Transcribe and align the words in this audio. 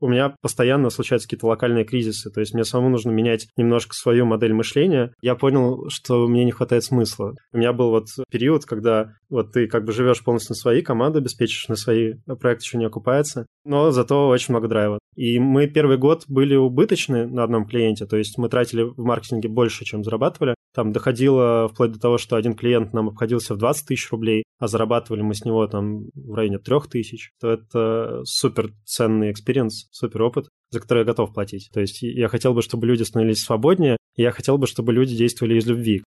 у 0.00 0.08
меня 0.08 0.34
постоянно 0.40 0.90
случаются 0.90 1.28
какие-то 1.28 1.46
локальные 1.46 1.84
кризисы, 1.84 2.30
то 2.30 2.40
есть 2.40 2.54
мне 2.54 2.64
самому 2.64 2.90
нужно 2.90 3.10
менять 3.10 3.48
немножко 3.56 3.94
свою 3.94 4.26
модель 4.26 4.52
мышления. 4.52 5.12
Я 5.20 5.34
понял, 5.34 5.88
что 5.88 6.26
мне 6.26 6.44
не 6.44 6.52
хватает 6.52 6.84
смысла. 6.84 7.34
У 7.52 7.58
меня 7.58 7.72
был 7.72 7.90
вот 7.90 8.06
период, 8.30 8.64
когда 8.64 9.12
вот 9.30 9.52
ты 9.52 9.66
как 9.66 9.84
бы 9.84 9.92
живешь 9.92 10.22
полностью 10.22 10.52
на 10.52 10.56
свои, 10.56 10.82
команды 10.82 11.18
обеспечишь 11.18 11.68
на 11.68 11.76
свои, 11.76 12.14
а 12.26 12.36
проект 12.36 12.62
еще 12.62 12.78
не 12.78 12.86
окупается, 12.86 13.46
но 13.64 13.90
зато 13.90 14.28
очень 14.28 14.52
много 14.52 14.68
драйва. 14.68 14.98
И 15.16 15.38
мы 15.38 15.66
первый 15.66 15.96
год 15.96 16.24
были 16.28 16.54
убыточны 16.54 17.26
на 17.26 17.42
одном 17.42 17.66
клиенте, 17.66 18.06
то 18.06 18.16
есть 18.16 18.36
мы 18.36 18.48
тратили 18.48 18.82
в 18.82 18.98
маркетинге 18.98 19.48
больше, 19.48 19.84
чем 19.84 20.04
зарабатывали. 20.04 20.54
Там 20.74 20.92
доходило 20.92 21.68
вплоть 21.72 21.92
до 21.92 21.98
того, 21.98 22.18
что 22.18 22.36
один 22.36 22.54
клиент 22.54 22.92
нам 22.92 23.08
обходился 23.08 23.54
в 23.54 23.58
20 23.58 23.88
тысяч 23.88 24.10
рублей, 24.10 24.44
а 24.58 24.68
зарабатывали 24.68 25.22
мы 25.22 25.34
с 25.34 25.44
него 25.44 25.66
там 25.66 26.10
в 26.14 26.34
районе 26.34 26.58
3 26.58 26.80
тысяч, 26.90 27.30
то 27.40 27.50
это 27.50 28.20
супер 28.24 28.72
ценный 28.84 29.30
experience, 29.30 29.88
супер 29.90 30.22
опыт, 30.22 30.48
за 30.70 30.80
который 30.80 31.00
я 31.00 31.04
готов 31.04 31.32
платить. 31.32 31.70
То 31.72 31.80
есть 31.80 32.02
я 32.02 32.28
хотел 32.28 32.52
бы, 32.52 32.60
чтобы 32.60 32.86
люди 32.86 33.02
становились 33.02 33.42
свободнее, 33.42 33.96
и 34.16 34.22
я 34.22 34.32
хотел 34.32 34.58
бы, 34.58 34.66
чтобы 34.66 34.92
люди 34.92 35.16
действовали 35.16 35.58
из 35.58 35.66
любви. 35.66 36.02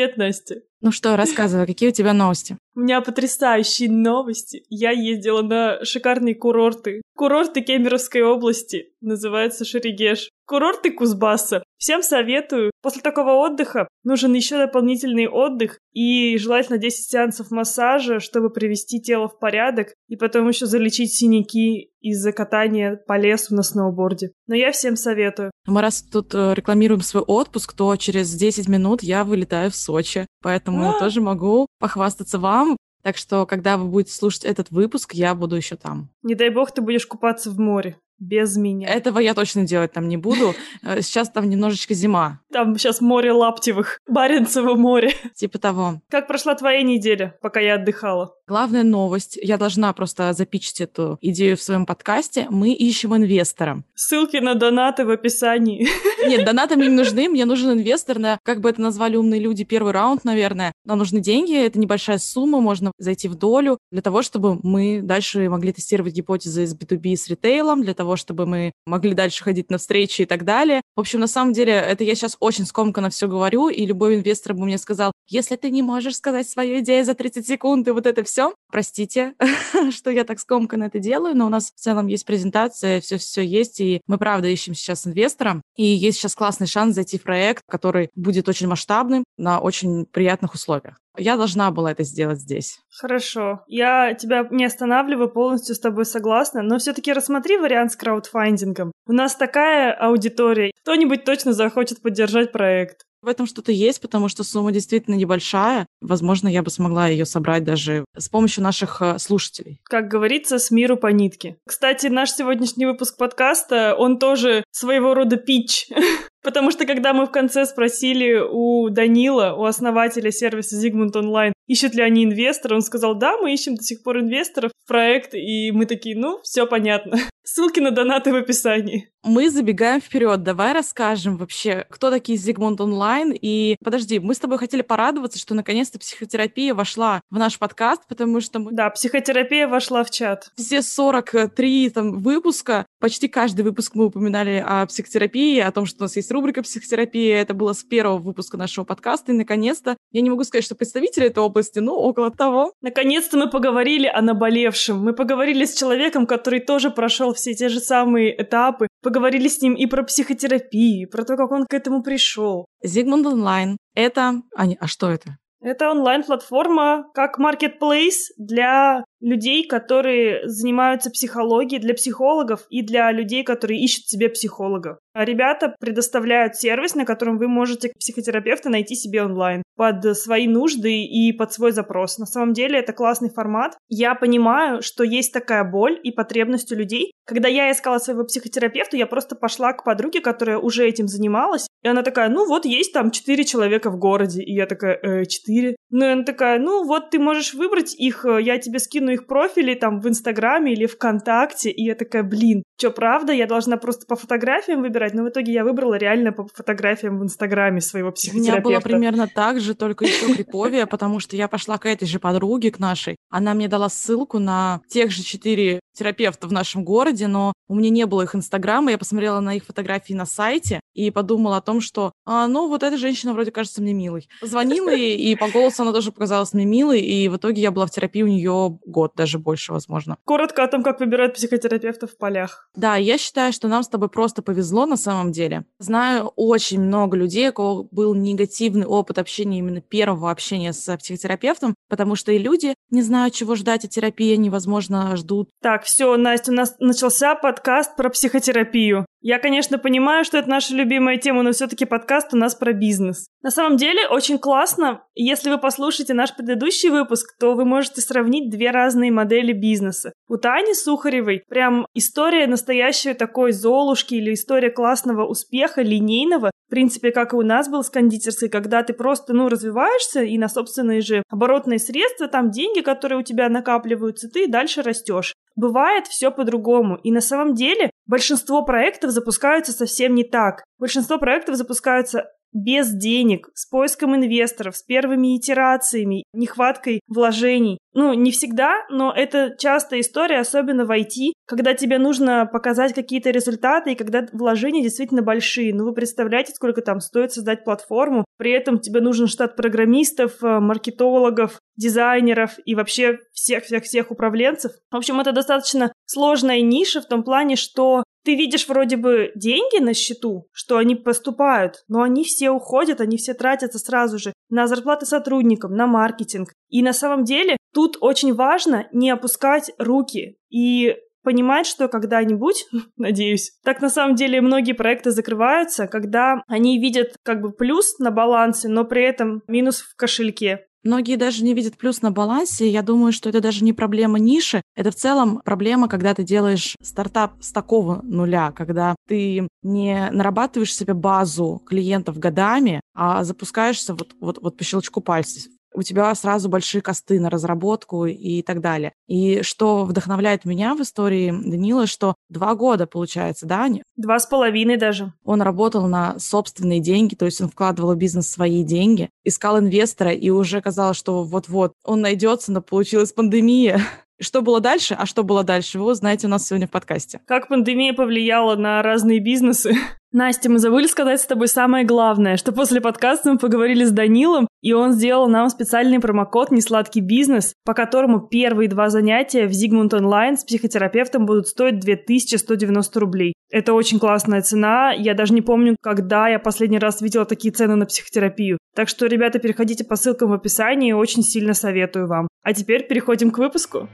Привет, 0.00 0.16
Настя. 0.16 0.62
Ну 0.80 0.92
что, 0.92 1.14
рассказывай, 1.14 1.66
какие 1.66 1.90
у 1.90 1.92
тебя 1.92 2.14
новости? 2.14 2.56
У 2.74 2.80
меня 2.80 3.02
потрясающие 3.02 3.90
новости. 3.90 4.62
Я 4.70 4.92
ездила 4.92 5.42
на 5.42 5.84
шикарные 5.84 6.34
курорты. 6.34 7.02
Курорты 7.14 7.60
Кемеровской 7.60 8.22
области. 8.22 8.94
Называется 9.02 9.66
Шерегеш. 9.66 10.30
Курорты 10.46 10.90
Кузбасса. 10.90 11.62
Всем 11.80 12.02
советую. 12.02 12.72
После 12.82 13.00
такого 13.00 13.30
отдыха 13.30 13.88
нужен 14.04 14.34
еще 14.34 14.58
дополнительный 14.58 15.26
отдых 15.26 15.78
и 15.94 16.36
желательно 16.36 16.76
10 16.76 17.10
сеансов 17.10 17.50
массажа, 17.50 18.20
чтобы 18.20 18.50
привести 18.50 19.00
тело 19.00 19.28
в 19.28 19.38
порядок 19.38 19.94
и 20.06 20.16
потом 20.16 20.46
еще 20.46 20.66
залечить 20.66 21.14
синяки 21.14 21.90
из-за 22.02 22.32
катания 22.32 23.00
по 23.06 23.18
лесу 23.18 23.54
на 23.54 23.62
сноуборде. 23.62 24.32
Но 24.46 24.54
я 24.54 24.72
всем 24.72 24.94
советую. 24.94 25.52
Мы 25.66 25.80
раз 25.80 26.02
тут 26.02 26.34
э, 26.34 26.52
рекламируем 26.54 27.00
свой 27.00 27.22
отпуск, 27.22 27.72
то 27.72 27.96
через 27.96 28.30
10 28.34 28.68
минут 28.68 29.02
я 29.02 29.24
вылетаю 29.24 29.70
в 29.70 29.74
Сочи. 29.74 30.26
Поэтому 30.42 30.90
а! 30.90 30.98
тоже 30.98 31.22
могу 31.22 31.66
похвастаться 31.78 32.38
вам. 32.38 32.76
Так 33.02 33.16
что, 33.16 33.46
когда 33.46 33.78
вы 33.78 33.86
будете 33.86 34.12
слушать 34.12 34.44
этот 34.44 34.70
выпуск, 34.70 35.14
я 35.14 35.34
буду 35.34 35.56
еще 35.56 35.76
там. 35.76 36.10
Не 36.22 36.34
дай 36.34 36.50
бог, 36.50 36.72
ты 36.72 36.82
будешь 36.82 37.06
купаться 37.06 37.50
в 37.50 37.58
море 37.58 37.96
без 38.20 38.56
меня. 38.56 38.88
Этого 38.88 39.18
я 39.18 39.34
точно 39.34 39.64
делать 39.64 39.92
там 39.92 40.08
не 40.08 40.16
буду. 40.16 40.54
Э, 40.82 41.02
сейчас 41.02 41.28
там 41.30 41.48
немножечко 41.50 41.94
зима. 41.94 42.40
Там 42.52 42.78
сейчас 42.78 43.00
море 43.00 43.32
Лаптевых, 43.32 44.00
Баренцево 44.06 44.74
море. 44.74 45.12
Типа 45.34 45.58
того. 45.58 46.00
Как 46.08 46.26
прошла 46.26 46.54
твоя 46.54 46.82
неделя, 46.82 47.36
пока 47.42 47.60
я 47.60 47.74
отдыхала? 47.74 48.34
Главная 48.50 48.82
новость, 48.82 49.38
я 49.40 49.56
должна 49.58 49.92
просто 49.92 50.32
запичить 50.32 50.80
эту 50.80 51.18
идею 51.20 51.56
в 51.56 51.62
своем 51.62 51.86
подкасте. 51.86 52.48
Мы 52.50 52.72
ищем 52.72 53.14
инвестора. 53.14 53.84
Ссылки 53.94 54.38
на 54.38 54.56
донаты 54.56 55.04
в 55.04 55.10
описании. 55.10 55.86
Нет, 56.26 56.44
донаты 56.46 56.74
мне 56.74 56.88
не 56.88 56.96
нужны, 56.96 57.28
мне 57.28 57.44
нужен 57.44 57.70
инвестор 57.70 58.18
на, 58.18 58.40
как 58.42 58.60
бы 58.60 58.68
это 58.68 58.80
назвали 58.80 59.14
умные 59.14 59.40
люди, 59.40 59.62
первый 59.62 59.92
раунд, 59.92 60.24
наверное. 60.24 60.72
Нам 60.84 60.98
нужны 60.98 61.20
деньги, 61.20 61.56
это 61.56 61.78
небольшая 61.78 62.18
сумма, 62.18 62.60
можно 62.60 62.90
зайти 62.98 63.28
в 63.28 63.36
долю 63.36 63.78
для 63.92 64.02
того, 64.02 64.20
чтобы 64.22 64.58
мы 64.64 65.00
дальше 65.00 65.48
могли 65.48 65.72
тестировать 65.72 66.14
гипотезы 66.14 66.66
с 66.66 66.74
B2B 66.74 67.14
с 67.14 67.28
ритейлом, 67.28 67.82
для 67.82 67.94
того, 67.94 68.10
того, 68.10 68.16
чтобы 68.16 68.46
мы 68.46 68.72
могли 68.84 69.14
дальше 69.14 69.44
ходить 69.44 69.70
на 69.70 69.78
встречи 69.78 70.22
и 70.22 70.26
так 70.26 70.44
далее. 70.44 70.80
В 70.96 71.00
общем, 71.00 71.20
на 71.20 71.28
самом 71.28 71.52
деле, 71.52 71.74
это 71.74 72.02
я 72.02 72.16
сейчас 72.16 72.36
очень 72.40 72.66
скомканно 72.66 73.10
все 73.10 73.28
говорю, 73.28 73.68
и 73.68 73.86
любой 73.86 74.16
инвестор 74.16 74.54
бы 74.54 74.64
мне 74.64 74.78
сказал, 74.78 75.12
если 75.28 75.54
ты 75.54 75.70
не 75.70 75.82
можешь 75.82 76.16
сказать 76.16 76.48
свою 76.48 76.80
идею 76.80 77.04
за 77.04 77.14
30 77.14 77.46
секунд 77.46 77.86
и 77.86 77.92
вот 77.92 78.06
это 78.06 78.24
все, 78.24 78.39
простите, 78.70 79.34
что 79.90 80.10
я 80.10 80.24
так 80.24 80.38
скомканно 80.40 80.84
это 80.84 80.98
делаю, 80.98 81.36
но 81.36 81.46
у 81.46 81.48
нас 81.48 81.70
в 81.70 81.78
целом 81.78 82.06
есть 82.06 82.26
презентация, 82.26 83.00
все-все 83.00 83.42
есть, 83.42 83.80
и 83.80 84.00
мы 84.06 84.18
правда 84.18 84.48
ищем 84.48 84.74
сейчас 84.74 85.06
инвестора, 85.06 85.62
и 85.76 85.84
есть 85.84 86.18
сейчас 86.18 86.34
классный 86.34 86.66
шанс 86.66 86.94
зайти 86.94 87.18
в 87.18 87.22
проект, 87.22 87.64
который 87.68 88.10
будет 88.14 88.48
очень 88.48 88.68
масштабным 88.68 89.24
на 89.36 89.60
очень 89.60 90.06
приятных 90.06 90.54
условиях. 90.54 90.96
Я 91.16 91.36
должна 91.36 91.70
была 91.70 91.90
это 91.92 92.04
сделать 92.04 92.38
здесь. 92.38 92.78
Хорошо. 92.88 93.64
Я 93.66 94.14
тебя 94.14 94.46
не 94.50 94.64
останавливаю, 94.64 95.28
полностью 95.28 95.74
с 95.74 95.80
тобой 95.80 96.06
согласна, 96.06 96.62
но 96.62 96.78
все-таки 96.78 97.12
рассмотри 97.12 97.58
вариант 97.58 97.92
с 97.92 97.96
краудфандингом. 97.96 98.92
У 99.06 99.12
нас 99.12 99.34
такая 99.34 99.92
аудитория. 99.92 100.70
Кто-нибудь 100.82 101.24
точно 101.24 101.52
захочет 101.52 102.00
поддержать 102.00 102.52
проект. 102.52 103.04
В 103.22 103.28
этом 103.28 103.46
что-то 103.46 103.70
есть, 103.72 104.00
потому 104.00 104.28
что 104.28 104.44
сумма 104.44 104.72
действительно 104.72 105.14
небольшая. 105.14 105.86
Возможно, 106.00 106.48
я 106.48 106.62
бы 106.62 106.70
смогла 106.70 107.08
ее 107.08 107.26
собрать 107.26 107.64
даже 107.64 108.04
с 108.16 108.28
помощью 108.28 108.64
наших 108.64 109.02
э, 109.02 109.18
слушателей. 109.18 109.80
Как 109.84 110.08
говорится, 110.08 110.58
с 110.58 110.70
миру 110.70 110.96
по 110.96 111.08
нитке. 111.08 111.56
Кстати, 111.66 112.06
наш 112.06 112.30
сегодняшний 112.32 112.86
выпуск 112.86 113.18
подкаста, 113.18 113.94
он 113.94 114.18
тоже 114.18 114.64
своего 114.70 115.14
рода 115.14 115.36
пич 115.36 115.88
Потому 116.42 116.70
что 116.70 116.86
когда 116.86 117.12
мы 117.12 117.26
в 117.26 117.30
конце 117.30 117.66
спросили 117.66 118.40
у 118.40 118.88
Данила, 118.88 119.54
у 119.54 119.64
основателя 119.64 120.30
сервиса 120.30 120.76
Zigmund 120.76 121.12
Online, 121.12 121.52
ищут 121.66 121.94
ли 121.94 122.02
они 122.02 122.24
инвестора, 122.24 122.74
он 122.74 122.82
сказал, 122.82 123.14
да, 123.14 123.36
мы 123.36 123.52
ищем 123.52 123.76
до 123.76 123.82
сих 123.82 124.02
пор 124.02 124.18
инвесторов 124.18 124.72
в 124.84 124.88
проект, 124.88 125.34
и 125.34 125.70
мы 125.70 125.86
такие, 125.86 126.16
ну, 126.16 126.40
все 126.42 126.66
понятно. 126.66 127.18
Ссылки 127.44 127.80
на 127.80 127.90
донаты 127.90 128.32
в 128.32 128.36
описании. 128.36 129.10
Мы 129.22 129.50
забегаем 129.50 130.00
вперед. 130.00 130.42
Давай 130.42 130.72
расскажем 130.72 131.36
вообще, 131.36 131.86
кто 131.90 132.10
такие 132.10 132.38
Zigmund 132.38 132.78
Online. 132.78 133.36
И 133.40 133.76
подожди, 133.84 134.18
мы 134.18 134.34
с 134.34 134.38
тобой 134.38 134.58
хотели 134.58 134.82
порадоваться, 134.82 135.38
что 135.38 135.54
наконец-то 135.54 135.98
психотерапия 135.98 136.74
вошла 136.74 137.20
в 137.30 137.38
наш 137.38 137.58
подкаст, 137.58 138.02
потому 138.08 138.40
что 138.40 138.60
мы... 138.60 138.72
Да, 138.72 138.88
психотерапия 138.90 139.68
вошла 139.68 140.04
в 140.04 140.10
чат. 140.10 140.50
Все 140.56 140.80
43 140.80 141.90
там, 141.90 142.18
выпуска, 142.18 142.86
почти 142.98 143.28
каждый 143.28 143.62
выпуск 143.62 143.94
мы 143.94 144.06
упоминали 144.06 144.64
о 144.66 144.86
психотерапии, 144.86 145.58
о 145.58 145.70
том, 145.70 145.86
что 145.86 145.98
у 146.00 146.02
нас 146.04 146.16
есть 146.16 146.29
рубрика 146.30 146.62
психотерапия. 146.62 147.40
Это 147.40 147.54
было 147.54 147.72
с 147.72 147.82
первого 147.82 148.18
выпуска 148.18 148.56
нашего 148.56 148.84
подкаста. 148.84 149.32
И 149.32 149.34
наконец-то, 149.34 149.96
я 150.12 150.20
не 150.20 150.30
могу 150.30 150.44
сказать, 150.44 150.64
что 150.64 150.74
представители 150.74 151.26
этой 151.26 151.42
области, 151.42 151.78
но 151.78 151.94
около 151.96 152.30
того. 152.30 152.72
Наконец-то 152.80 153.36
мы 153.36 153.48
поговорили 153.48 154.06
о 154.06 154.22
наболевшем. 154.22 155.02
Мы 155.02 155.12
поговорили 155.12 155.64
с 155.64 155.74
человеком, 155.74 156.26
который 156.26 156.60
тоже 156.60 156.90
прошел 156.90 157.34
все 157.34 157.54
те 157.54 157.68
же 157.68 157.80
самые 157.80 158.40
этапы, 158.40 158.88
поговорили 159.02 159.48
с 159.48 159.60
ним 159.62 159.74
и 159.74 159.86
про 159.86 160.02
психотерапию, 160.02 161.08
про 161.08 161.24
то, 161.24 161.36
как 161.36 161.50
он 161.50 161.66
к 161.66 161.74
этому 161.74 162.02
пришел. 162.02 162.66
Зигмунд 162.82 163.26
онлайн— 163.26 163.76
это... 163.94 164.42
А, 164.54 164.66
не... 164.66 164.76
а 164.80 164.86
что 164.86 165.10
это? 165.10 165.36
Это 165.62 165.90
онлайн-платформа 165.90 167.10
как 167.12 167.38
marketplace 167.38 168.32
для 168.38 169.04
людей, 169.20 169.66
которые 169.66 170.48
занимаются 170.48 171.10
психологией, 171.10 171.80
для 171.80 171.94
психологов 171.94 172.66
и 172.70 172.82
для 172.82 173.12
людей, 173.12 173.44
которые 173.44 173.80
ищут 173.80 174.06
себе 174.06 174.28
психологов. 174.28 174.98
А 175.12 175.24
ребята 175.24 175.74
предоставляют 175.80 176.56
сервис, 176.56 176.94
на 176.94 177.04
котором 177.04 177.38
вы 177.38 177.48
можете 177.48 177.92
психотерапевта 177.98 178.70
найти 178.70 178.94
себе 178.94 179.22
онлайн 179.22 179.62
под 179.76 180.16
свои 180.16 180.46
нужды 180.46 181.04
и 181.04 181.32
под 181.32 181.52
свой 181.52 181.72
запрос. 181.72 182.18
На 182.18 182.26
самом 182.26 182.52
деле 182.52 182.78
это 182.78 182.92
классный 182.92 183.30
формат. 183.30 183.76
Я 183.88 184.14
понимаю, 184.14 184.82
что 184.82 185.04
есть 185.04 185.32
такая 185.32 185.64
боль 185.64 185.98
и 186.02 186.12
потребность 186.12 186.70
у 186.72 186.76
людей. 186.76 187.12
Когда 187.26 187.48
я 187.48 187.70
искала 187.70 187.98
своего 187.98 188.24
психотерапевта, 188.24 188.96
я 188.96 189.06
просто 189.06 189.36
пошла 189.36 189.72
к 189.72 189.84
подруге, 189.84 190.20
которая 190.20 190.58
уже 190.58 190.86
этим 190.86 191.08
занималась, 191.08 191.66
и 191.82 191.88
она 191.88 192.02
такая, 192.02 192.28
ну 192.28 192.46
вот 192.46 192.64
есть 192.64 192.92
там 192.92 193.10
четыре 193.10 193.44
человека 193.44 193.90
в 193.90 193.98
городе. 193.98 194.42
И 194.42 194.54
я 194.54 194.66
такая, 194.66 194.98
э, 195.02 195.24
четыре? 195.26 195.76
Ну 195.90 196.04
и 196.04 196.08
она 196.08 196.22
такая, 196.22 196.58
ну 196.58 196.84
вот 196.84 197.10
ты 197.10 197.18
можешь 197.18 197.54
выбрать 197.54 197.94
их, 197.94 198.24
э, 198.24 198.40
я 198.42 198.58
тебе 198.58 198.78
скину 198.78 199.10
их 199.10 199.26
профили 199.26 199.74
там 199.74 200.00
в 200.00 200.08
Инстаграме 200.08 200.72
или 200.72 200.86
ВКонтакте, 200.86 201.70
и 201.70 201.84
я 201.84 201.94
такая, 201.94 202.22
блин, 202.22 202.62
что, 202.78 202.90
правда, 202.90 203.32
я 203.32 203.46
должна 203.46 203.76
просто 203.76 204.06
по 204.06 204.16
фотографиям 204.16 204.80
выбирать? 204.80 205.12
Но 205.12 205.22
в 205.22 205.28
итоге 205.28 205.52
я 205.52 205.64
выбрала 205.64 205.94
реально 205.94 206.32
по 206.32 206.46
фотографиям 206.46 207.18
в 207.18 207.22
Инстаграме 207.22 207.80
своего 207.80 208.10
психотерапевта. 208.10 208.66
У 208.66 208.70
меня 208.70 208.80
было 208.80 208.80
примерно 208.80 209.28
так 209.28 209.60
же, 209.60 209.74
только 209.74 210.06
еще 210.06 210.32
криповее, 210.34 210.86
потому 210.86 211.20
что 211.20 211.36
я 211.36 211.46
пошла 211.46 211.76
к 211.76 211.86
этой 211.86 212.06
же 212.06 212.18
подруге, 212.18 212.70
к 212.70 212.78
нашей. 212.78 213.16
Она 213.28 213.52
мне 213.52 213.68
дала 213.68 213.88
ссылку 213.90 214.38
на 214.38 214.80
тех 214.88 215.10
же 215.10 215.22
четыре 215.22 215.80
терапевта 215.92 216.48
в 216.48 216.52
нашем 216.52 216.84
городе, 216.84 217.26
но 217.26 217.52
у 217.68 217.74
меня 217.74 217.90
не 217.90 218.06
было 218.06 218.22
их 218.22 218.34
Инстаграма, 218.34 218.92
я 218.92 218.98
посмотрела 218.98 219.40
на 219.40 219.54
их 219.56 219.64
фотографии 219.64 220.14
на 220.14 220.24
сайте 220.24 220.80
и 221.06 221.10
подумала 221.10 221.56
о 221.56 221.60
том, 221.60 221.80
что, 221.80 222.12
а, 222.24 222.46
ну, 222.46 222.68
вот 222.68 222.82
эта 222.82 222.96
женщина 222.96 223.32
вроде 223.32 223.50
кажется 223.50 223.82
мне 223.82 223.92
милой. 223.92 224.28
Звонила 224.42 224.90
ей, 224.90 225.16
и 225.16 225.36
по 225.36 225.48
голосу 225.48 225.82
она 225.82 225.92
тоже 225.92 226.12
показалась 226.12 226.52
мне 226.52 226.64
милой, 226.64 227.00
и 227.00 227.28
в 227.28 227.36
итоге 227.36 227.62
я 227.62 227.70
была 227.70 227.86
в 227.86 227.90
терапии 227.90 228.22
у 228.22 228.26
нее 228.26 228.78
год, 228.84 229.12
даже 229.16 229.38
больше, 229.38 229.72
возможно. 229.72 230.16
Коротко 230.24 230.62
о 230.64 230.68
том, 230.68 230.82
как 230.82 231.00
выбирают 231.00 231.34
психотерапевта 231.34 232.06
в 232.06 232.16
полях. 232.16 232.68
Да, 232.74 232.96
я 232.96 233.18
считаю, 233.18 233.52
что 233.52 233.68
нам 233.68 233.82
с 233.82 233.88
тобой 233.88 234.08
просто 234.08 234.42
повезло 234.42 234.86
на 234.86 234.96
самом 234.96 235.32
деле. 235.32 235.64
Знаю 235.78 236.32
очень 236.36 236.80
много 236.80 237.16
людей, 237.16 237.48
у 237.48 237.52
кого 237.52 237.88
был 237.90 238.14
негативный 238.14 238.86
опыт 238.86 239.18
общения, 239.18 239.58
именно 239.58 239.80
первого 239.80 240.30
общения 240.30 240.72
с 240.72 240.96
психотерапевтом, 240.96 241.74
потому 241.88 242.14
что 242.14 242.32
и 242.32 242.38
люди 242.38 242.74
не 242.90 243.02
знают, 243.02 243.34
чего 243.34 243.54
ждать 243.54 243.84
от 243.84 243.90
терапии, 243.90 244.34
невозможно 244.36 245.16
ждут. 245.16 245.48
Так, 245.62 245.84
все, 245.84 246.16
Настя, 246.16 246.50
у 246.52 246.54
нас 246.54 246.76
начался 246.78 247.34
подкаст 247.34 247.96
про 247.96 248.10
психотерапию. 248.10 249.06
Я, 249.22 249.38
конечно, 249.38 249.78
понимаю, 249.78 250.24
что 250.24 250.38
это 250.38 250.48
наша 250.48 250.74
любимая 250.74 251.18
тема, 251.18 251.42
но 251.42 251.52
все-таки 251.52 251.84
подкаст 251.84 252.32
у 252.32 252.38
нас 252.38 252.54
про 252.54 252.72
бизнес. 252.72 253.26
На 253.42 253.50
самом 253.50 253.76
деле, 253.76 254.08
очень 254.08 254.38
классно. 254.38 255.02
Если 255.14 255.50
вы 255.50 255.58
послушаете 255.58 256.14
наш 256.14 256.34
предыдущий 256.34 256.88
выпуск, 256.88 257.36
то 257.38 257.54
вы 257.54 257.66
можете 257.66 258.00
сравнить 258.00 258.50
две 258.50 258.70
разные 258.70 259.12
модели 259.12 259.52
бизнеса. 259.52 260.14
У 260.26 260.38
Тани 260.38 260.72
Сухаревой 260.72 261.42
прям 261.48 261.86
история 261.92 262.46
настоящей 262.46 263.12
такой 263.12 263.52
золушки 263.52 264.14
или 264.14 264.32
история 264.32 264.70
классного 264.70 265.26
успеха, 265.26 265.82
линейного, 265.82 266.50
в 266.66 266.70
принципе, 266.70 267.10
как 267.10 267.34
и 267.34 267.36
у 267.36 267.42
нас 267.42 267.68
был 267.68 267.82
с 267.82 267.90
кондитерской, 267.90 268.48
когда 268.48 268.82
ты 268.82 268.94
просто, 268.94 269.34
ну, 269.34 269.48
развиваешься 269.48 270.22
и 270.22 270.38
на 270.38 270.48
собственные 270.48 271.02
же 271.02 271.24
оборотные 271.28 271.78
средства, 271.78 272.26
там 272.26 272.50
деньги, 272.50 272.80
которые 272.80 273.18
у 273.18 273.22
тебя 273.22 273.50
накапливаются, 273.50 274.30
ты 274.30 274.46
дальше 274.46 274.80
растешь. 274.80 275.34
Бывает 275.56 276.06
все 276.06 276.30
по-другому. 276.30 276.96
И 277.02 277.10
на 277.10 277.20
самом 277.20 277.54
деле 277.54 277.89
большинство 278.10 278.64
проектов 278.64 279.12
запускаются 279.12 279.72
совсем 279.72 280.14
не 280.14 280.24
так. 280.24 280.64
Большинство 280.78 281.18
проектов 281.18 281.54
запускаются 281.54 282.24
без 282.52 282.90
денег, 282.90 283.48
с 283.54 283.68
поиском 283.68 284.16
инвесторов, 284.16 284.76
с 284.76 284.82
первыми 284.82 285.36
итерациями, 285.36 286.24
нехваткой 286.32 287.00
вложений. 287.06 287.78
Ну, 287.92 288.12
не 288.12 288.30
всегда, 288.30 288.86
но 288.88 289.12
это 289.12 289.54
частая 289.58 290.00
история, 290.00 290.38
особенно 290.38 290.84
в 290.84 290.90
IT, 290.90 291.32
когда 291.46 291.74
тебе 291.74 291.98
нужно 291.98 292.46
показать 292.46 292.94
какие-то 292.94 293.30
результаты, 293.30 293.92
и 293.92 293.96
когда 293.96 294.26
вложения 294.32 294.82
действительно 294.82 295.22
большие. 295.22 295.74
Ну, 295.74 295.84
вы 295.84 295.92
представляете, 295.92 296.52
сколько 296.52 296.82
там 296.82 297.00
стоит 297.00 297.32
создать 297.32 297.64
платформу, 297.64 298.24
при 298.36 298.52
этом 298.52 298.78
тебе 298.78 299.00
нужен 299.00 299.26
штат 299.26 299.56
программистов, 299.56 300.42
э, 300.42 300.60
маркетологов, 300.60 301.58
дизайнеров 301.80 302.52
и 302.64 302.74
вообще 302.74 303.18
всех-всех-всех 303.32 304.10
управленцев. 304.10 304.72
В 304.90 304.96
общем, 304.96 305.18
это 305.18 305.32
достаточно 305.32 305.92
сложная 306.04 306.60
ниша 306.60 307.00
в 307.00 307.08
том 307.08 307.24
плане, 307.24 307.56
что 307.56 308.04
ты 308.22 308.36
видишь 308.36 308.68
вроде 308.68 308.96
бы 308.98 309.32
деньги 309.34 309.82
на 309.82 309.94
счету, 309.94 310.46
что 310.52 310.76
они 310.76 310.94
поступают, 310.94 311.76
но 311.88 312.02
они 312.02 312.22
все 312.24 312.50
уходят, 312.50 313.00
они 313.00 313.16
все 313.16 313.32
тратятся 313.32 313.78
сразу 313.78 314.18
же 314.18 314.34
на 314.50 314.66
зарплаты 314.66 315.06
сотрудникам, 315.06 315.74
на 315.74 315.86
маркетинг. 315.86 316.52
И 316.68 316.82
на 316.82 316.92
самом 316.92 317.24
деле 317.24 317.56
тут 317.72 317.96
очень 318.00 318.34
важно 318.34 318.86
не 318.92 319.10
опускать 319.10 319.72
руки 319.78 320.36
и 320.50 320.96
понимать, 321.22 321.66
что 321.66 321.88
когда-нибудь, 321.88 322.66
надеюсь, 322.96 323.52
так 323.64 323.80
на 323.80 323.88
самом 323.88 324.16
деле 324.16 324.42
многие 324.42 324.72
проекты 324.72 325.12
закрываются, 325.12 325.86
когда 325.86 326.42
они 326.46 326.78
видят 326.78 327.14
как 327.22 327.40
бы 327.40 327.52
плюс 327.52 327.98
на 327.98 328.10
балансе, 328.10 328.68
но 328.68 328.84
при 328.84 329.02
этом 329.02 329.42
минус 329.46 329.80
в 329.80 329.96
кошельке. 329.96 330.66
Многие 330.82 331.16
даже 331.16 331.44
не 331.44 331.54
видят 331.54 331.76
плюс 331.76 332.00
на 332.02 332.10
балансе. 332.10 332.68
Я 332.68 332.82
думаю, 332.82 333.12
что 333.12 333.28
это 333.28 333.40
даже 333.40 333.64
не 333.64 333.72
проблема 333.72 334.18
ниши. 334.18 334.62
Это 334.74 334.90
в 334.90 334.94
целом 334.94 335.42
проблема, 335.44 335.88
когда 335.88 336.14
ты 336.14 336.22
делаешь 336.22 336.76
стартап 336.82 337.34
с 337.40 337.52
такого 337.52 338.00
нуля, 338.02 338.52
когда 338.52 338.94
ты 339.06 339.48
не 339.62 340.08
нарабатываешь 340.10 340.74
себе 340.74 340.94
базу 340.94 341.62
клиентов 341.66 342.18
годами, 342.18 342.80
а 342.94 343.24
запускаешься 343.24 343.94
вот, 343.94 344.14
вот, 344.20 344.38
вот 344.40 344.56
по 344.56 344.64
щелчку 344.64 345.00
пальцев 345.00 345.44
у 345.74 345.82
тебя 345.82 346.14
сразу 346.14 346.48
большие 346.48 346.82
косты 346.82 347.20
на 347.20 347.30
разработку 347.30 348.06
и 348.06 348.42
так 348.42 348.60
далее. 348.60 348.92
И 349.06 349.42
что 349.42 349.84
вдохновляет 349.84 350.44
меня 350.44 350.74
в 350.74 350.80
истории 350.80 351.30
Данила, 351.30 351.86
что 351.86 352.14
два 352.30 352.54
года, 352.54 352.86
получается, 352.86 353.46
да, 353.46 353.64
Аня? 353.64 353.82
Два 353.96 354.18
с 354.18 354.26
половиной 354.26 354.76
даже. 354.76 355.12
Он 355.24 355.42
работал 355.42 355.86
на 355.86 356.18
собственные 356.18 356.80
деньги, 356.80 357.14
то 357.14 357.26
есть 357.26 357.40
он 357.40 357.48
вкладывал 357.48 357.94
в 357.94 357.98
бизнес 357.98 358.28
свои 358.28 358.64
деньги, 358.64 359.10
искал 359.24 359.58
инвестора, 359.58 360.12
и 360.12 360.30
уже 360.30 360.62
казалось, 360.62 360.96
что 360.96 361.22
вот-вот 361.24 361.72
он 361.84 362.00
найдется, 362.00 362.52
но 362.52 362.62
получилась 362.62 363.12
пандемия. 363.12 363.80
Что 364.22 364.42
было 364.42 364.60
дальше, 364.60 364.94
а 364.98 365.06
что 365.06 365.22
было 365.22 365.44
дальше, 365.44 365.78
вы 365.78 365.92
узнаете 365.92 366.26
у 366.26 366.30
нас 366.30 366.46
сегодня 366.46 366.66
в 366.66 366.70
подкасте. 366.70 367.22
Как 367.24 367.48
пандемия 367.48 367.94
повлияла 367.94 368.54
на 368.54 368.82
разные 368.82 369.18
бизнесы? 369.18 369.72
Настя, 370.12 370.50
мы 370.50 370.58
забыли 370.58 370.88
сказать 370.88 371.20
с 371.20 371.26
тобой 371.26 371.46
самое 371.46 371.84
главное, 371.84 372.36
что 372.36 372.50
после 372.50 372.80
подкаста 372.80 373.30
мы 373.30 373.38
поговорили 373.38 373.84
с 373.84 373.92
Данилом, 373.92 374.48
и 374.60 374.72
он 374.72 374.92
сделал 374.92 375.28
нам 375.28 375.48
специальный 375.50 376.00
промокод 376.00 376.50
«Несладкий 376.50 377.00
бизнес», 377.00 377.54
по 377.64 377.74
которому 377.74 378.18
первые 378.18 378.68
два 378.68 378.88
занятия 378.88 379.46
в 379.46 379.52
Zigmund 379.52 379.90
Online 379.90 380.36
с 380.36 380.42
психотерапевтом 380.42 381.26
будут 381.26 381.46
стоить 381.46 381.78
2190 381.78 382.98
рублей. 382.98 383.34
Это 383.52 383.72
очень 383.72 384.00
классная 384.00 384.42
цена. 384.42 384.92
Я 384.92 385.14
даже 385.14 385.32
не 385.32 385.42
помню, 385.42 385.76
когда 385.80 386.26
я 386.26 386.40
последний 386.40 386.80
раз 386.80 387.00
видела 387.00 387.24
такие 387.24 387.54
цены 387.54 387.76
на 387.76 387.86
психотерапию. 387.86 388.58
Так 388.74 388.88
что, 388.88 389.06
ребята, 389.06 389.38
переходите 389.38 389.84
по 389.84 389.94
ссылкам 389.94 390.30
в 390.30 390.32
описании, 390.32 390.90
очень 390.90 391.22
сильно 391.22 391.54
советую 391.54 392.08
вам. 392.08 392.26
А 392.42 392.52
теперь 392.52 392.84
переходим 392.88 393.30
к 393.30 393.38
выпуску. 393.38 393.88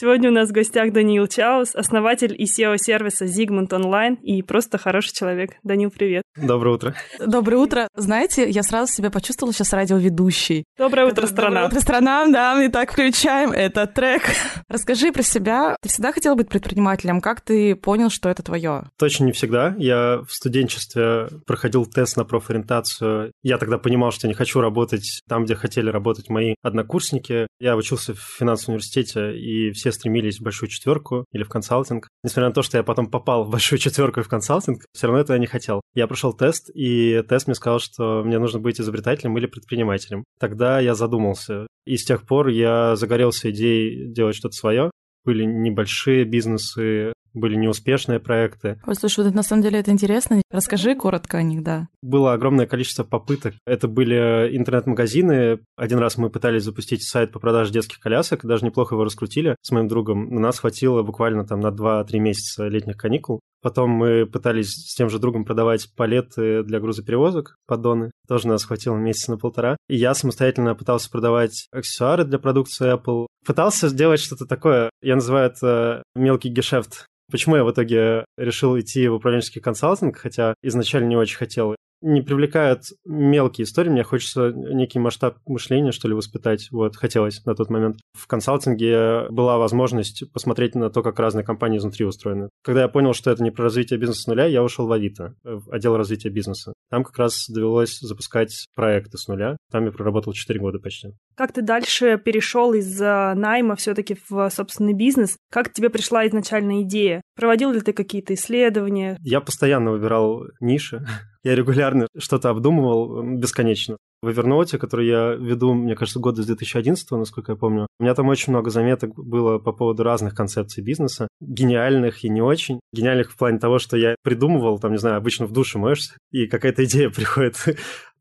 Сегодня 0.00 0.30
у 0.30 0.32
нас 0.32 0.48
в 0.48 0.52
гостях 0.52 0.94
Даниил 0.94 1.26
Чаус, 1.26 1.74
основатель 1.74 2.34
и 2.34 2.46
SEO-сервиса 2.46 3.26
Zigmund 3.26 3.68
Online 3.68 4.16
и 4.22 4.40
просто 4.40 4.78
хороший 4.78 5.12
человек. 5.12 5.50
Данил, 5.62 5.90
привет. 5.90 6.22
Доброе 6.42 6.76
утро. 6.76 6.94
Доброе 7.18 7.56
утро. 7.58 7.86
Знаете, 7.94 8.48
я 8.48 8.62
сразу 8.62 8.90
себя 8.90 9.10
почувствовала 9.10 9.52
сейчас 9.52 9.74
радиоведущей. 9.74 10.64
Доброе 10.78 11.08
утро, 11.08 11.26
страна. 11.26 11.64
Доброе 11.64 11.66
утро, 11.66 11.80
страна. 11.80 12.26
Да, 12.28 12.54
мы 12.54 12.70
так 12.70 12.92
включаем 12.92 13.52
этот 13.52 13.92
трек. 13.92 14.22
Расскажи 14.70 15.12
про 15.12 15.22
себя. 15.22 15.76
Ты 15.82 15.90
всегда 15.90 16.12
хотела 16.12 16.34
быть 16.34 16.48
предпринимателем? 16.48 17.20
Как 17.20 17.42
ты 17.42 17.76
понял, 17.76 18.08
что 18.08 18.30
это 18.30 18.42
твое? 18.42 18.84
Точно 18.98 19.24
не 19.24 19.32
всегда. 19.32 19.74
Я 19.76 20.22
в 20.26 20.32
студенчестве 20.32 21.28
проходил 21.46 21.84
тест 21.84 22.16
на 22.16 22.24
профориентацию. 22.24 23.32
Я 23.42 23.58
тогда 23.58 23.76
понимал, 23.76 24.12
что 24.12 24.28
не 24.28 24.34
хочу 24.34 24.62
работать 24.62 25.20
там, 25.28 25.44
где 25.44 25.56
хотели 25.56 25.90
работать 25.90 26.30
мои 26.30 26.54
однокурсники. 26.62 27.46
Я 27.58 27.76
учился 27.76 28.14
в 28.14 28.18
финансовом 28.20 28.76
университете, 28.76 29.36
и 29.36 29.72
все 29.72 29.89
стремились 29.92 30.38
в 30.38 30.42
большую 30.42 30.68
четверку 30.68 31.24
или 31.32 31.42
в 31.42 31.48
консалтинг. 31.48 32.08
Несмотря 32.22 32.48
на 32.48 32.54
то, 32.54 32.62
что 32.62 32.76
я 32.76 32.82
потом 32.82 33.10
попал 33.10 33.44
в 33.44 33.50
большую 33.50 33.78
четверку 33.78 34.20
и 34.20 34.22
в 34.22 34.28
консалтинг, 34.28 34.84
все 34.92 35.06
равно 35.06 35.20
этого 35.20 35.34
я 35.36 35.40
не 35.40 35.46
хотел. 35.46 35.80
Я 35.94 36.06
прошел 36.06 36.32
тест, 36.32 36.70
и 36.74 37.22
тест 37.28 37.46
мне 37.46 37.54
сказал, 37.54 37.80
что 37.80 38.22
мне 38.24 38.38
нужно 38.38 38.60
быть 38.60 38.80
изобретателем 38.80 39.36
или 39.38 39.46
предпринимателем. 39.46 40.24
Тогда 40.38 40.80
я 40.80 40.94
задумался. 40.94 41.66
И 41.86 41.96
с 41.96 42.04
тех 42.04 42.26
пор 42.26 42.48
я 42.48 42.96
загорелся 42.96 43.50
идеей 43.50 44.12
делать 44.12 44.36
что-то 44.36 44.56
свое. 44.56 44.90
Были 45.24 45.44
небольшие 45.44 46.24
бизнесы, 46.24 47.12
были 47.34 47.56
неуспешные 47.56 48.20
проекты. 48.20 48.80
Ой, 48.86 48.94
слушай, 48.94 49.24
вот 49.24 49.34
на 49.34 49.42
самом 49.42 49.62
деле 49.62 49.80
это 49.80 49.90
интересно. 49.90 50.42
Расскажи 50.50 50.94
коротко 50.94 51.38
о 51.38 51.42
них, 51.42 51.62
да. 51.62 51.88
Было 52.02 52.32
огромное 52.32 52.66
количество 52.66 53.04
попыток. 53.04 53.54
Это 53.66 53.88
были 53.88 54.56
интернет-магазины. 54.56 55.60
Один 55.76 55.98
раз 55.98 56.16
мы 56.16 56.30
пытались 56.30 56.64
запустить 56.64 57.02
сайт 57.02 57.32
по 57.32 57.38
продаже 57.38 57.72
детских 57.72 58.00
колясок, 58.00 58.44
даже 58.44 58.64
неплохо 58.64 58.94
его 58.94 59.04
раскрутили 59.04 59.56
с 59.62 59.70
моим 59.70 59.88
другом. 59.88 60.28
На 60.34 60.40
нас 60.40 60.58
хватило 60.58 61.02
буквально 61.02 61.46
там 61.46 61.60
на 61.60 61.68
2-3 61.68 62.18
месяца 62.18 62.68
летних 62.68 62.96
каникул. 62.96 63.40
Потом 63.62 63.90
мы 63.90 64.26
пытались 64.26 64.70
с 64.70 64.94
тем 64.94 65.10
же 65.10 65.18
другом 65.18 65.44
продавать 65.44 65.88
палеты 65.94 66.62
для 66.62 66.80
грузоперевозок, 66.80 67.56
поддоны. 67.66 68.10
Тоже 68.26 68.48
нас 68.48 68.64
хватило 68.64 68.96
месяца 68.96 69.32
на 69.32 69.36
полтора. 69.38 69.76
И 69.88 69.96
я 69.96 70.14
самостоятельно 70.14 70.74
пытался 70.74 71.10
продавать 71.10 71.66
аксессуары 71.70 72.24
для 72.24 72.38
продукции 72.38 72.94
Apple. 72.94 73.26
Пытался 73.44 73.88
сделать 73.88 74.20
что-то 74.20 74.46
такое, 74.46 74.90
я 75.02 75.14
называю 75.14 75.50
это 75.50 76.02
мелкий 76.14 76.48
гешефт. 76.48 77.06
Почему 77.30 77.56
я 77.56 77.64
в 77.64 77.70
итоге 77.70 78.24
решил 78.36 78.78
идти 78.78 79.08
в 79.08 79.14
управленческий 79.14 79.60
консалтинг, 79.60 80.16
хотя 80.16 80.54
изначально 80.62 81.08
не 81.08 81.16
очень 81.16 81.36
хотел? 81.36 81.74
не 82.02 82.22
привлекают 82.22 82.84
мелкие 83.04 83.64
истории, 83.64 83.90
мне 83.90 84.02
хочется 84.02 84.52
некий 84.52 84.98
масштаб 84.98 85.38
мышления, 85.46 85.92
что 85.92 86.08
ли, 86.08 86.14
воспитать. 86.14 86.68
Вот, 86.70 86.96
хотелось 86.96 87.44
на 87.44 87.54
тот 87.54 87.70
момент. 87.70 87.98
В 88.14 88.26
консалтинге 88.26 89.28
была 89.30 89.58
возможность 89.58 90.30
посмотреть 90.32 90.74
на 90.74 90.90
то, 90.90 91.02
как 91.02 91.18
разные 91.18 91.44
компании 91.44 91.78
изнутри 91.78 92.06
устроены. 92.06 92.48
Когда 92.62 92.82
я 92.82 92.88
понял, 92.88 93.12
что 93.12 93.30
это 93.30 93.42
не 93.42 93.50
про 93.50 93.64
развитие 93.64 93.98
бизнеса 93.98 94.22
с 94.22 94.26
нуля, 94.26 94.46
я 94.46 94.62
ушел 94.62 94.86
в 94.86 94.92
Авито, 94.92 95.34
в 95.44 95.70
отдел 95.70 95.96
развития 95.96 96.30
бизнеса. 96.30 96.72
Там 96.90 97.04
как 97.04 97.18
раз 97.18 97.46
довелось 97.48 97.98
запускать 98.00 98.66
проекты 98.74 99.18
с 99.18 99.28
нуля. 99.28 99.56
Там 99.70 99.84
я 99.84 99.92
проработал 99.92 100.32
4 100.32 100.58
года 100.58 100.78
почти. 100.78 101.10
Как 101.40 101.52
ты 101.52 101.62
дальше 101.62 102.20
перешел 102.22 102.74
из 102.74 103.00
найма 103.00 103.74
все-таки 103.74 104.14
в 104.28 104.50
собственный 104.50 104.92
бизнес? 104.92 105.38
Как 105.50 105.72
тебе 105.72 105.88
пришла 105.88 106.26
изначальная 106.26 106.82
идея? 106.82 107.22
Проводил 107.34 107.72
ли 107.72 107.80
ты 107.80 107.94
какие-то 107.94 108.34
исследования? 108.34 109.16
Я 109.22 109.40
постоянно 109.40 109.92
выбирал 109.92 110.42
ниши. 110.60 111.02
Я 111.42 111.54
регулярно 111.54 112.08
что-то 112.18 112.50
обдумывал 112.50 113.22
бесконечно. 113.38 113.96
В 114.22 114.28
Evernote, 114.28 114.76
который 114.76 115.06
я 115.06 115.32
веду, 115.32 115.72
мне 115.72 115.96
кажется, 115.96 116.20
года 116.20 116.42
с 116.42 116.46
2011, 116.46 117.10
насколько 117.12 117.52
я 117.52 117.56
помню, 117.56 117.86
у 117.98 118.02
меня 118.02 118.14
там 118.14 118.28
очень 118.28 118.52
много 118.52 118.68
заметок 118.68 119.14
было 119.14 119.58
по 119.58 119.72
поводу 119.72 120.02
разных 120.02 120.34
концепций 120.34 120.84
бизнеса, 120.84 121.28
гениальных 121.40 122.22
и 122.22 122.28
не 122.28 122.42
очень. 122.42 122.80
Гениальных 122.92 123.30
в 123.30 123.38
плане 123.38 123.58
того, 123.58 123.78
что 123.78 123.96
я 123.96 124.16
придумывал, 124.22 124.78
там, 124.78 124.92
не 124.92 124.98
знаю, 124.98 125.16
обычно 125.16 125.46
в 125.46 125.52
душе 125.52 125.78
моешься, 125.78 126.18
и 126.30 126.46
какая-то 126.46 126.84
идея 126.84 127.08
приходит. 127.16 127.56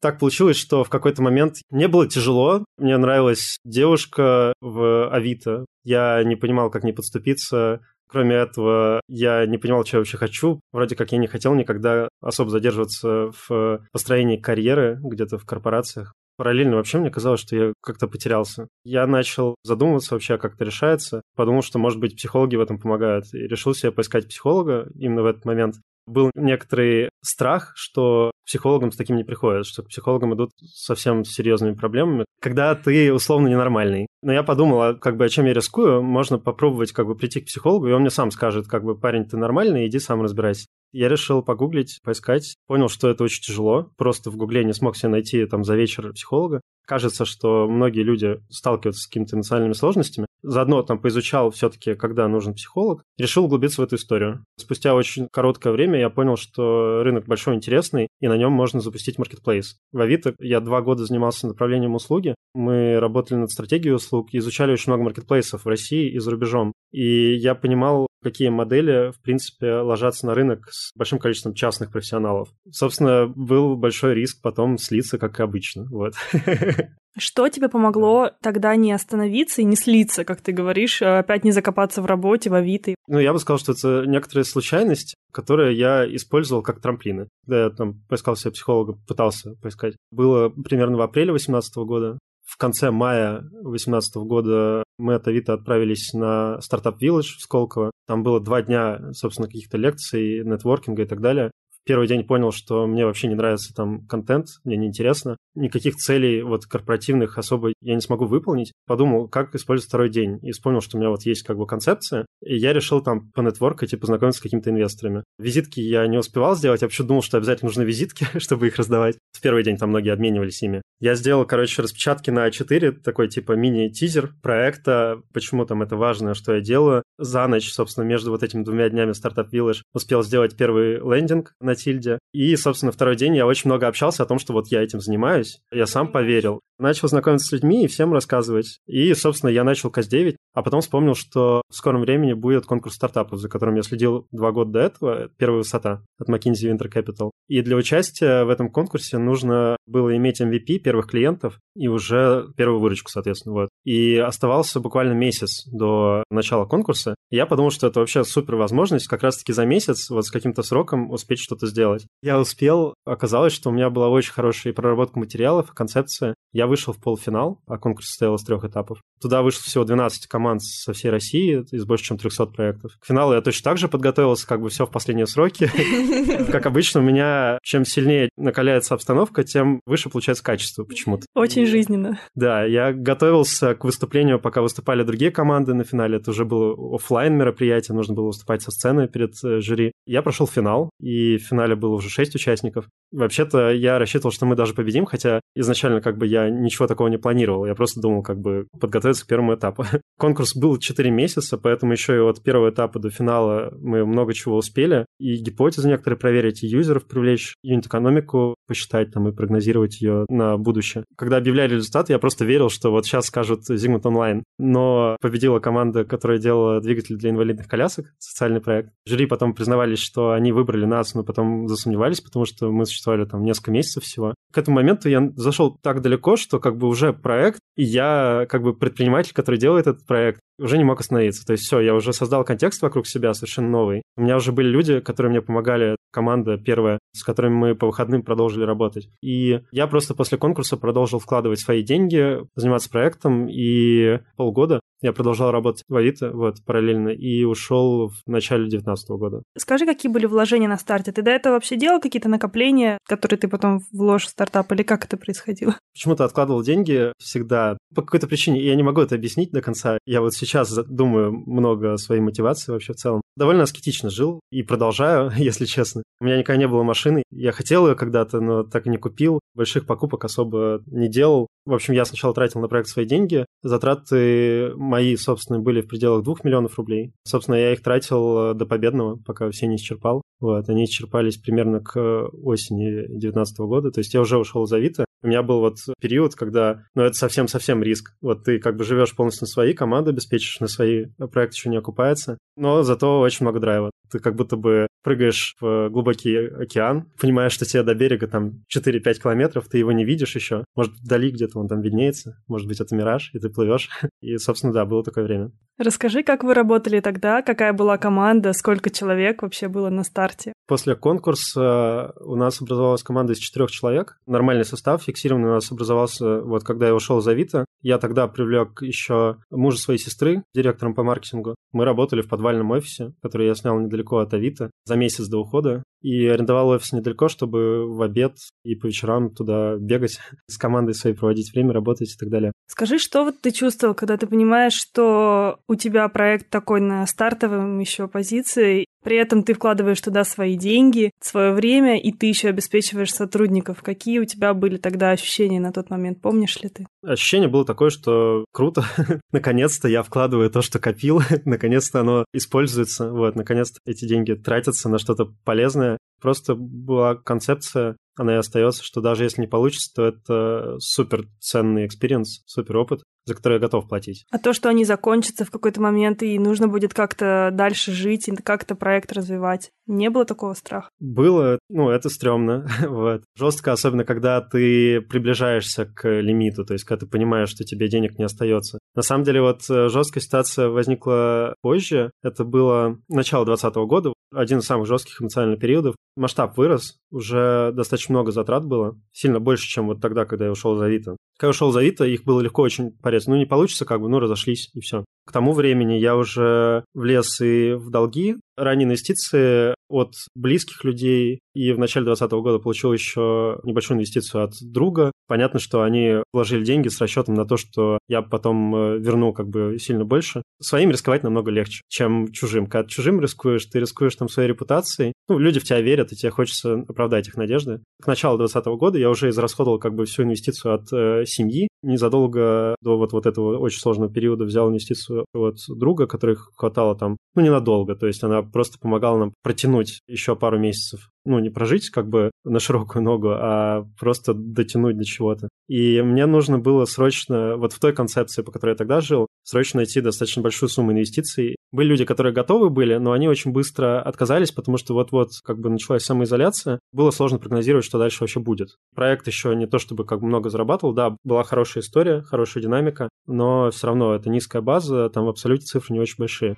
Так 0.01 0.20
получилось, 0.20 0.58
что 0.58 0.84
в 0.84 0.89
какой-то 0.89 1.22
момент 1.22 1.58
мне 1.70 1.88
было 1.88 2.08
тяжело, 2.08 2.63
мне 2.77 2.98
нравилась 2.98 3.58
девушка 3.65 4.53
в 4.62 5.10
Авито, 5.10 5.65
я 5.84 6.24
не 6.24 6.36
понимал, 6.36 6.70
как 6.70 6.84
не 6.84 6.94
подступиться, 6.94 7.82
Кроме 8.12 8.38
этого, 8.38 9.01
я 9.08 9.46
не 9.46 9.60
понимал, 9.60 9.86
что 9.86 9.98
я 9.98 10.00
вообще 10.00 10.18
хочу. 10.18 10.60
Вроде 10.72 10.96
как 10.96 11.12
я 11.12 11.20
не 11.20 11.27
хотел 11.27 11.53
никогда 11.53 12.10
особо 12.22 12.50
задерживаться 12.50 13.32
в 13.48 13.86
построении 13.91 14.38
карьеры 14.38 15.00
где-то 15.00 15.38
в 15.38 15.46
корпорациях. 15.46 16.15
Параллельно 16.36 16.77
вообще 16.77 16.98
мне 16.98 17.12
казалось, 17.12 17.41
что 17.41 17.56
я 17.56 17.74
как-то 17.84 18.08
потерялся. 18.08 18.68
Я 18.84 19.06
начал 19.06 19.56
задумываться 19.63 20.15
вообще, 20.15 20.38
как 20.38 20.56
это 20.56 20.65
решается. 20.65 21.22
Подумал, 21.36 21.62
что, 21.62 21.77
может 21.77 22.00
быть, 22.00 22.15
психологи 22.15 22.56
в 22.56 22.62
этом 22.62 22.79
помогают. 22.79 23.25
И 23.34 23.39
решил 23.39 23.75
себе 23.75 23.91
поискать 23.91 24.27
психолога 24.27 24.89
именно 24.96 25.22
в 25.22 25.25
этот 25.27 25.46
момент 25.46 25.75
был 26.10 26.32
некоторый 26.36 27.10
страх, 27.22 27.74
что 27.75 28.32
психологам 28.46 28.92
с 28.92 28.98
таким 28.98 29.16
не 29.16 29.24
приходят, 29.24 29.66
что 29.66 29.84
к 29.84 29.89
психологам 29.89 30.34
идут 30.34 30.51
совсем 30.74 31.24
с 31.24 31.32
серьезными 31.32 31.75
проблемами, 31.75 32.25
когда 32.42 32.74
ты 32.75 33.13
условно 33.13 33.48
ненормальный. 33.48 34.08
Но 34.22 34.34
я 34.34 34.44
подумал, 34.44 34.82
а 34.82 34.94
как 34.96 35.18
бы 35.18 35.25
о 35.25 35.30
чем 35.30 35.46
я 35.46 35.54
рискую, 35.54 36.01
можно 36.01 36.39
попробовать 36.39 36.92
как 36.92 37.06
бы 37.06 37.16
прийти 37.16 37.42
к 37.42 37.46
психологу, 37.46 37.88
и 37.88 37.92
он 37.92 38.01
мне 38.01 38.10
сам 38.10 38.32
скажет, 38.32 38.68
как 38.68 38.84
бы, 38.84 38.98
парень, 38.98 39.25
ты 39.25 39.38
нормальный, 39.38 39.88
иди 39.88 40.00
сам 40.00 40.22
разбирайся. 40.22 40.66
Я 40.91 41.08
решил 41.08 41.43
погуглить, 41.43 42.00
поискать, 42.03 42.55
понял, 42.67 42.89
что 42.89 43.10
это 43.10 43.24
очень 43.24 43.43
тяжело, 43.43 43.91
просто 43.98 44.31
в 44.31 44.38
гугле 44.38 44.63
не 44.63 44.74
смог 44.74 44.96
себе 44.96 45.10
найти 45.10 45.46
там 45.46 45.63
за 45.63 45.75
вечер 45.75 46.12
психолога. 46.13 46.62
Кажется, 46.88 47.24
что 47.24 47.67
многие 47.69 48.01
люди 48.01 48.39
сталкиваются 48.50 49.03
с 49.03 49.05
какими-то 49.05 49.36
эмоциональными 49.36 49.74
сложностями. 49.74 50.25
Заодно 50.41 50.81
там 50.81 51.00
поизучал 51.00 51.51
все-таки, 51.51 51.93
когда 51.93 52.27
нужен 52.27 52.55
психолог, 52.55 53.03
решил 53.19 53.46
углубиться 53.46 53.81
в 53.81 53.84
эту 53.84 53.98
историю. 53.98 54.43
Спустя 54.58 54.96
очень 54.96 55.27
короткое 55.31 55.72
время 55.72 56.00
я 56.00 56.10
понял, 56.10 56.36
что 56.36 57.03
рынок 57.03 57.27
большой 57.27 57.53
интересный, 57.55 58.08
и 58.19 58.27
на 58.27 58.38
нем 58.38 58.53
можно 58.53 58.79
запустить 58.79 59.19
маркетплейс. 59.19 59.77
В 59.91 60.00
Авито 60.00 60.34
я 60.39 60.62
два 60.62 60.81
года 60.81 61.05
занимался 61.05 61.46
направлением 61.46 61.93
услуги. 61.93 62.34
Мы 62.55 63.00
работали 63.00 63.38
над 63.38 63.51
стратегией 63.51 63.93
услуг, 63.93 64.29
изучали 64.31 64.72
очень 64.72 64.91
много 64.91 65.03
маркетплейсов 65.03 65.65
в 65.65 65.67
России 65.67 66.10
и 66.10 66.17
за 66.17 66.31
рубежом. 66.31 66.74
И 66.91 67.36
я 67.36 67.53
понимал, 67.53 68.08
какие 68.22 68.50
модели, 68.50 69.12
в 69.12 69.22
принципе, 69.22 69.76
ложатся 69.76 70.26
на 70.28 70.36
рынок 70.36 70.68
с 70.72 70.92
большим 70.96 71.20
количеством 71.20 71.54
частных 71.54 71.92
профессионалов. 71.92 72.50
Собственно, 72.72 73.28
был 73.28 73.76
большой 73.76 74.16
риск 74.16 74.42
потом 74.42 74.78
слиться, 74.78 75.18
как 75.18 75.40
и 75.40 75.44
обычно. 75.44 75.86
Вот. 75.90 76.14
Что 77.18 77.50
тебе 77.50 77.70
помогло 77.70 78.32
тогда 78.42 78.76
не 78.76 78.92
остановиться 78.92 79.62
и 79.62 79.66
не 79.66 79.76
слиться, 79.76 80.24
как 80.24 80.42
ты 80.42 80.52
говоришь, 80.52 81.02
а 81.02 81.20
опять 81.20 81.44
не 81.44 81.52
закопаться 81.52 82.02
в 82.02 82.06
работе, 82.06 82.50
в 82.50 82.54
Авито? 82.54 82.96
Ну, 83.08 83.20
я 83.20 83.34
бы 83.34 83.40
сказал, 83.40 83.58
что 83.58 83.72
это 83.74 84.08
некоторая 84.08 84.44
случайность, 84.44 85.16
которую 85.32 85.76
я 85.76 86.06
использовал 86.16 86.62
как 86.62 86.82
трамплины. 86.82 87.28
Когда 87.46 87.64
я 87.64 87.70
там 87.72 88.02
поискал 88.08 88.36
себе 88.36 88.52
психолога, 88.52 88.94
пытался 89.08 89.56
поискать. 89.56 89.96
Было 90.12 90.50
примерно 90.50 90.98
в 90.98 91.02
апреле 91.02 91.32
2018 91.32 91.76
года. 91.78 92.20
Конце 92.60 92.92
мая 92.92 93.39
2018 93.39 94.16
года 94.18 94.84
мы 94.98 95.16
от 95.16 95.25
Авито 95.28 95.54
отправились 95.54 96.12
на 96.13 96.60
стартап 96.60 97.01
Village 97.01 97.38
в 97.38 97.42
Сколково. 97.42 97.92
Там 98.06 98.22
было 98.22 98.42
два 98.42 98.62
дня, 98.62 99.13
собственно, 99.13 99.48
каких-то 99.48 99.78
лекций, 99.78 100.44
нетворкинга 100.44 101.04
и 101.04 101.06
так 101.06 101.22
далее 101.22 101.51
первый 101.89 102.08
день 102.08 102.24
понял, 102.24 102.51
что 102.51 102.86
мне 102.86 103.04
вообще 103.04 103.28
не 103.28 103.34
нравится 103.34 103.74
там 103.74 104.06
контент, 104.06 104.46
мне 104.63 104.78
неинтересно. 104.78 105.38
Никаких 105.56 105.96
целей 105.96 106.44
вот 106.44 106.68
корпоративных 106.68 107.39
особо 107.39 107.74
я 107.82 107.96
не 107.96 108.01
смогу 108.01 108.25
выполнить. 108.25 108.74
Подумал, 108.86 109.28
как 109.28 109.56
использовать 109.56 109.89
второй 109.89 110.10
день. 110.12 110.38
И 110.44 110.51
вспомнил, 110.51 110.82
что 110.82 110.98
у 110.98 111.00
меня 111.00 111.10
вот 111.10 111.24
есть 111.24 111.42
как 111.42 111.58
бы 111.58 111.66
концепция. 111.66 112.28
И 112.44 112.56
я 112.56 112.74
решил 112.74 113.01
там 113.01 113.32
понетворкать 113.32 113.92
и 113.94 113.98
познакомиться 113.98 114.38
с 114.38 114.44
какими-то 114.44 114.70
инвесторами. 114.70 115.24
Визитки 115.39 115.80
я 115.80 116.06
не 116.06 116.20
успевал 116.20 116.56
сделать. 116.56 116.82
Я 116.82 116.86
вообще 116.86 117.04
думал, 117.04 117.24
что 117.24 117.38
обязательно 117.38 117.70
нужны 117.70 117.82
визитки, 117.82 118.28
чтобы 118.38 118.68
их 118.68 118.75
раздавать. 118.75 119.18
В 119.32 119.42
первый 119.42 119.63
день 119.63 119.78
там 119.78 119.89
многие 119.89 120.13
обменивались 120.13 120.62
ими. 120.62 120.84
Я 121.00 121.15
сделал, 121.15 121.46
короче, 121.46 121.82
распечатки 121.82 122.29
на 122.29 122.48
А4, 122.48 122.91
такой 122.91 123.29
типа 123.29 123.53
мини-тизер 123.53 124.34
проекта, 124.41 125.22
почему 125.34 125.65
там 125.65 125.82
это 125.82 125.96
важно, 125.96 126.34
что 126.34 126.56
я 126.56 126.62
делаю. 126.62 127.03
За 127.18 127.48
ночь, 127.48 127.72
собственно, 127.72 128.03
между 128.03 128.32
вот 128.32 128.44
этими 128.44 128.63
двумя 128.63 128.89
днями 128.89 129.13
стартап 129.13 129.53
Village 129.53 129.82
успел 129.94 130.24
сделать 130.24 130.58
первый 130.58 130.96
лендинг 130.96 131.53
на 131.62 131.75
Тильде. 131.75 132.20
И, 132.34 132.53
собственно, 132.58 132.91
второй 132.91 133.15
день 133.15 133.36
я 133.36 133.46
очень 133.46 133.70
много 133.70 133.88
общался 133.88 134.24
о 134.24 134.25
том, 134.25 134.39
что 134.39 134.51
вот 134.51 134.68
я 134.68 134.84
этим 134.84 135.00
занимаюсь. 135.00 135.60
Я 135.72 135.86
сам 135.86 136.12
поверил. 136.12 136.60
Начал 136.77 137.08
знакомиться 137.08 137.48
с 137.48 137.51
людьми 137.51 137.84
и 137.84 137.88
всем 137.88 138.13
рассказывать. 138.13 138.79
И, 138.88 139.13
собственно, 139.13 139.50
я 139.50 139.63
начал 139.63 139.91
КАС-9, 139.91 140.36
а 140.53 140.63
потом 140.63 140.82
вспомнил, 140.82 141.15
что 141.15 141.62
в 141.70 141.75
скором 141.75 142.01
времени 142.01 142.34
будет 142.34 142.65
конкурс 142.65 142.96
стартапов, 142.96 143.39
за 143.39 143.50
которым 143.50 143.75
я 143.75 143.84
следил 143.84 144.27
два 144.32 144.51
года 144.51 144.72
до 144.72 144.79
этого, 144.79 145.29
первая 145.38 145.60
высота 145.60 146.03
от 146.18 146.29
McKinsey 146.29 146.72
Venture 146.72 146.91
Capital. 146.94 147.32
И 147.48 147.62
для 147.62 147.75
участия 147.75 148.44
в 148.44 148.50
этом 148.50 148.70
конкурсе 148.70 149.18
нужно 149.18 149.75
было 149.86 150.15
иметь 150.15 150.39
MVP 150.39 150.79
первых 150.89 151.05
клиентов 151.05 151.60
и 151.75 151.88
уже 151.88 152.48
первую 152.58 152.79
выручку, 152.79 153.12
соответственно. 153.12 153.53
Вот. 153.53 153.69
И 153.83 154.17
оставался 154.17 154.79
буквально 154.79 155.13
месяц 155.13 155.65
до 155.71 156.24
начала 156.29 156.65
конкурса. 156.65 157.15
И 157.29 157.36
я 157.36 157.45
подумал, 157.45 157.71
что 157.71 157.88
это 157.88 158.00
вообще 158.00 158.24
супер 158.24 158.55
возможность 158.55 159.07
как 159.07 159.24
раз-таки 159.24 159.53
за 159.53 159.65
месяц 159.65 160.09
вот 160.09 160.25
с 160.25 160.31
каким-то 160.31 160.63
сроком 160.63 161.12
успеть 161.12 161.39
что-то 161.39 161.67
сделать. 161.67 162.05
Я 162.21 162.39
успел. 162.39 162.93
Оказалось, 163.05 163.53
что 163.53 163.69
у 163.69 163.74
меня 163.74 163.89
была 163.89 164.09
очень 164.09 164.33
хорошая 164.33 164.74
проработка 164.74 165.19
материалов, 165.19 165.71
концепция. 165.74 166.36
Я 166.51 166.67
вышел 166.67 166.93
в 166.93 167.00
полуфинал, 167.00 167.62
а 167.67 167.77
конкурс 167.77 168.07
состоял 168.07 168.36
из 168.36 168.43
трех 168.43 168.63
этапов. 168.63 169.01
Туда 169.21 169.41
вышло 169.41 169.63
всего 169.63 169.83
12 169.83 170.27
команд 170.27 170.62
со 170.63 170.93
всей 170.93 171.09
России, 171.09 171.63
из 171.71 171.86
больше 171.86 172.05
чем 172.05 172.17
300 172.17 172.45
проектов. 172.48 172.93
К 173.00 173.05
финалу 173.05 173.33
я 173.33 173.41
точно 173.41 173.71
так 173.71 173.77
же 173.77 173.88
подготовился, 173.88 174.48
как 174.48 174.62
бы 174.62 174.69
все 174.69 174.86
в 174.86 174.91
последние 174.91 175.27
сроки. 175.27 175.69
Как 176.51 176.65
обычно, 176.65 177.01
у 177.01 177.03
меня 177.03 177.59
чем 177.62 177.86
сильнее 177.86 178.29
накаляется 178.38 178.93
обстановка, 178.93 179.43
тем 179.43 179.81
выше 179.86 180.09
получается 180.09 180.43
качество 180.43 180.83
почему-то. 180.83 181.25
Очень 181.36 181.65
жизненно. 181.65 182.19
Да, 182.33 182.63
я 182.63 182.93
готовился 182.93 183.69
к 183.76 183.84
выступлению, 183.84 184.40
пока 184.40 184.62
выступали 184.62 185.04
другие 185.04 185.32
команды 185.32 185.74
на 185.74 185.84
финале. 185.84 186.18
Это 186.18 186.32
уже 186.32 186.46
было 186.46 186.96
офлайн 186.96 187.36
мероприятие, 187.36 187.96
нужно 187.96 188.14
было 188.14 188.28
выступать 188.28 188.62
со 188.62 188.72
сцены 188.72 189.08
перед 189.08 189.34
э, 189.44 189.60
жюри. 189.60 189.92
Я 190.06 190.22
прошел 190.22 190.48
финал, 190.48 190.90
и 191.00 191.38
в 191.38 191.44
финале 191.44 191.76
было 191.76 191.96
уже 191.96 192.10
6 192.10 192.36
участников. 192.36 192.86
Вообще-то 193.12 193.72
я 193.72 194.00
рассчитывал, 194.00 194.32
что 194.32 194.46
мы 194.46 194.56
даже 194.56 194.74
победим, 194.74 195.06
хотя 195.06 195.42
изначально 195.56 196.02
как 196.02 196.18
бы 196.18 196.28
я 196.28 196.50
ничего 196.50 196.88
такого 196.88 197.08
не 197.08 197.18
планировал. 197.18 197.66
Я 197.66 197.76
просто 197.76 198.02
думал 198.02 198.24
как 198.24 198.40
бы 198.40 198.68
подготовиться 198.80 199.26
к 199.26 199.28
первому 199.28 199.56
этапу. 199.56 199.86
Конкурс 200.20 200.56
был 200.56 200.78
4 200.78 201.10
месяца, 201.12 201.58
поэтому 201.58 201.94
еще 201.94 202.16
и 202.16 202.20
от 202.20 202.44
первого 202.44 202.70
этапа 202.70 203.00
до 203.00 203.10
финала 203.10 203.74
мы 203.80 204.06
много 204.06 204.34
чего 204.34 204.58
успели. 204.58 205.06
И 205.20 205.36
гипотезы 205.36 205.88
некоторые 205.88 206.20
проверить, 206.20 206.64
и 206.64 206.68
юзеров 206.68 207.06
привлечь, 207.06 207.56
юнит-экономику 207.64 208.56
посчитать 208.68 209.12
там 209.12 209.28
и 209.28 209.32
прогнозировать 209.32 210.00
ее 210.02 210.26
на 210.30 210.58
будущее. 210.58 211.04
Когда 211.18 211.38
объявляли 211.38 211.76
результаты, 211.76 212.14
я 212.14 212.20
просто 212.20 212.46
верил, 212.46 212.70
что 212.70 212.92
вот 212.92 213.06
сейчас 213.06 213.26
скажут 213.26 213.59
Zigmund 213.70 214.01
Online. 214.01 214.44
Но 214.58 215.18
победила 215.22 215.60
команда, 215.60 216.06
которая 216.06 216.39
делала 216.39 216.82
двигатель 216.82 217.18
для 217.18 217.30
инвалидных 217.30 217.68
колясок, 217.68 218.13
социальный 218.18 218.62
проект. 218.62 218.92
Жюри 219.06 219.25
потом 219.25 219.54
признавались, 219.54 220.00
что 220.00 220.32
они 220.32 220.51
выбрали 220.51 220.86
нас, 220.86 221.13
но 221.16 221.24
потом 221.24 221.68
засомневались, 221.68 222.22
потому 222.22 222.46
что 222.46 222.72
мы 222.72 222.86
существовали 222.86 223.25
там 223.25 223.44
несколько 223.44 223.72
месяцев 223.72 224.04
всего. 224.04 224.34
К 224.51 224.58
этому 224.58 224.75
моменту 224.75 225.10
я 225.10 225.32
зашел 225.36 225.78
так 225.82 226.01
далеко, 226.01 226.36
что 226.36 226.60
как 226.60 226.78
бы 226.78 226.88
уже 226.88 227.13
проект, 227.13 227.60
и 227.75 227.84
я 227.84 228.46
как 228.50 228.63
бы 228.63 228.74
предприниматель, 228.74 229.34
который 229.34 229.60
делает 229.60 229.88
этот 229.88 230.06
проект, 230.06 230.42
уже 230.60 230.78
не 230.78 230.84
мог 230.84 231.00
остановиться. 231.00 231.46
То 231.46 231.54
есть 231.54 231.63
все, 231.63 231.80
я 231.80 231.94
уже 231.96 232.13
создал 232.13 232.44
контекст 232.44 232.82
вокруг 232.82 233.08
себя 233.08 233.34
совершенно 233.34 233.70
новый. 233.70 234.01
У 234.18 234.22
меня 234.22 234.36
уже 234.36 234.51
были 234.51 234.68
люди, 234.68 235.00
которые 235.00 235.32
мне 235.32 235.42
помогали, 235.42 235.96
команда 236.12 236.58
первая, 236.58 237.00
с 237.13 237.24
которыми 237.24 237.56
мы 237.56 237.75
по 237.75 237.88
выходным 237.88 238.24
продолжили 238.24 238.63
работать. 238.63 239.10
И 239.22 239.62
я 239.72 239.88
просто 239.88 240.16
после 240.16 240.38
конкурса 240.38 240.78
продолжил 240.78 241.20
вкладывать 241.20 241.60
свои 241.60 241.84
деньги, 241.84 242.39
заниматься 242.56 242.89
проектом, 242.89 243.48
и 243.48 244.20
полгода 244.36 244.80
я 245.01 245.13
продолжал 245.13 245.51
работать 245.51 245.84
в 245.88 245.96
Авито 245.96 246.32
вот, 246.32 246.63
параллельно 246.65 247.10
и 247.10 247.44
ушел 247.44 248.10
в 248.10 248.27
начале 248.27 248.63
2019 248.63 249.10
года. 249.12 249.44
Скажи, 249.58 249.86
какие 249.86 250.12
были 250.12 250.25
вложения 250.25 250.68
на 250.68 250.77
старте? 250.77 251.12
Ты 251.12 251.22
до 251.22 251.32
этого 251.32 251.53
вообще 251.53 251.77
делал 251.77 252.01
какие-то 252.01 252.29
накопления, 252.29 252.98
которые 253.08 253.39
ты 253.39 253.48
потом 253.48 253.79
вложишь 253.91 254.27
в 254.27 254.32
стартап, 254.32 254.72
или 254.72 254.84
как 254.84 255.06
это 255.06 255.18
происходило? 255.18 255.75
Почему-то 255.94 256.25
откладывал 256.25 256.63
деньги 256.63 257.13
всегда. 257.18 257.77
По 257.96 258.01
какой-то 258.01 258.27
причине, 258.27 258.62
я 258.62 258.75
не 258.75 258.84
могу 258.84 259.01
это 259.01 259.15
объяснить 259.15 259.51
до 259.51 259.62
конца. 259.62 259.98
Я 260.06 260.22
вот 260.22 260.34
сейчас 260.34 260.74
думаю 260.88 261.32
много 261.32 261.94
о 261.94 261.98
своей 261.98 262.22
мотивации 262.22 262.72
вообще 262.72 262.94
в 262.94 262.98
целом. 262.98 263.22
Довольно 263.36 263.63
аскетично 263.63 264.10
жил 264.10 264.41
и 264.51 264.63
продолжаю, 264.63 265.32
если 265.38 265.65
честно. 265.65 266.03
У 266.20 266.25
меня 266.25 266.38
никогда 266.38 266.60
не 266.60 266.68
было 266.68 266.84
машины. 266.84 267.24
Я 267.32 267.51
хотел 267.51 267.88
ее 267.88 267.96
когда-то, 267.96 268.41
но 268.41 268.63
так 268.63 268.88
и 268.88 268.89
не 268.89 268.98
купил. 268.98 269.39
Больших 269.56 269.86
покупок 269.86 270.25
особо 270.25 270.84
не 270.88 271.08
делал. 271.10 271.48
В 271.70 271.74
общем, 271.76 271.94
я 271.94 272.04
сначала 272.04 272.34
тратил 272.34 272.62
на 272.62 272.68
проект 272.68 272.90
свои 272.90 273.06
деньги. 273.06 273.46
Затраты 273.62 274.74
мои, 274.76 275.16
собственно, 275.16 275.60
были 275.60 275.82
в 275.82 275.88
пределах 275.88 276.24
2 276.24 276.38
миллионов 276.44 276.80
рублей. 276.80 277.14
Собственно, 277.24 277.58
я 277.58 277.74
их 277.74 277.84
тратил 277.84 278.56
до 278.56 278.66
победного, 278.66 279.18
пока 279.18 279.48
все 279.52 279.68
не 279.68 279.76
исчерпал. 279.76 280.24
Вот, 280.40 280.68
они 280.68 280.86
исчерпались 280.86 281.38
примерно 281.38 281.80
к 281.80 282.00
осени 282.44 283.02
2019 283.10 283.60
года. 283.60 283.92
То 283.92 284.00
есть 284.00 284.16
я 284.16 284.22
уже 284.22 284.40
ушел 284.40 284.64
из 284.64 284.74
Авито. 284.74 285.06
У 285.22 285.28
меня 285.28 285.44
был 285.44 285.60
вот 285.60 285.76
период, 286.02 286.34
когда, 286.34 286.86
ну, 286.96 287.04
это 287.04 287.16
совсем-совсем 287.16 287.84
риск. 287.84 288.16
Вот 288.20 288.46
ты 288.46 288.58
как 288.58 288.76
бы 288.76 288.84
живешь 288.84 289.16
полностью 289.16 289.44
на 289.44 289.50
свои, 289.50 289.74
команды 289.74 290.10
обеспечишь 290.10 290.60
на 290.62 290.68
свои, 290.68 291.06
проект 291.32 291.54
еще 291.54 291.70
не 291.70 291.78
окупается. 291.78 292.40
Но 292.56 292.82
зато 292.82 293.20
очень 293.20 293.46
много 293.46 293.60
драйва. 293.60 293.92
Ты 294.10 294.18
как 294.18 294.36
будто 294.36 294.56
бы 294.56 294.88
прыгаешь 295.03 295.56
в 295.60 295.89
глубокий 295.89 296.36
океан, 296.36 297.12
понимаешь, 297.20 297.53
что 297.53 297.65
тебе 297.65 297.84
до 297.84 297.96
берега 297.96 298.27
там 298.27 298.63
4-5 298.75 299.22
километров, 299.22 299.68
ты 299.70 299.77
его 299.77 299.91
не 299.91 300.06
видишь 300.06 300.36
еще. 300.36 300.63
Может, 300.75 300.94
вдали 300.94 301.32
где-то 301.32 301.60
он 301.60 301.68
там 301.68 301.82
виднеется, 301.82 302.41
может 302.48 302.68
быть, 302.68 302.79
это 302.79 302.96
мираж, 302.96 303.32
и 303.34 303.39
ты 303.39 303.50
плывешь. 303.50 303.89
И, 304.22 304.38
собственно, 304.38 304.74
да, 304.74 304.86
было 304.86 305.03
такое 305.03 305.24
время. 305.24 305.51
Расскажи, 305.77 306.24
как 306.24 306.44
вы 306.44 306.53
работали 306.53 307.00
тогда, 307.00 307.41
какая 307.41 307.72
была 307.72 307.98
команда, 307.98 308.51
сколько 308.51 308.89
человек 308.89 309.41
вообще 309.41 309.70
было 309.70 309.89
на 309.89 310.03
старте? 310.03 310.51
После 310.68 310.94
конкурса 310.94 312.13
у 312.20 312.36
нас 312.36 312.62
образовалась 312.62 313.01
команда 313.01 313.32
из 313.32 313.38
четырех 313.38 313.72
человек. 313.72 314.18
Нормальный 314.25 314.65
состав, 314.65 315.03
фиксированный 315.03 315.50
у 315.50 315.53
нас 315.53 315.72
образовался, 315.72 316.41
вот 316.41 316.65
когда 316.65 316.88
я 316.88 316.96
ушел 316.96 317.20
из 317.20 317.27
Авито. 317.27 317.63
Я 317.82 317.98
тогда 317.98 318.27
привлек 318.27 318.82
еще 318.82 319.38
мужа 319.50 319.77
своей 319.77 320.00
сестры, 320.00 320.44
директором 320.53 320.94
по 320.94 321.03
маркетингу. 321.03 321.56
Мы 321.72 321.86
работали 321.86 322.22
в 322.22 322.27
подвальном 322.27 322.72
офисе, 322.72 323.13
который 323.22 323.48
я 323.48 323.56
снял 323.56 323.79
недалеко 323.79 324.18
от 324.18 324.34
Авито 324.34 324.72
за 324.89 324.96
месяц 324.96 325.27
до 325.27 325.38
ухода. 325.41 325.84
И 326.01 326.25
арендовал 326.27 326.70
офис 326.70 326.94
недалеко, 326.94 327.27
чтобы 327.27 327.94
в 327.94 328.01
обед 328.01 328.36
и 328.63 328.75
по 328.75 328.88
вечерам 328.88 329.34
туда 329.34 329.75
бегать, 329.77 330.20
с 330.48 330.58
командой 330.58 330.94
своей 330.94 331.15
проводить 331.15 331.51
время, 331.53 331.74
работать 331.74 332.13
и 332.13 332.18
так 332.18 332.29
далее. 332.29 332.51
Скажи, 332.68 333.00
что 333.00 333.25
вот 333.25 333.41
ты 333.41 333.51
чувствовал, 333.51 333.94
когда 333.94 334.18
ты 334.18 334.27
понимаешь, 334.27 334.74
что 334.74 335.60
у 335.68 335.75
тебя 335.75 336.08
проект 336.10 336.50
такой 336.50 336.82
на 336.82 337.06
стартовом 337.08 337.79
еще 337.79 338.08
позиции, 338.08 338.86
при 339.03 339.15
этом 339.15 339.44
ты 339.44 339.53
вкладываешь 339.53 340.01
туда 340.01 340.24
свои 340.24 340.58
деньги, 340.58 341.12
свое 341.22 341.53
время, 341.53 342.00
и 342.00 342.12
ты 342.12 342.27
еще 342.27 342.50
обеспечиваешь 342.50 343.13
сотрудников. 343.13 343.82
Какие 343.82 344.20
у 344.20 344.25
тебя 344.25 344.53
были 344.53 344.77
тогда 344.77 345.12
ощущения 345.12 345.60
на 345.60 345.72
тот 345.72 345.89
момент? 345.89 346.22
Помнишь 346.22 346.62
ли 346.62 346.70
ты? 346.70 346.86
Ощущение 347.03 347.50
было 347.50 347.65
такое, 347.65 347.91
что 347.91 348.46
круто. 348.51 348.84
наконец-то 349.32 349.88
я 349.88 350.03
вкладываю 350.03 350.50
то, 350.50 350.62
что 350.62 350.79
копил. 350.79 351.22
наконец-то 351.46 352.01
оно 352.01 352.25
используется. 352.34 353.12
Вот, 353.12 353.36
наконец-то 353.36 353.79
эти 353.86 354.06
деньги 354.06 354.34
тратятся 354.34 354.89
на 354.89 354.98
что-то 354.98 355.27
полезное. 355.46 355.88
Просто 355.89 356.56
была 356.56 357.16
концепция 357.16 357.96
она 358.20 358.34
и 358.34 358.38
остается, 358.38 358.84
что 358.84 359.00
даже 359.00 359.24
если 359.24 359.42
не 359.42 359.48
получится, 359.48 359.92
то 359.96 360.06
это 360.06 360.76
супер 360.80 361.28
ценный 361.40 361.86
experience, 361.86 362.44
супер 362.46 362.76
опыт, 362.76 363.02
за 363.26 363.34
который 363.34 363.54
я 363.54 363.60
готов 363.60 363.88
платить. 363.88 364.26
А 364.30 364.40
то, 364.40 364.52
что 364.52 364.68
они 364.68 364.84
закончатся 364.84 365.46
в 365.46 365.52
какой-то 365.52 365.82
момент, 365.82 366.22
и 366.22 366.38
нужно 366.38 366.68
будет 366.68 366.94
как-то 366.94 367.50
дальше 367.54 367.94
жить, 367.94 368.28
и 368.28 368.36
как-то 368.36 368.76
проект 368.76 369.14
развивать, 369.14 369.72
не 369.88 370.10
было 370.10 370.26
такого 370.26 370.54
страха? 370.54 370.90
Было, 371.00 371.60
ну, 371.70 371.90
это 371.90 372.10
стрёмно, 372.10 372.68
вот. 372.88 373.24
Жестко, 373.38 373.72
особенно 373.72 374.04
когда 374.04 374.42
ты 374.42 375.00
приближаешься 375.00 375.86
к 375.86 376.10
лимиту, 376.20 376.66
то 376.66 376.74
есть 376.74 376.84
когда 376.84 377.06
ты 377.06 377.10
понимаешь, 377.10 377.50
что 377.50 377.64
тебе 377.64 377.88
денег 377.88 378.18
не 378.18 378.26
остается. 378.26 378.80
На 378.96 379.02
самом 379.02 379.24
деле, 379.24 379.42
вот 379.42 379.62
э, 379.70 379.88
жесткая 379.88 380.22
ситуация 380.22 380.68
возникла 380.68 381.56
позже, 381.62 382.12
это 382.22 382.44
было 382.44 383.00
начало 383.08 383.46
2020 383.46 383.88
года, 383.88 384.14
один 384.34 384.60
из 384.60 384.66
самых 384.66 384.88
жестких 384.88 385.22
эмоциональных 385.22 385.60
периодов. 385.60 385.96
Масштаб 386.20 386.58
вырос, 386.58 386.98
уже 387.12 387.72
достаточно 387.74 388.14
много 388.14 388.32
затрат 388.32 388.66
было, 388.66 389.00
сильно 389.12 389.40
больше, 389.40 389.68
чем 389.68 389.88
вот 389.88 390.02
тогда, 390.02 390.26
когда 390.26 390.46
я 390.46 390.52
ушел 390.52 390.76
из 390.76 390.82
Авито. 390.82 391.16
Когда 391.38 391.48
я 391.48 391.52
ушел 391.52 391.70
из 391.70 391.76
Авито, 391.78 392.06
их 392.06 392.26
было 392.26 392.42
легко 392.42 392.62
очень 392.62 392.92
порезать. 392.92 393.30
Ну, 393.30 393.38
не 393.38 393.46
получится, 393.46 393.86
как 393.86 394.02
бы, 394.02 394.10
ну, 394.10 394.20
разошлись, 394.20 394.70
и 394.74 394.82
все. 394.82 395.06
К 395.26 395.32
тому 395.32 395.54
времени 395.54 395.94
я 395.94 396.18
уже 396.18 396.84
влез 396.94 397.40
и 397.40 397.74
в 397.74 397.90
долги, 397.90 398.36
ранние 398.58 398.86
инвестиции 398.86 399.76
от 399.88 400.14
близких 400.36 400.84
людей, 400.84 401.40
и 401.54 401.72
в 401.72 401.80
начале 401.80 402.06
2020 402.06 402.32
года 402.44 402.60
получил 402.60 402.92
еще 402.94 403.60
небольшую 403.64 403.98
инвестицию 403.98 404.44
от 404.44 404.54
друга. 404.62 405.12
Понятно, 405.29 405.59
что 405.59 405.83
они 405.83 406.24
вложили 406.33 406.63
деньги 406.63 406.88
с 406.88 407.00
расчетом 407.00 407.36
на 407.36 407.45
то, 407.45 407.55
что 407.55 408.00
я 408.07 408.24
потом 408.24 408.75
э, 408.75 408.98
верну 408.98 409.31
как 409.31 409.48
бы 409.48 409.77
сильно 409.79 410.03
больше. 410.03 410.41
Своим 410.59 410.89
рисковать 410.89 411.21
намного 411.21 411.51
легче, 411.51 411.83
чем 411.88 412.31
чужим. 412.31 412.65
Когда 412.65 412.89
чужим 412.89 413.21
рискуешь, 413.21 413.67
ты 413.67 413.79
рискуешь 413.79 414.15
там 414.15 414.27
своей 414.27 414.50
репутацией. 414.50 415.13
Ну, 415.27 415.38
люди 415.38 415.59
в 415.59 415.63
тебя 415.65 415.81
верят, 415.81 416.12
и 416.12 416.15
тебе 416.15 416.31
хочется 416.31 416.83
оправдать 416.88 417.27
их 417.27 417.38
надежды. 417.38 417.83
К 418.01 418.07
началу 418.07 418.39
2020 418.39 418.79
года 418.79 418.98
я 418.98 419.07
уже 419.07 419.29
израсходовал 419.29 419.77
как 419.77 419.93
бы 419.93 420.05
всю 420.05 420.24
инвестицию 420.24 420.74
от 420.74 420.91
э, 420.91 421.25
семьи. 421.27 421.67
Незадолго 421.83 422.75
до 422.81 422.98
вот, 422.98 423.13
вот 423.13 423.27
этого 423.27 423.59
очень 423.59 423.79
сложного 423.79 424.12
периода 424.12 424.45
взял 424.45 424.67
инвестицию 424.67 425.25
от 425.31 425.57
друга, 425.67 426.07
которых 426.07 426.50
хватало 426.57 426.95
там, 426.95 427.17
ну, 427.36 427.43
ненадолго. 427.43 427.95
То 427.95 428.07
есть 428.07 428.24
она 428.24 428.41
просто 428.41 428.79
помогала 428.79 429.19
нам 429.19 429.33
протянуть 429.43 430.00
еще 430.07 430.36
пару 430.36 430.57
месяцев. 430.57 431.12
Ну, 431.26 431.40
не 431.40 431.50
прожить 431.50 431.90
как 431.90 432.08
бы 432.08 432.32
на 432.44 432.60
широкую 432.60 433.04
ногу, 433.04 433.30
а 433.32 433.86
просто 434.00 434.34
дотянуть 434.34 434.98
до 434.98 435.06
чего-то. 435.06 435.50
И 435.68 436.02
мне 436.02 436.26
нужно 436.26 436.60
было 436.60 436.86
срочно, 436.86 437.58
вот 437.58 437.74
в 437.74 437.80
той 437.80 437.94
концепции, 437.94 438.42
по 438.42 438.52
которой 438.52 438.72
я 438.72 438.76
тогда 438.76 439.02
жил, 439.02 439.28
срочно 439.44 439.80
найти 439.80 440.02
достаточно 440.02 440.42
большую 440.42 440.70
сумму 440.70 440.92
инвестиций. 440.92 441.58
Были 441.72 441.90
люди, 441.90 442.06
которые 442.06 442.34
готовы 442.34 442.70
были, 442.70 442.96
но 442.96 443.12
они 443.12 443.28
очень 443.28 443.52
быстро 443.52 444.02
отказались, 444.02 444.52
потому 444.52 444.78
что 444.78 444.94
вот-вот 444.94 445.30
как 445.44 445.60
бы 445.60 445.70
началась 445.70 446.04
самоизоляция. 446.04 446.80
Было 446.92 447.12
сложно 447.12 447.38
прогнозировать, 447.38 447.86
что 447.86 448.00
дальше 448.00 448.18
вообще 448.22 448.40
будет. 448.40 448.70
Проект 448.96 449.28
еще 449.28 449.56
не 449.56 449.68
то 449.68 449.78
чтобы 449.78 450.06
как 450.06 450.22
много 450.22 450.50
зарабатывал, 450.50 450.94
да, 450.94 451.16
была 451.24 451.44
хорошая 451.44 451.84
история, 451.84 452.22
хорошая 452.22 452.64
динамика, 452.64 453.10
но 453.27 453.70
все 453.72 453.88
равно 453.88 454.16
это 454.16 454.29
низкая 454.29 454.62
база, 454.62 455.10
там 455.10 455.25
в 455.25 455.29
абсолюте 455.29 455.66
цифры 455.66 455.94
не 455.94 456.00
очень 456.00 456.16
большие. 456.18 456.55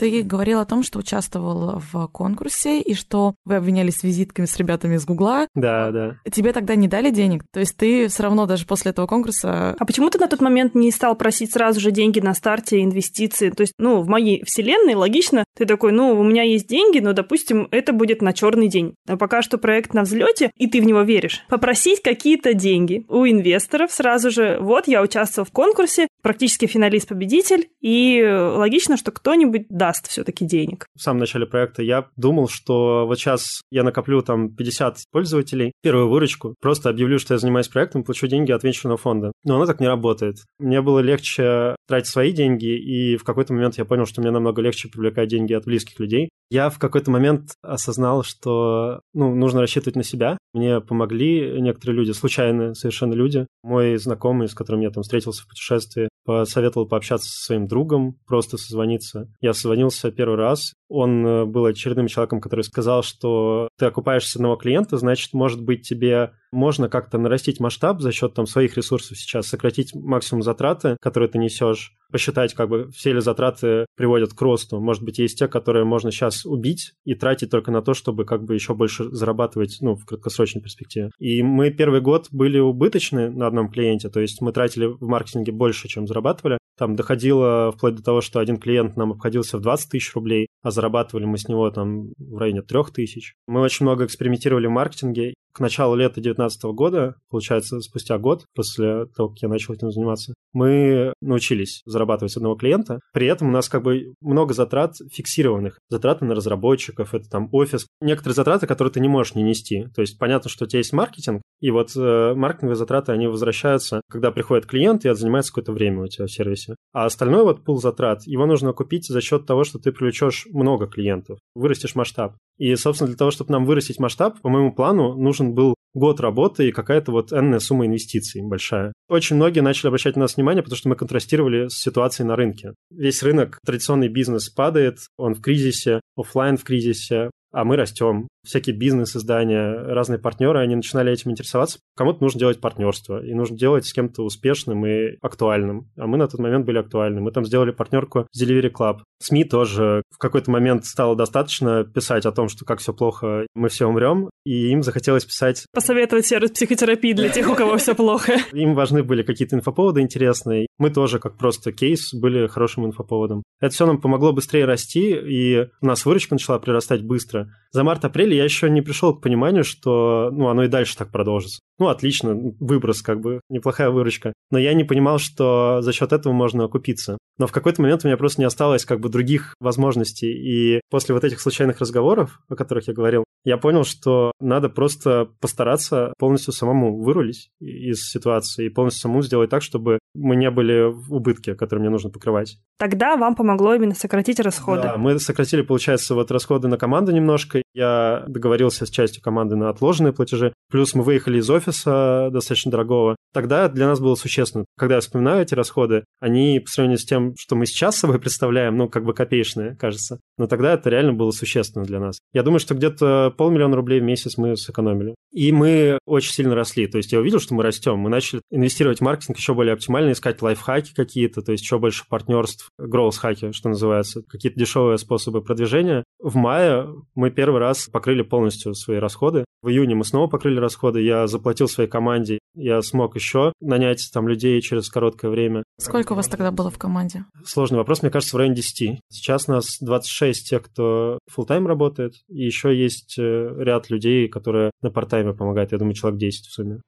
Ты 0.00 0.22
говорил 0.22 0.60
о 0.60 0.64
том, 0.64 0.82
что 0.82 0.98
участвовал 0.98 1.78
в 1.92 2.06
конкурсе 2.06 2.80
и 2.80 2.94
что 2.94 3.34
вы 3.44 3.56
обвинялись 3.56 4.02
визитками 4.02 4.46
с 4.46 4.56
ребятами 4.56 4.94
из 4.96 5.04
Гугла. 5.04 5.46
Да, 5.54 5.90
да. 5.90 6.16
Тебе 6.32 6.54
тогда 6.54 6.74
не 6.74 6.88
дали 6.88 7.10
денег? 7.10 7.44
То 7.52 7.60
есть 7.60 7.76
ты 7.76 8.08
все 8.08 8.22
равно 8.22 8.46
даже 8.46 8.64
после 8.64 8.92
этого 8.92 9.06
конкурса... 9.06 9.76
А 9.78 9.84
почему 9.84 10.08
ты 10.08 10.18
на 10.18 10.26
тот 10.26 10.40
момент 10.40 10.74
не 10.74 10.90
стал 10.90 11.16
просить 11.16 11.52
сразу 11.52 11.80
же 11.80 11.90
деньги 11.90 12.18
на 12.18 12.32
старте, 12.32 12.82
инвестиции? 12.82 13.50
То 13.50 13.60
есть, 13.60 13.74
ну, 13.76 14.00
в 14.00 14.08
моей 14.08 14.42
вселенной 14.42 14.94
логично, 14.94 15.44
ты 15.54 15.66
такой, 15.66 15.92
ну, 15.92 16.18
у 16.18 16.24
меня 16.24 16.44
есть 16.44 16.66
деньги, 16.66 17.00
но, 17.00 17.12
допустим, 17.12 17.68
это 17.70 17.92
будет 17.92 18.22
на 18.22 18.32
черный 18.32 18.68
день. 18.68 18.94
А 19.06 19.18
пока 19.18 19.42
что 19.42 19.58
проект 19.58 19.92
на 19.92 20.04
взлете, 20.04 20.50
и 20.56 20.66
ты 20.66 20.80
в 20.80 20.86
него 20.86 21.02
веришь. 21.02 21.42
Попросить 21.50 22.00
какие-то 22.00 22.54
деньги 22.54 23.04
у 23.10 23.26
инвесторов 23.26 23.92
сразу 23.92 24.30
же. 24.30 24.56
Вот, 24.62 24.88
я 24.88 25.02
участвовал 25.02 25.46
в 25.46 25.52
конкурсе, 25.52 26.08
практически 26.22 26.64
финалист-победитель, 26.64 27.68
и 27.82 28.24
логично, 28.24 28.96
что 28.96 29.10
кто-нибудь 29.10 29.66
даст 29.68 29.89
все-таки 30.08 30.44
денег. 30.44 30.86
В 30.96 31.02
самом 31.02 31.20
начале 31.20 31.46
проекта 31.46 31.82
я 31.82 32.08
думал, 32.16 32.48
что 32.48 33.06
вот 33.06 33.18
сейчас 33.18 33.62
я 33.70 33.82
накоплю 33.82 34.22
там 34.22 34.54
50 34.54 34.96
пользователей, 35.10 35.72
первую 35.82 36.08
выручку, 36.08 36.54
просто 36.60 36.90
объявлю, 36.90 37.18
что 37.18 37.34
я 37.34 37.38
занимаюсь 37.38 37.68
проектом, 37.68 38.04
получу 38.04 38.26
деньги 38.26 38.52
от 38.52 38.62
венчурного 38.62 38.98
фонда. 38.98 39.32
Но 39.44 39.56
оно 39.56 39.66
так 39.66 39.80
не 39.80 39.86
работает. 39.86 40.36
Мне 40.58 40.82
было 40.82 41.00
легче 41.00 41.76
тратить 41.88 42.10
свои 42.10 42.32
деньги, 42.32 42.76
и 42.76 43.16
в 43.16 43.24
какой-то 43.24 43.52
момент 43.52 43.78
я 43.78 43.84
понял, 43.84 44.06
что 44.06 44.20
мне 44.20 44.30
намного 44.30 44.62
легче 44.62 44.88
привлекать 44.88 45.28
деньги 45.28 45.52
от 45.52 45.64
близких 45.64 45.98
людей. 46.00 46.30
Я 46.50 46.68
в 46.68 46.80
какой-то 46.80 47.12
момент 47.12 47.52
осознал, 47.62 48.24
что 48.24 49.02
ну, 49.14 49.34
нужно 49.36 49.60
рассчитывать 49.60 49.94
на 49.94 50.02
себя. 50.02 50.36
Мне 50.52 50.80
помогли 50.80 51.60
некоторые 51.60 51.96
люди, 51.96 52.10
случайные 52.10 52.74
совершенно 52.74 53.14
люди. 53.14 53.46
Мой 53.62 53.96
знакомый, 53.98 54.48
с 54.48 54.54
которым 54.54 54.80
я 54.80 54.90
там 54.90 55.04
встретился 55.04 55.44
в 55.44 55.48
путешествии, 55.48 56.08
посоветовал 56.24 56.88
пообщаться 56.88 57.28
со 57.28 57.44
своим 57.44 57.68
другом, 57.68 58.16
просто 58.26 58.56
созвониться. 58.56 59.32
Я 59.40 59.52
созвонился 59.52 60.10
первый 60.10 60.36
раз. 60.36 60.72
Он 60.90 61.24
э, 61.24 61.44
был 61.46 61.64
очередным 61.64 62.08
человеком, 62.08 62.40
который 62.40 62.62
сказал, 62.62 63.02
что 63.02 63.68
ты 63.78 63.86
окупаешься 63.86 64.38
одного 64.38 64.56
клиента, 64.56 64.98
значит, 64.98 65.32
может 65.32 65.62
быть, 65.62 65.88
тебе 65.88 66.32
можно 66.52 66.88
как-то 66.88 67.16
нарастить 67.16 67.60
масштаб 67.60 68.00
за 68.00 68.10
счет 68.12 68.34
там 68.34 68.46
своих 68.46 68.76
ресурсов 68.76 69.16
сейчас, 69.16 69.46
сократить 69.46 69.94
максимум 69.94 70.42
затраты, 70.42 70.96
которые 71.00 71.28
ты 71.28 71.38
несешь, 71.38 71.92
посчитать, 72.10 72.54
как 72.54 72.68
бы 72.68 72.90
все 72.90 73.12
ли 73.12 73.20
затраты 73.20 73.86
приводят 73.96 74.34
к 74.34 74.42
росту. 74.42 74.80
Может 74.80 75.04
быть, 75.04 75.18
есть 75.18 75.38
те, 75.38 75.46
которые 75.46 75.84
можно 75.84 76.10
сейчас 76.10 76.44
убить 76.44 76.94
и 77.04 77.14
тратить 77.14 77.50
только 77.50 77.70
на 77.70 77.82
то, 77.82 77.94
чтобы 77.94 78.24
как 78.24 78.44
бы 78.44 78.54
еще 78.54 78.74
больше 78.74 79.04
зарабатывать, 79.10 79.78
ну, 79.80 79.94
в 79.94 80.04
краткосрочной 80.04 80.60
перспективе. 80.60 81.10
И 81.18 81.42
мы 81.42 81.70
первый 81.70 82.00
год 82.00 82.26
были 82.32 82.58
убыточны 82.58 83.30
на 83.30 83.46
одном 83.46 83.70
клиенте, 83.70 84.08
то 84.08 84.18
есть 84.18 84.40
мы 84.40 84.52
тратили 84.52 84.86
в 84.86 85.06
маркетинге 85.06 85.52
больше, 85.52 85.86
чем 85.86 86.08
зарабатывали. 86.08 86.58
Там 86.80 86.96
доходило 86.96 87.72
вплоть 87.72 87.96
до 87.96 88.02
того, 88.02 88.22
что 88.22 88.40
один 88.40 88.56
клиент 88.56 88.96
нам 88.96 89.12
обходился 89.12 89.58
в 89.58 89.60
20 89.60 89.90
тысяч 89.90 90.14
рублей, 90.14 90.46
а 90.62 90.70
зарабатывали 90.70 91.26
мы 91.26 91.36
с 91.36 91.46
него 91.46 91.70
там 91.70 92.14
в 92.16 92.38
районе 92.38 92.62
3 92.62 92.84
тысяч. 92.94 93.34
Мы 93.46 93.60
очень 93.60 93.84
много 93.84 94.06
экспериментировали 94.06 94.66
в 94.66 94.70
маркетинге, 94.70 95.34
к 95.52 95.60
началу 95.60 95.94
лета 95.94 96.14
2019 96.14 96.62
года, 96.74 97.16
получается, 97.30 97.80
спустя 97.80 98.18
год 98.18 98.44
после 98.54 99.06
того, 99.06 99.30
как 99.30 99.38
я 99.42 99.48
начал 99.48 99.74
этим 99.74 99.90
заниматься, 99.90 100.34
мы 100.52 101.12
научились 101.20 101.82
зарабатывать 101.84 102.32
с 102.32 102.36
одного 102.36 102.56
клиента. 102.56 103.00
При 103.12 103.26
этом 103.26 103.48
у 103.48 103.52
нас 103.52 103.68
как 103.68 103.82
бы 103.82 104.14
много 104.20 104.54
затрат 104.54 104.96
фиксированных. 105.12 105.78
Затраты 105.88 106.24
на 106.24 106.34
разработчиков, 106.34 107.14
это 107.14 107.28
там 107.28 107.48
офис. 107.52 107.86
Некоторые 108.00 108.34
затраты, 108.34 108.66
которые 108.66 108.92
ты 108.92 109.00
не 109.00 109.08
можешь 109.08 109.34
не 109.34 109.42
нести. 109.42 109.86
То 109.94 110.00
есть 110.00 110.18
понятно, 110.18 110.50
что 110.50 110.64
у 110.64 110.68
тебя 110.68 110.78
есть 110.78 110.92
маркетинг, 110.92 111.42
и 111.60 111.70
вот 111.70 111.94
э, 111.94 112.34
маркетинговые 112.34 112.76
затраты, 112.76 113.12
они 113.12 113.26
возвращаются, 113.26 114.00
когда 114.10 114.30
приходит 114.30 114.66
клиент, 114.66 115.04
и 115.04 115.08
это 115.08 115.20
занимается 115.20 115.52
какое-то 115.52 115.72
время 115.72 116.02
у 116.02 116.06
тебя 116.06 116.26
в 116.26 116.32
сервисе. 116.32 116.74
А 116.92 117.04
остальной 117.04 117.44
вот 117.44 117.64
пул 117.64 117.78
затрат, 117.78 118.22
его 118.26 118.46
нужно 118.46 118.72
купить 118.72 119.06
за 119.06 119.20
счет 119.20 119.46
того, 119.46 119.64
что 119.64 119.78
ты 119.78 119.92
привлечешь 119.92 120.46
много 120.50 120.86
клиентов, 120.86 121.38
вырастешь 121.54 121.94
масштаб. 121.94 122.34
И, 122.56 122.74
собственно, 122.76 123.08
для 123.08 123.16
того, 123.16 123.30
чтобы 123.30 123.52
нам 123.52 123.64
вырастить 123.64 123.98
масштаб, 123.98 124.40
по 124.40 124.48
моему 124.48 124.74
плану, 124.74 125.14
нужен 125.40 125.54
был 125.54 125.74
год 125.92 126.20
работы 126.20 126.68
и 126.68 126.72
какая-то 126.72 127.10
вот 127.10 127.32
энная 127.32 127.58
сумма 127.58 127.86
инвестиций 127.86 128.42
большая. 128.42 128.92
Очень 129.08 129.36
многие 129.36 129.60
начали 129.60 129.88
обращать 129.88 130.14
на 130.16 130.22
нас 130.22 130.36
внимание, 130.36 130.62
потому 130.62 130.76
что 130.76 130.88
мы 130.88 130.94
контрастировали 130.94 131.68
с 131.68 131.78
ситуацией 131.78 132.28
на 132.28 132.36
рынке. 132.36 132.74
Весь 132.90 133.22
рынок, 133.22 133.58
традиционный 133.64 134.08
бизнес 134.08 134.48
падает, 134.50 134.98
он 135.16 135.34
в 135.34 135.40
кризисе, 135.40 136.00
офлайн 136.16 136.56
в 136.56 136.64
кризисе, 136.64 137.30
а 137.52 137.64
мы 137.64 137.76
растем. 137.76 138.28
Всякие 138.44 138.74
бизнес-издания, 138.74 139.72
разные 139.72 140.18
партнеры, 140.18 140.60
они 140.60 140.74
начинали 140.74 141.12
этим 141.12 141.30
интересоваться. 141.30 141.78
Кому-то 141.94 142.22
нужно 142.22 142.40
делать 142.40 142.60
партнерство, 142.60 143.22
и 143.22 143.34
нужно 143.34 143.56
делать 143.56 143.86
с 143.86 143.92
кем-то 143.92 144.22
успешным 144.22 144.86
и 144.86 145.16
актуальным. 145.20 145.90
А 145.96 146.06
мы 146.06 146.16
на 146.16 146.26
тот 146.26 146.40
момент 146.40 146.64
были 146.64 146.78
актуальны. 146.78 147.20
Мы 147.20 147.32
там 147.32 147.44
сделали 147.44 147.70
партнерку 147.70 148.26
с 148.30 148.42
Delivery 148.42 148.72
Club. 148.72 148.98
СМИ 149.22 149.44
тоже 149.44 150.02
в 150.10 150.18
какой-то 150.18 150.50
момент 150.50 150.86
стало 150.86 151.16
достаточно 151.16 151.84
писать 151.84 152.24
о 152.24 152.32
том, 152.32 152.48
что 152.48 152.64
как 152.64 152.78
все 152.78 152.94
плохо, 152.94 153.46
мы 153.54 153.68
все 153.68 153.86
умрем, 153.86 154.30
и 154.44 154.70
им 154.70 154.82
захотелось 154.82 155.26
писать... 155.26 155.66
Посоветовать 155.74 156.26
сервис 156.26 156.52
психотерапии 156.52 157.12
для 157.12 157.28
тех, 157.28 157.48
у 157.50 157.54
кого 157.54 157.76
все 157.76 157.94
плохо. 157.94 158.38
Им 158.52 158.74
важны 158.74 159.02
были 159.02 159.22
какие-то 159.22 159.56
инфоповоды 159.56 160.00
интересные. 160.00 160.66
Мы 160.78 160.90
тоже, 160.90 161.18
как 161.18 161.36
просто 161.36 161.72
кейс, 161.72 162.14
были 162.14 162.46
хорошим 162.46 162.86
инфоповодом. 162.86 163.42
Это 163.60 163.74
все 163.74 163.86
нам 163.86 164.00
помогло 164.00 164.32
быстрее 164.32 164.64
расти, 164.64 165.12
и 165.12 165.68
у 165.82 165.86
нас 165.86 166.06
выручка 166.06 166.34
начала 166.34 166.58
прирастать 166.58 167.02
быстро. 167.02 167.39
За 167.72 167.84
март-апрель 167.84 168.34
я 168.34 168.44
еще 168.44 168.68
не 168.68 168.82
пришел 168.82 169.14
к 169.14 169.22
пониманию, 169.22 169.62
что 169.64 170.30
ну, 170.32 170.48
оно 170.48 170.64
и 170.64 170.68
дальше 170.68 170.96
так 170.96 171.12
продолжится. 171.12 171.60
Ну, 171.78 171.88
отлично, 171.88 172.34
выброс, 172.34 173.02
как 173.02 173.20
бы, 173.20 173.40
неплохая 173.48 173.90
выручка. 173.90 174.32
Но 174.50 174.58
я 174.58 174.74
не 174.74 174.84
понимал, 174.84 175.18
что 175.18 175.80
за 175.80 175.92
счет 175.92 176.12
этого 176.12 176.32
можно 176.32 176.64
окупиться. 176.64 177.18
Но 177.38 177.46
в 177.46 177.52
какой-то 177.52 177.80
момент 177.80 178.04
у 178.04 178.08
меня 178.08 178.16
просто 178.16 178.40
не 178.40 178.46
осталось 178.46 178.84
как 178.84 179.00
бы 179.00 179.08
других 179.08 179.54
возможностей. 179.60 180.32
И 180.32 180.80
после 180.90 181.14
вот 181.14 181.24
этих 181.24 181.40
случайных 181.40 181.78
разговоров, 181.78 182.40
о 182.48 182.56
которых 182.56 182.88
я 182.88 182.94
говорил, 182.94 183.24
я 183.44 183.56
понял, 183.56 183.84
что 183.84 184.32
надо 184.40 184.68
просто 184.68 185.28
постараться 185.40 186.12
полностью 186.18 186.52
самому 186.52 187.02
вырулить 187.02 187.50
из 187.60 188.08
ситуации 188.08 188.66
и 188.66 188.70
полностью 188.70 189.02
самому 189.02 189.22
сделать 189.22 189.50
так, 189.50 189.62
чтобы 189.62 189.98
мы 190.14 190.36
не 190.36 190.50
были 190.50 190.90
в 190.90 191.14
убытке, 191.14 191.54
которые 191.54 191.82
мне 191.82 191.90
нужно 191.90 192.10
покрывать. 192.10 192.58
Тогда 192.78 193.16
вам 193.16 193.34
помогло 193.34 193.74
именно 193.74 193.94
сократить 193.94 194.40
расходы. 194.40 194.82
Да, 194.82 194.96
мы 194.96 195.18
сократили, 195.18 195.62
получается, 195.62 196.14
вот 196.14 196.30
расходы 196.30 196.68
на 196.68 196.76
команду 196.76 197.12
немножко. 197.12 197.62
Я 197.74 198.24
договорился 198.26 198.86
с 198.86 198.90
частью 198.90 199.22
команды 199.22 199.56
на 199.56 199.68
отложенные 199.68 200.12
платежи. 200.12 200.52
Плюс 200.70 200.94
мы 200.94 201.02
выехали 201.02 201.38
из 201.38 201.48
офиса 201.48 202.30
достаточно 202.32 202.70
дорогого. 202.70 203.16
Тогда 203.32 203.68
для 203.68 203.86
нас 203.86 204.00
было 204.00 204.16
существенно. 204.16 204.64
Когда 204.76 204.96
я 204.96 205.00
вспоминаю 205.00 205.42
эти 205.42 205.54
расходы, 205.54 206.04
они 206.20 206.60
по 206.60 206.70
сравнению 206.70 206.98
с 206.98 207.04
тем, 207.04 207.34
что 207.38 207.54
мы 207.54 207.66
сейчас 207.66 207.96
собой 207.96 208.18
представляем, 208.18 208.76
ну, 208.76 208.88
как 208.88 209.04
бы 209.04 209.14
копеечные, 209.14 209.76
кажется. 209.76 210.18
Но 210.40 210.46
тогда 210.46 210.72
это 210.72 210.88
реально 210.88 211.12
было 211.12 211.32
существенно 211.32 211.84
для 211.84 212.00
нас. 212.00 212.18
Я 212.32 212.42
думаю, 212.42 212.60
что 212.60 212.74
где-то 212.74 213.30
полмиллиона 213.36 213.76
рублей 213.76 214.00
в 214.00 214.04
месяц 214.04 214.38
мы 214.38 214.56
сэкономили. 214.56 215.14
И 215.32 215.52
мы 215.52 215.98
очень 216.06 216.32
сильно 216.32 216.54
росли. 216.54 216.86
То 216.86 216.96
есть 216.96 217.12
я 217.12 217.20
увидел, 217.20 217.40
что 217.40 217.52
мы 217.52 217.62
растем. 217.62 217.98
Мы 217.98 218.08
начали 218.08 218.40
инвестировать 218.50 219.00
в 219.00 219.02
маркетинг 219.02 219.36
еще 219.36 219.52
более 219.52 219.74
оптимально, 219.74 220.12
искать 220.12 220.40
лайфхаки 220.40 220.94
какие-то, 220.94 221.42
то 221.42 221.52
есть 221.52 221.62
еще 221.62 221.78
больше 221.78 222.04
партнерств, 222.08 222.70
growth-хаки, 222.80 223.52
что 223.52 223.68
называется, 223.68 224.22
какие-то 224.22 224.58
дешевые 224.58 224.96
способы 224.96 225.42
продвижения. 225.42 226.04
В 226.18 226.36
мае 226.36 226.88
мы 227.14 227.30
первый 227.30 227.60
раз 227.60 227.90
покрыли 227.92 228.22
полностью 228.22 228.74
свои 228.74 228.96
расходы. 228.96 229.44
В 229.62 229.68
июне 229.68 229.94
мы 229.94 230.04
снова 230.04 230.26
покрыли 230.26 230.58
расходы. 230.58 231.02
Я 231.02 231.26
заплатил 231.26 231.68
своей 231.68 231.88
команде. 231.88 232.38
Я 232.54 232.80
смог 232.80 233.14
еще 233.14 233.52
нанять 233.60 234.08
там 234.12 234.26
людей 234.26 234.58
через 234.62 234.88
короткое 234.88 235.30
время. 235.30 235.64
Сколько 235.78 236.14
у 236.14 236.16
вас 236.16 236.28
тогда 236.28 236.50
было 236.50 236.70
в 236.70 236.78
команде? 236.78 237.26
Сложный 237.44 237.76
вопрос, 237.76 238.00
мне 238.00 238.10
кажется, 238.10 238.36
в 238.36 238.38
районе 238.38 238.56
10. 238.56 239.00
Сейчас 239.10 239.48
нас 239.48 239.76
26 239.80 240.29
тех, 240.38 240.62
кто 240.62 241.18
full 241.30 241.46
тайм 241.46 241.66
работает, 241.66 242.14
и 242.28 242.44
еще 242.44 242.74
есть 242.76 243.18
э, 243.18 243.54
ряд 243.58 243.90
людей, 243.90 244.28
которые 244.28 244.70
на 244.82 244.90
парт-тайме 244.90 245.34
помогают. 245.34 245.72
Я 245.72 245.78
думаю, 245.78 245.94
человек 245.94 246.20
10 246.20 246.46
в 246.46 246.52
сумме. 246.52 246.80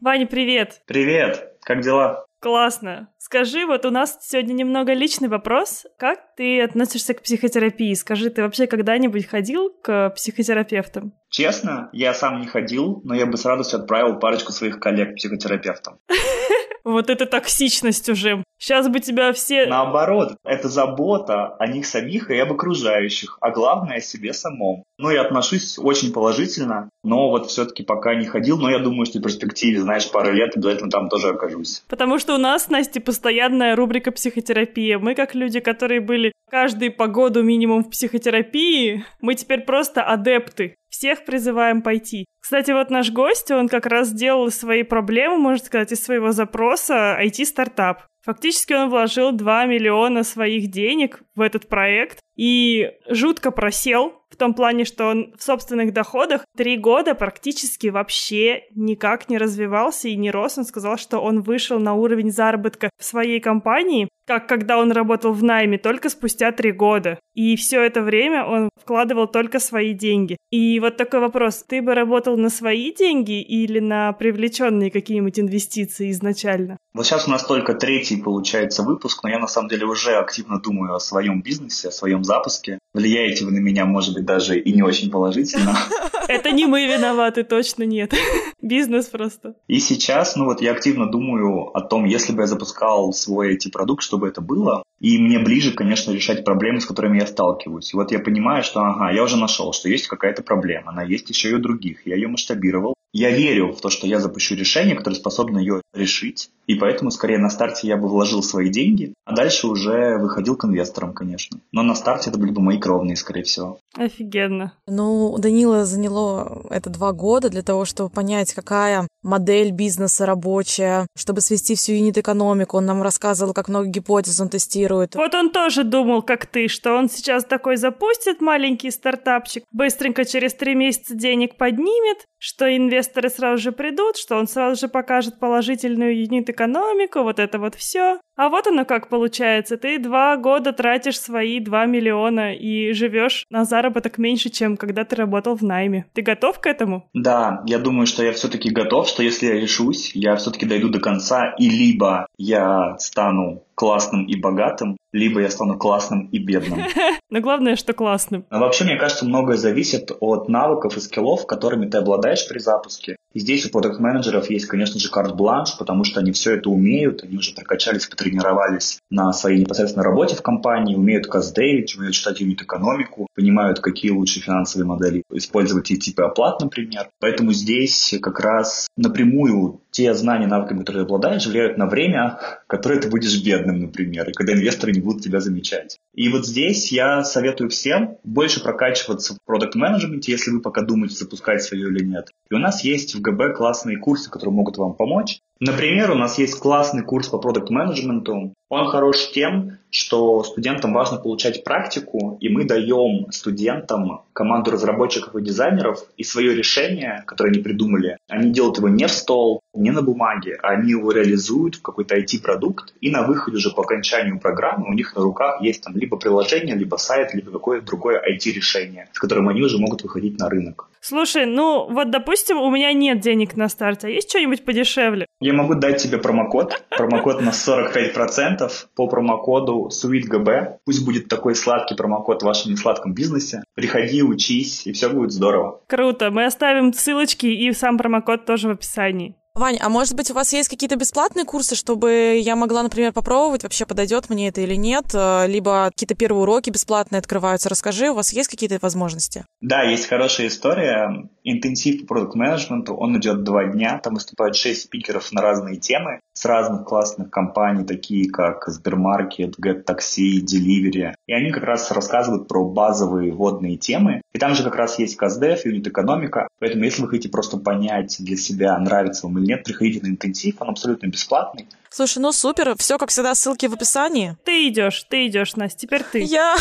Ваня, 0.00 0.26
привет! 0.26 0.82
Привет! 0.86 1.56
Как 1.62 1.80
дела? 1.80 2.26
Классно. 2.44 3.08
Скажи, 3.16 3.64
вот 3.64 3.86
у 3.86 3.90
нас 3.90 4.18
сегодня 4.20 4.52
немного 4.52 4.92
личный 4.92 5.28
вопрос. 5.28 5.86
Как 5.98 6.18
ты 6.36 6.60
относишься 6.60 7.14
к 7.14 7.22
психотерапии? 7.22 7.94
Скажи, 7.94 8.28
ты 8.28 8.42
вообще 8.42 8.66
когда-нибудь 8.66 9.26
ходил 9.26 9.70
к 9.82 10.10
психотерапевтам? 10.10 11.14
Честно, 11.30 11.88
я 11.94 12.12
сам 12.12 12.42
не 12.42 12.46
ходил, 12.46 13.00
но 13.02 13.14
я 13.14 13.24
бы 13.24 13.38
с 13.38 13.46
радостью 13.46 13.80
отправил 13.80 14.18
парочку 14.18 14.52
своих 14.52 14.78
коллег 14.78 15.16
психотерапевтам. 15.16 16.00
Вот 16.84 17.08
это 17.08 17.26
токсичность 17.26 18.08
уже. 18.08 18.44
Сейчас 18.58 18.88
бы 18.88 19.00
тебя 19.00 19.32
все... 19.32 19.66
Наоборот, 19.66 20.36
это 20.44 20.68
забота 20.68 21.56
о 21.58 21.66
них 21.66 21.86
самих 21.86 22.30
и 22.30 22.38
об 22.38 22.52
окружающих, 22.52 23.38
а 23.40 23.50
главное 23.50 23.96
о 23.96 24.00
себе 24.00 24.32
самом. 24.32 24.84
Ну, 24.98 25.10
я 25.10 25.22
отношусь 25.22 25.78
очень 25.78 26.12
положительно, 26.12 26.88
но 27.02 27.30
вот 27.30 27.50
все-таки 27.50 27.82
пока 27.82 28.14
не 28.14 28.26
ходил, 28.26 28.58
но 28.58 28.70
я 28.70 28.78
думаю, 28.78 29.06
что 29.06 29.18
в 29.18 29.22
перспективе, 29.22 29.80
знаешь, 29.80 30.10
пару 30.10 30.32
лет 30.32 30.56
обязательно 30.56 30.90
там 30.90 31.08
тоже 31.08 31.30
окажусь. 31.30 31.82
Потому 31.88 32.18
что 32.18 32.34
у 32.34 32.38
нас, 32.38 32.68
Настя, 32.68 33.00
постоянная 33.00 33.76
рубрика 33.76 34.12
психотерапия. 34.12 34.98
Мы, 34.98 35.14
как 35.14 35.34
люди, 35.34 35.60
которые 35.60 36.00
были 36.00 36.32
каждую 36.50 36.92
погоду 36.92 37.42
минимум 37.42 37.82
в 37.82 37.90
психотерапии, 37.90 39.04
мы 39.20 39.34
теперь 39.34 39.62
просто 39.62 40.02
адепты. 40.02 40.76
Всех 40.96 41.24
призываем 41.24 41.82
пойти. 41.82 42.24
Кстати, 42.40 42.70
вот 42.70 42.88
наш 42.88 43.10
гость, 43.10 43.50
он 43.50 43.68
как 43.68 43.86
раз 43.86 44.10
сделал 44.10 44.48
свои 44.52 44.84
проблемы, 44.84 45.38
можно 45.38 45.66
сказать, 45.66 45.90
из 45.90 46.04
своего 46.04 46.30
запроса 46.30 47.18
IT-стартап. 47.20 48.04
Фактически 48.24 48.74
он 48.74 48.90
вложил 48.90 49.32
2 49.32 49.66
миллиона 49.66 50.22
своих 50.22 50.70
денег 50.70 51.20
в 51.34 51.40
этот 51.40 51.68
проект 51.68 52.20
и 52.36 52.92
жутко 53.08 53.50
просел 53.50 54.14
в 54.34 54.36
том 54.36 54.52
плане, 54.52 54.84
что 54.84 55.06
он 55.06 55.32
в 55.38 55.42
собственных 55.42 55.92
доходах 55.92 56.44
три 56.56 56.76
года 56.76 57.14
практически 57.14 57.86
вообще 57.86 58.64
никак 58.74 59.28
не 59.28 59.38
развивался 59.38 60.08
и 60.08 60.16
не 60.16 60.32
рос. 60.32 60.58
Он 60.58 60.64
сказал, 60.64 60.98
что 60.98 61.20
он 61.20 61.42
вышел 61.42 61.78
на 61.78 61.94
уровень 61.94 62.32
заработка 62.32 62.90
в 62.98 63.04
своей 63.04 63.38
компании, 63.38 64.08
как 64.26 64.48
когда 64.48 64.78
он 64.78 64.90
работал 64.90 65.32
в 65.32 65.44
найме, 65.44 65.78
только 65.78 66.08
спустя 66.08 66.50
три 66.50 66.72
года. 66.72 67.20
И 67.34 67.56
все 67.56 67.82
это 67.82 68.02
время 68.02 68.44
он 68.44 68.70
вкладывал 68.80 69.28
только 69.28 69.60
свои 69.60 69.92
деньги. 69.92 70.36
И 70.50 70.80
вот 70.80 70.96
такой 70.96 71.20
вопрос. 71.20 71.64
Ты 71.66 71.82
бы 71.82 71.94
работал 71.94 72.36
на 72.36 72.50
свои 72.50 72.92
деньги 72.92 73.40
или 73.40 73.78
на 73.78 74.12
привлеченные 74.12 74.90
какие-нибудь 74.90 75.38
инвестиции 75.38 76.10
изначально? 76.10 76.76
Вот 76.94 77.06
сейчас 77.06 77.28
у 77.28 77.30
нас 77.30 77.44
только 77.44 77.74
третий, 77.74 78.16
получается, 78.16 78.82
выпуск, 78.82 79.22
но 79.22 79.30
я 79.30 79.38
на 79.38 79.48
самом 79.48 79.68
деле 79.68 79.84
уже 79.84 80.14
активно 80.16 80.60
думаю 80.60 80.94
о 80.94 81.00
своем 81.00 81.42
бизнесе, 81.42 81.88
о 81.88 81.92
своем 81.92 82.23
запуске. 82.24 82.78
Влияете 82.92 83.44
вы 83.44 83.52
на 83.52 83.58
меня, 83.58 83.84
может 83.84 84.14
быть, 84.14 84.24
даже 84.24 84.58
и 84.58 84.72
не 84.72 84.82
очень 84.82 85.10
положительно. 85.10 85.76
Это 86.28 86.50
не 86.52 86.66
мы 86.66 86.86
виноваты, 86.86 87.44
точно 87.44 87.84
нет. 87.84 88.12
Бизнес 88.62 89.06
просто. 89.06 89.56
И 89.68 89.78
сейчас, 89.78 90.36
ну 90.36 90.46
вот 90.46 90.62
я 90.62 90.72
активно 90.72 91.10
думаю 91.10 91.76
о 91.76 91.80
том, 91.80 92.04
если 92.04 92.32
бы 92.32 92.42
я 92.42 92.46
запускал 92.46 93.12
свой 93.12 93.56
IT-продукт, 93.56 94.02
чтобы 94.02 94.28
это 94.28 94.40
было. 94.40 94.82
И 95.00 95.18
мне 95.18 95.38
ближе, 95.38 95.72
конечно, 95.72 96.12
решать 96.12 96.44
проблемы, 96.44 96.80
с 96.80 96.86
которыми 96.86 97.20
я 97.20 97.26
сталкиваюсь. 97.26 97.92
И 97.92 97.96
вот 97.96 98.10
я 98.12 98.20
понимаю, 98.20 98.62
что 98.62 98.80
ага, 98.80 99.10
я 99.10 99.22
уже 99.22 99.36
нашел, 99.36 99.72
что 99.72 99.88
есть 99.88 100.08
какая-то 100.08 100.42
проблема, 100.42 100.92
она 100.92 101.02
есть 101.02 101.28
еще 101.28 101.50
и 101.50 101.54
у 101.54 101.58
других. 101.58 102.06
Я 102.06 102.14
ее 102.14 102.28
масштабировал, 102.28 102.94
я 103.12 103.30
верю 103.30 103.72
в 103.72 103.80
то, 103.80 103.90
что 103.90 104.08
я 104.08 104.18
запущу 104.18 104.56
решение, 104.56 104.96
которое 104.96 105.14
способно 105.16 105.58
ее 105.58 105.82
решить, 105.94 106.50
и 106.66 106.74
поэтому 106.74 107.10
скорее 107.10 107.38
на 107.38 107.50
старте 107.50 107.86
я 107.88 107.96
бы 107.96 108.08
вложил 108.08 108.42
свои 108.42 108.68
деньги, 108.68 109.14
а 109.24 109.34
дальше 109.34 109.66
уже 109.66 110.18
выходил 110.18 110.56
к 110.56 110.64
инвесторам, 110.64 111.12
конечно. 111.12 111.60
Но 111.72 111.82
на 111.82 111.94
старте 111.94 112.30
это 112.30 112.38
были 112.38 112.50
бы 112.50 112.60
мои 112.60 112.78
кровные, 112.78 113.16
скорее 113.16 113.42
всего. 113.42 113.78
Офигенно. 113.96 114.72
Ну, 114.86 115.36
Данила 115.38 115.84
заняло 115.84 116.66
это 116.70 116.90
два 116.90 117.12
года 117.12 117.50
для 117.50 117.62
того, 117.62 117.84
чтобы 117.84 118.10
понять, 118.10 118.52
какая 118.52 119.06
модель 119.22 119.70
бизнеса 119.70 120.26
рабочая, 120.26 121.06
чтобы 121.16 121.40
свести 121.40 121.74
всю 121.74 121.92
юнит-экономику. 121.92 122.76
Он 122.76 122.86
нам 122.86 123.02
рассказывал, 123.02 123.54
как 123.54 123.68
много 123.68 123.86
гипотез 123.86 124.40
он 124.40 124.48
тестирует. 124.48 125.14
Вот 125.14 125.34
он 125.34 125.50
тоже 125.50 125.84
думал, 125.84 126.22
как 126.22 126.46
ты, 126.46 126.68
что 126.68 126.94
он 126.94 127.08
сейчас 127.08 127.44
такой 127.44 127.76
запустит 127.76 128.40
маленький 128.40 128.90
стартапчик, 128.90 129.64
быстренько 129.72 130.24
через 130.24 130.54
три 130.54 130.74
месяца 130.74 131.14
денег 131.14 131.56
поднимет, 131.56 132.26
что 132.38 132.74
инвесторы 132.74 133.30
сразу 133.30 133.62
же 133.62 133.72
придут, 133.72 134.16
что 134.18 134.36
он 134.36 134.46
сразу 134.46 134.78
же 134.78 134.88
покажет 134.88 135.38
положительную 135.38 136.22
юнит-экономику, 136.54 137.22
вот 137.22 137.38
это 137.38 137.58
вот 137.58 137.74
все. 137.74 138.20
А 138.36 138.48
вот 138.48 138.66
оно 138.66 138.84
как 138.84 139.08
получается. 139.08 139.76
Ты 139.76 139.98
два 139.98 140.36
года 140.36 140.72
тратишь 140.72 141.20
свои 141.20 141.60
два 141.60 141.86
миллиона 141.86 142.54
и 142.54 142.92
живешь 142.92 143.44
на 143.50 143.64
заработок 143.64 144.18
меньше, 144.18 144.50
чем 144.50 144.76
когда 144.76 145.04
ты 145.04 145.16
работал 145.16 145.56
в 145.56 145.62
найме. 145.62 146.06
Ты 146.14 146.22
готов 146.22 146.58
к 146.58 146.66
этому? 146.66 147.08
Да, 147.14 147.62
я 147.66 147.78
думаю, 147.78 148.06
что 148.06 148.24
я 148.24 148.32
все-таки 148.32 148.70
готов, 148.70 149.08
что 149.08 149.22
если 149.22 149.46
я 149.46 149.54
решусь, 149.54 150.12
я 150.14 150.34
все-таки 150.36 150.66
дойду 150.66 150.88
до 150.88 151.00
конца, 151.00 151.54
и 151.58 151.68
либо 151.68 152.26
я 152.38 152.96
стану 152.98 153.62
классным 153.74 154.26
и 154.26 154.36
богатым, 154.36 154.96
либо 155.14 155.40
я 155.40 155.48
стану 155.48 155.78
классным 155.78 156.28
и 156.32 156.38
бедным. 156.38 156.80
Но 157.30 157.40
главное, 157.40 157.76
что 157.76 157.92
классным. 157.92 158.44
Но 158.50 158.58
вообще, 158.58 158.84
мне 158.84 158.96
кажется, 158.96 159.24
многое 159.24 159.56
зависит 159.56 160.10
от 160.20 160.48
навыков 160.48 160.96
и 160.96 161.00
скиллов, 161.00 161.46
которыми 161.46 161.86
ты 161.86 161.98
обладаешь 161.98 162.46
при 162.48 162.58
запуске. 162.58 163.16
И 163.32 163.40
здесь 163.40 163.64
у 163.66 163.70
продукт-менеджеров 163.70 164.50
есть, 164.50 164.66
конечно 164.66 164.98
же, 164.98 165.10
карт-бланш, 165.10 165.76
потому 165.78 166.04
что 166.04 166.20
они 166.20 166.32
все 166.32 166.54
это 166.54 166.68
умеют, 166.68 167.22
они 167.22 167.36
уже 167.36 167.54
прокачались, 167.54 168.06
потренировались 168.06 168.98
на 169.10 169.32
своей 169.32 169.60
непосредственной 169.60 170.04
работе 170.04 170.36
в 170.36 170.42
компании, 170.42 170.96
умеют 170.96 171.26
каздевить, 171.26 171.96
умеют 171.96 172.14
читать 172.14 172.40
юнит-экономику, 172.40 173.28
понимают, 173.34 173.80
какие 173.80 174.10
лучшие 174.10 174.42
финансовые 174.42 174.86
модели 174.86 175.22
использовать 175.32 175.90
и 175.90 175.98
типы 175.98 176.22
оплат, 176.22 176.60
например. 176.60 177.08
Поэтому 177.20 177.52
здесь 177.52 178.14
как 178.20 178.40
раз 178.40 178.88
напрямую 178.96 179.80
те 179.94 180.12
знания, 180.12 180.48
навыки, 180.48 180.76
которые 180.76 181.04
ты 181.04 181.06
обладаешь, 181.06 181.46
влияют 181.46 181.78
на 181.78 181.86
время, 181.86 182.38
которое 182.66 183.00
ты 183.00 183.08
будешь 183.08 183.40
бедным, 183.42 183.78
например, 183.78 184.28
и 184.28 184.32
когда 184.32 184.52
инвесторы 184.52 184.92
не 184.92 185.00
будут 185.00 185.22
тебя 185.22 185.38
замечать. 185.38 185.98
И 186.14 186.28
вот 186.28 186.44
здесь 186.44 186.90
я 186.90 187.22
советую 187.22 187.70
всем 187.70 188.18
больше 188.24 188.60
прокачиваться 188.60 189.34
в 189.34 189.38
продукт-менеджменте, 189.46 190.32
если 190.32 190.50
вы 190.50 190.60
пока 190.60 190.82
думаете, 190.82 191.14
запускать 191.14 191.62
свое 191.62 191.88
или 191.88 192.04
нет. 192.04 192.30
И 192.50 192.54
у 192.54 192.58
нас 192.58 192.82
есть 192.82 193.14
в 193.14 193.20
ГБ 193.20 193.54
классные 193.54 193.96
курсы, 193.96 194.30
которые 194.30 194.54
могут 194.54 194.78
вам 194.78 194.94
помочь. 194.94 195.38
Например, 195.60 196.10
у 196.10 196.16
нас 196.16 196.38
есть 196.38 196.58
классный 196.58 197.02
курс 197.02 197.28
по 197.28 197.38
продукт-менеджменту. 197.38 198.54
Он 198.68 198.88
хорош 198.88 199.30
тем, 199.30 199.78
что 199.88 200.42
студентам 200.42 200.92
важно 200.92 201.18
получать 201.18 201.62
практику, 201.62 202.36
и 202.40 202.48
мы 202.48 202.64
даем 202.64 203.30
студентам 203.30 204.22
команду 204.32 204.72
разработчиков 204.72 205.36
и 205.36 205.42
дизайнеров, 205.42 206.00
и 206.16 206.24
свое 206.24 206.56
решение, 206.56 207.22
которое 207.26 207.50
они 207.50 207.62
придумали, 207.62 208.16
они 208.28 208.50
делают 208.50 208.78
его 208.78 208.88
не 208.88 209.06
в 209.06 209.12
стол, 209.12 209.60
не 209.74 209.92
на 209.92 210.02
бумаге, 210.02 210.58
а 210.60 210.70
они 210.70 210.90
его 210.90 211.12
реализуют 211.12 211.76
в 211.76 211.82
какой-то 211.82 212.16
IT-продукт, 212.18 212.92
и 213.00 213.10
на 213.10 213.22
выходе 213.22 213.58
уже 213.58 213.70
по 213.70 213.82
окончанию 213.82 214.40
программы 214.40 214.88
у 214.88 214.92
них 214.92 215.14
на 215.14 215.22
руках 215.22 215.60
есть 215.60 215.84
там 215.84 215.96
либо 215.96 216.16
приложение, 216.16 216.74
либо 216.74 216.96
сайт, 216.96 217.32
либо 217.32 217.52
какое-то 217.52 217.86
другое 217.86 218.20
IT-решение, 218.20 219.08
с 219.12 219.18
которым 219.20 219.48
они 219.48 219.62
уже 219.62 219.78
могут 219.78 220.02
выходить 220.02 220.36
на 220.36 220.48
рынок. 220.50 220.88
Слушай, 221.06 221.44
ну 221.44 221.86
вот, 221.92 222.10
допустим, 222.10 222.56
у 222.56 222.70
меня 222.70 222.90
нет 222.94 223.20
денег 223.20 223.56
на 223.56 223.68
старте, 223.68 224.06
а 224.06 224.10
есть 224.10 224.30
что-нибудь 224.30 224.64
подешевле? 224.64 225.26
Я 225.38 225.52
могу 225.52 225.74
дать 225.74 226.02
тебе 226.02 226.16
промокод. 226.16 226.82
Промокод 226.88 227.42
на 227.42 227.50
45% 227.50 228.70
по 228.96 229.06
промокоду 229.06 229.90
SweetGB. 229.90 230.76
Пусть 230.86 231.04
будет 231.04 231.28
такой 231.28 231.56
сладкий 231.56 231.94
промокод 231.94 232.40
в 232.40 232.46
вашем 232.46 232.72
несладком 232.72 233.12
бизнесе. 233.12 233.62
Приходи, 233.74 234.22
учись, 234.22 234.86
и 234.86 234.92
все 234.92 235.10
будет 235.10 235.32
здорово. 235.32 235.82
Круто. 235.88 236.30
Мы 236.30 236.46
оставим 236.46 236.94
ссылочки 236.94 237.44
и 237.44 237.70
сам 237.72 237.98
промокод 237.98 238.46
тоже 238.46 238.68
в 238.68 238.70
описании. 238.70 239.36
Вань, 239.56 239.78
а 239.80 239.88
может 239.88 240.14
быть 240.14 240.32
у 240.32 240.34
вас 240.34 240.52
есть 240.52 240.68
какие-то 240.68 240.96
бесплатные 240.96 241.44
курсы, 241.44 241.76
чтобы 241.76 242.40
я 242.42 242.56
могла, 242.56 242.82
например, 242.82 243.12
попробовать, 243.12 243.62
вообще 243.62 243.86
подойдет 243.86 244.28
мне 244.28 244.48
это 244.48 244.60
или 244.60 244.74
нет? 244.74 245.04
Э, 245.14 245.46
либо 245.46 245.90
какие-то 245.92 246.16
первые 246.16 246.42
уроки 246.42 246.70
бесплатные 246.70 247.20
открываются. 247.20 247.68
Расскажи, 247.68 248.10
у 248.10 248.14
вас 248.14 248.32
есть 248.32 248.50
какие-то 248.50 248.80
возможности? 248.82 249.44
Да, 249.60 249.84
есть 249.84 250.08
хорошая 250.08 250.48
история. 250.48 251.28
Интенсив 251.44 252.00
по 252.00 252.14
продукт-менеджменту, 252.14 252.94
он 252.94 253.18
идет 253.18 253.44
два 253.44 253.64
дня. 253.64 254.00
Там 254.02 254.14
выступают 254.14 254.56
шесть 254.56 254.82
спикеров 254.82 255.30
на 255.30 255.42
разные 255.42 255.76
темы 255.76 256.20
с 256.32 256.46
разных 256.46 256.86
классных 256.86 257.30
компаний, 257.30 257.84
такие 257.84 258.30
как 258.30 258.66
Сбермаркет, 258.66 259.58
GetTaxi, 259.58 260.40
Delivery. 260.40 261.12
И 261.26 261.32
они 261.34 261.50
как 261.50 261.64
раз 261.64 261.90
рассказывают 261.90 262.48
про 262.48 262.64
базовые 262.64 263.30
водные 263.30 263.76
темы. 263.76 264.22
И 264.32 264.38
там 264.38 264.54
же 264.54 264.64
как 264.64 264.74
раз 264.74 264.98
есть 264.98 265.16
КАЗДЕФ, 265.16 265.66
юнит-экономика. 265.66 266.48
Поэтому 266.58 266.84
если 266.84 267.02
вы 267.02 267.08
хотите 267.08 267.28
просто 267.28 267.58
понять 267.58 268.16
для 268.18 268.36
себя, 268.36 268.78
нравится 268.78 269.26
вам 269.26 269.38
или 269.38 269.46
нет, 269.46 269.64
приходите 269.64 270.00
на 270.02 270.08
интенсив, 270.08 270.56
он 270.60 270.70
абсолютно 270.70 271.08
бесплатный. 271.08 271.68
Слушай, 271.90 272.18
ну 272.18 272.32
супер, 272.32 272.74
все, 272.76 272.98
как 272.98 273.10
всегда, 273.10 273.36
ссылки 273.36 273.66
в 273.66 273.74
описании. 273.74 274.36
Ты 274.44 274.66
идешь, 274.66 275.04
ты 275.08 275.28
идешь, 275.28 275.54
Настя, 275.54 275.78
теперь 275.78 276.02
ты. 276.02 276.22
Я... 276.22 276.56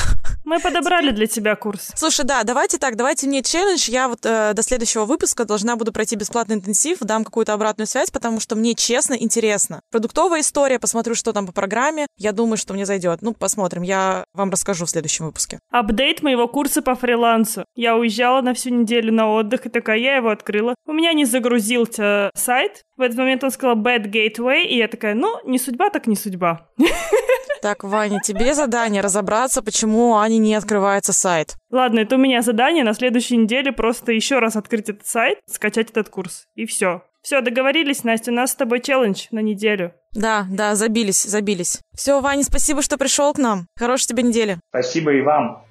Мы 0.45 0.59
подобрали 0.59 1.09
для 1.11 1.25
тебя 1.25 1.55
курс. 1.55 1.91
Слушай, 1.95 2.25
да, 2.25 2.43
давайте 2.43 2.77
так, 2.77 2.97
давайте 2.97 3.27
мне 3.27 3.41
челлендж. 3.41 3.89
Я 3.89 4.09
вот 4.09 4.19
э, 4.25 4.53
до 4.53 4.61
следующего 4.61 4.72
выпуска 5.05 5.45
должна 5.45 5.75
буду 5.75 5.91
пройти 5.91 6.15
бесплатный 6.15 6.55
интенсив, 6.55 6.99
дам 7.01 7.23
какую-то 7.23 7.53
обратную 7.53 7.87
связь, 7.87 8.11
потому 8.11 8.39
что 8.39 8.55
мне 8.55 8.73
честно 8.75 9.13
интересно. 9.13 9.81
Продуктовая 9.91 10.41
история, 10.41 10.79
посмотрю, 10.79 11.15
что 11.15 11.33
там 11.33 11.47
по 11.47 11.53
программе. 11.53 12.07
Я 12.17 12.31
думаю, 12.31 12.57
что 12.57 12.73
мне 12.73 12.85
зайдет. 12.85 13.21
Ну, 13.21 13.33
посмотрим, 13.33 13.83
я 13.83 14.25
вам 14.33 14.49
расскажу 14.49 14.85
в 14.85 14.89
следующем 14.89 15.25
выпуске. 15.25 15.59
Апдейт 15.71 16.23
моего 16.23 16.47
курса 16.47 16.81
по 16.81 16.95
фрилансу. 16.95 17.65
Я 17.75 17.95
уезжала 17.95 18.41
на 18.41 18.53
всю 18.53 18.69
неделю 18.69 19.13
на 19.13 19.29
отдых, 19.29 19.65
и 19.65 19.69
такая, 19.69 19.97
я 19.97 20.17
его 20.17 20.29
открыла. 20.29 20.75
У 20.85 20.93
меня 20.93 21.13
не 21.13 21.25
загрузился 21.25 22.31
сайт. 22.35 22.81
В 22.97 23.01
этот 23.01 23.17
момент 23.17 23.43
он 23.43 23.51
сказал 23.51 23.75
Bad 23.75 24.11
Gateway, 24.11 24.63
и 24.63 24.77
я 24.77 24.87
такая, 24.87 25.15
ну, 25.15 25.39
не 25.45 25.59
судьба, 25.59 25.89
так 25.89 26.07
не 26.07 26.15
судьба. 26.15 26.69
Так, 27.63 27.85
Ваня, 27.85 28.19
тебе 28.19 28.53
задание 28.55 29.01
разобраться, 29.01 29.61
почему 29.61 30.17
Ани 30.17 30.37
не 30.37 30.53
открывается 30.53 31.13
сайт. 31.13 31.55
Ладно, 31.71 31.99
это 32.01 32.15
у 32.15 32.19
меня 32.19 32.41
задание 32.41 32.83
на 32.83 32.93
следующей 32.93 33.37
неделе 33.37 33.71
просто 33.71 34.11
еще 34.11 34.39
раз 34.39 34.57
открыть 34.57 34.89
этот 34.89 35.07
сайт, 35.07 35.37
скачать 35.49 35.89
этот 35.89 36.09
курс. 36.09 36.45
И 36.55 36.65
все. 36.65 37.03
Все, 37.21 37.39
договорились, 37.39 38.03
Настя, 38.03 38.31
у 38.31 38.33
нас 38.33 38.51
с 38.51 38.55
тобой 38.55 38.81
челлендж 38.81 39.27
на 39.31 39.39
неделю. 39.39 39.93
Да, 40.11 40.45
да, 40.51 40.75
забились, 40.75 41.23
забились. 41.23 41.79
Все, 41.95 42.19
Ваня, 42.19 42.43
спасибо, 42.43 42.81
что 42.81 42.97
пришел 42.97 43.33
к 43.33 43.37
нам. 43.37 43.67
Хорошей 43.77 44.07
тебе 44.07 44.23
недели. 44.23 44.59
Спасибо 44.69 45.13
и 45.13 45.21
вам. 45.21 45.63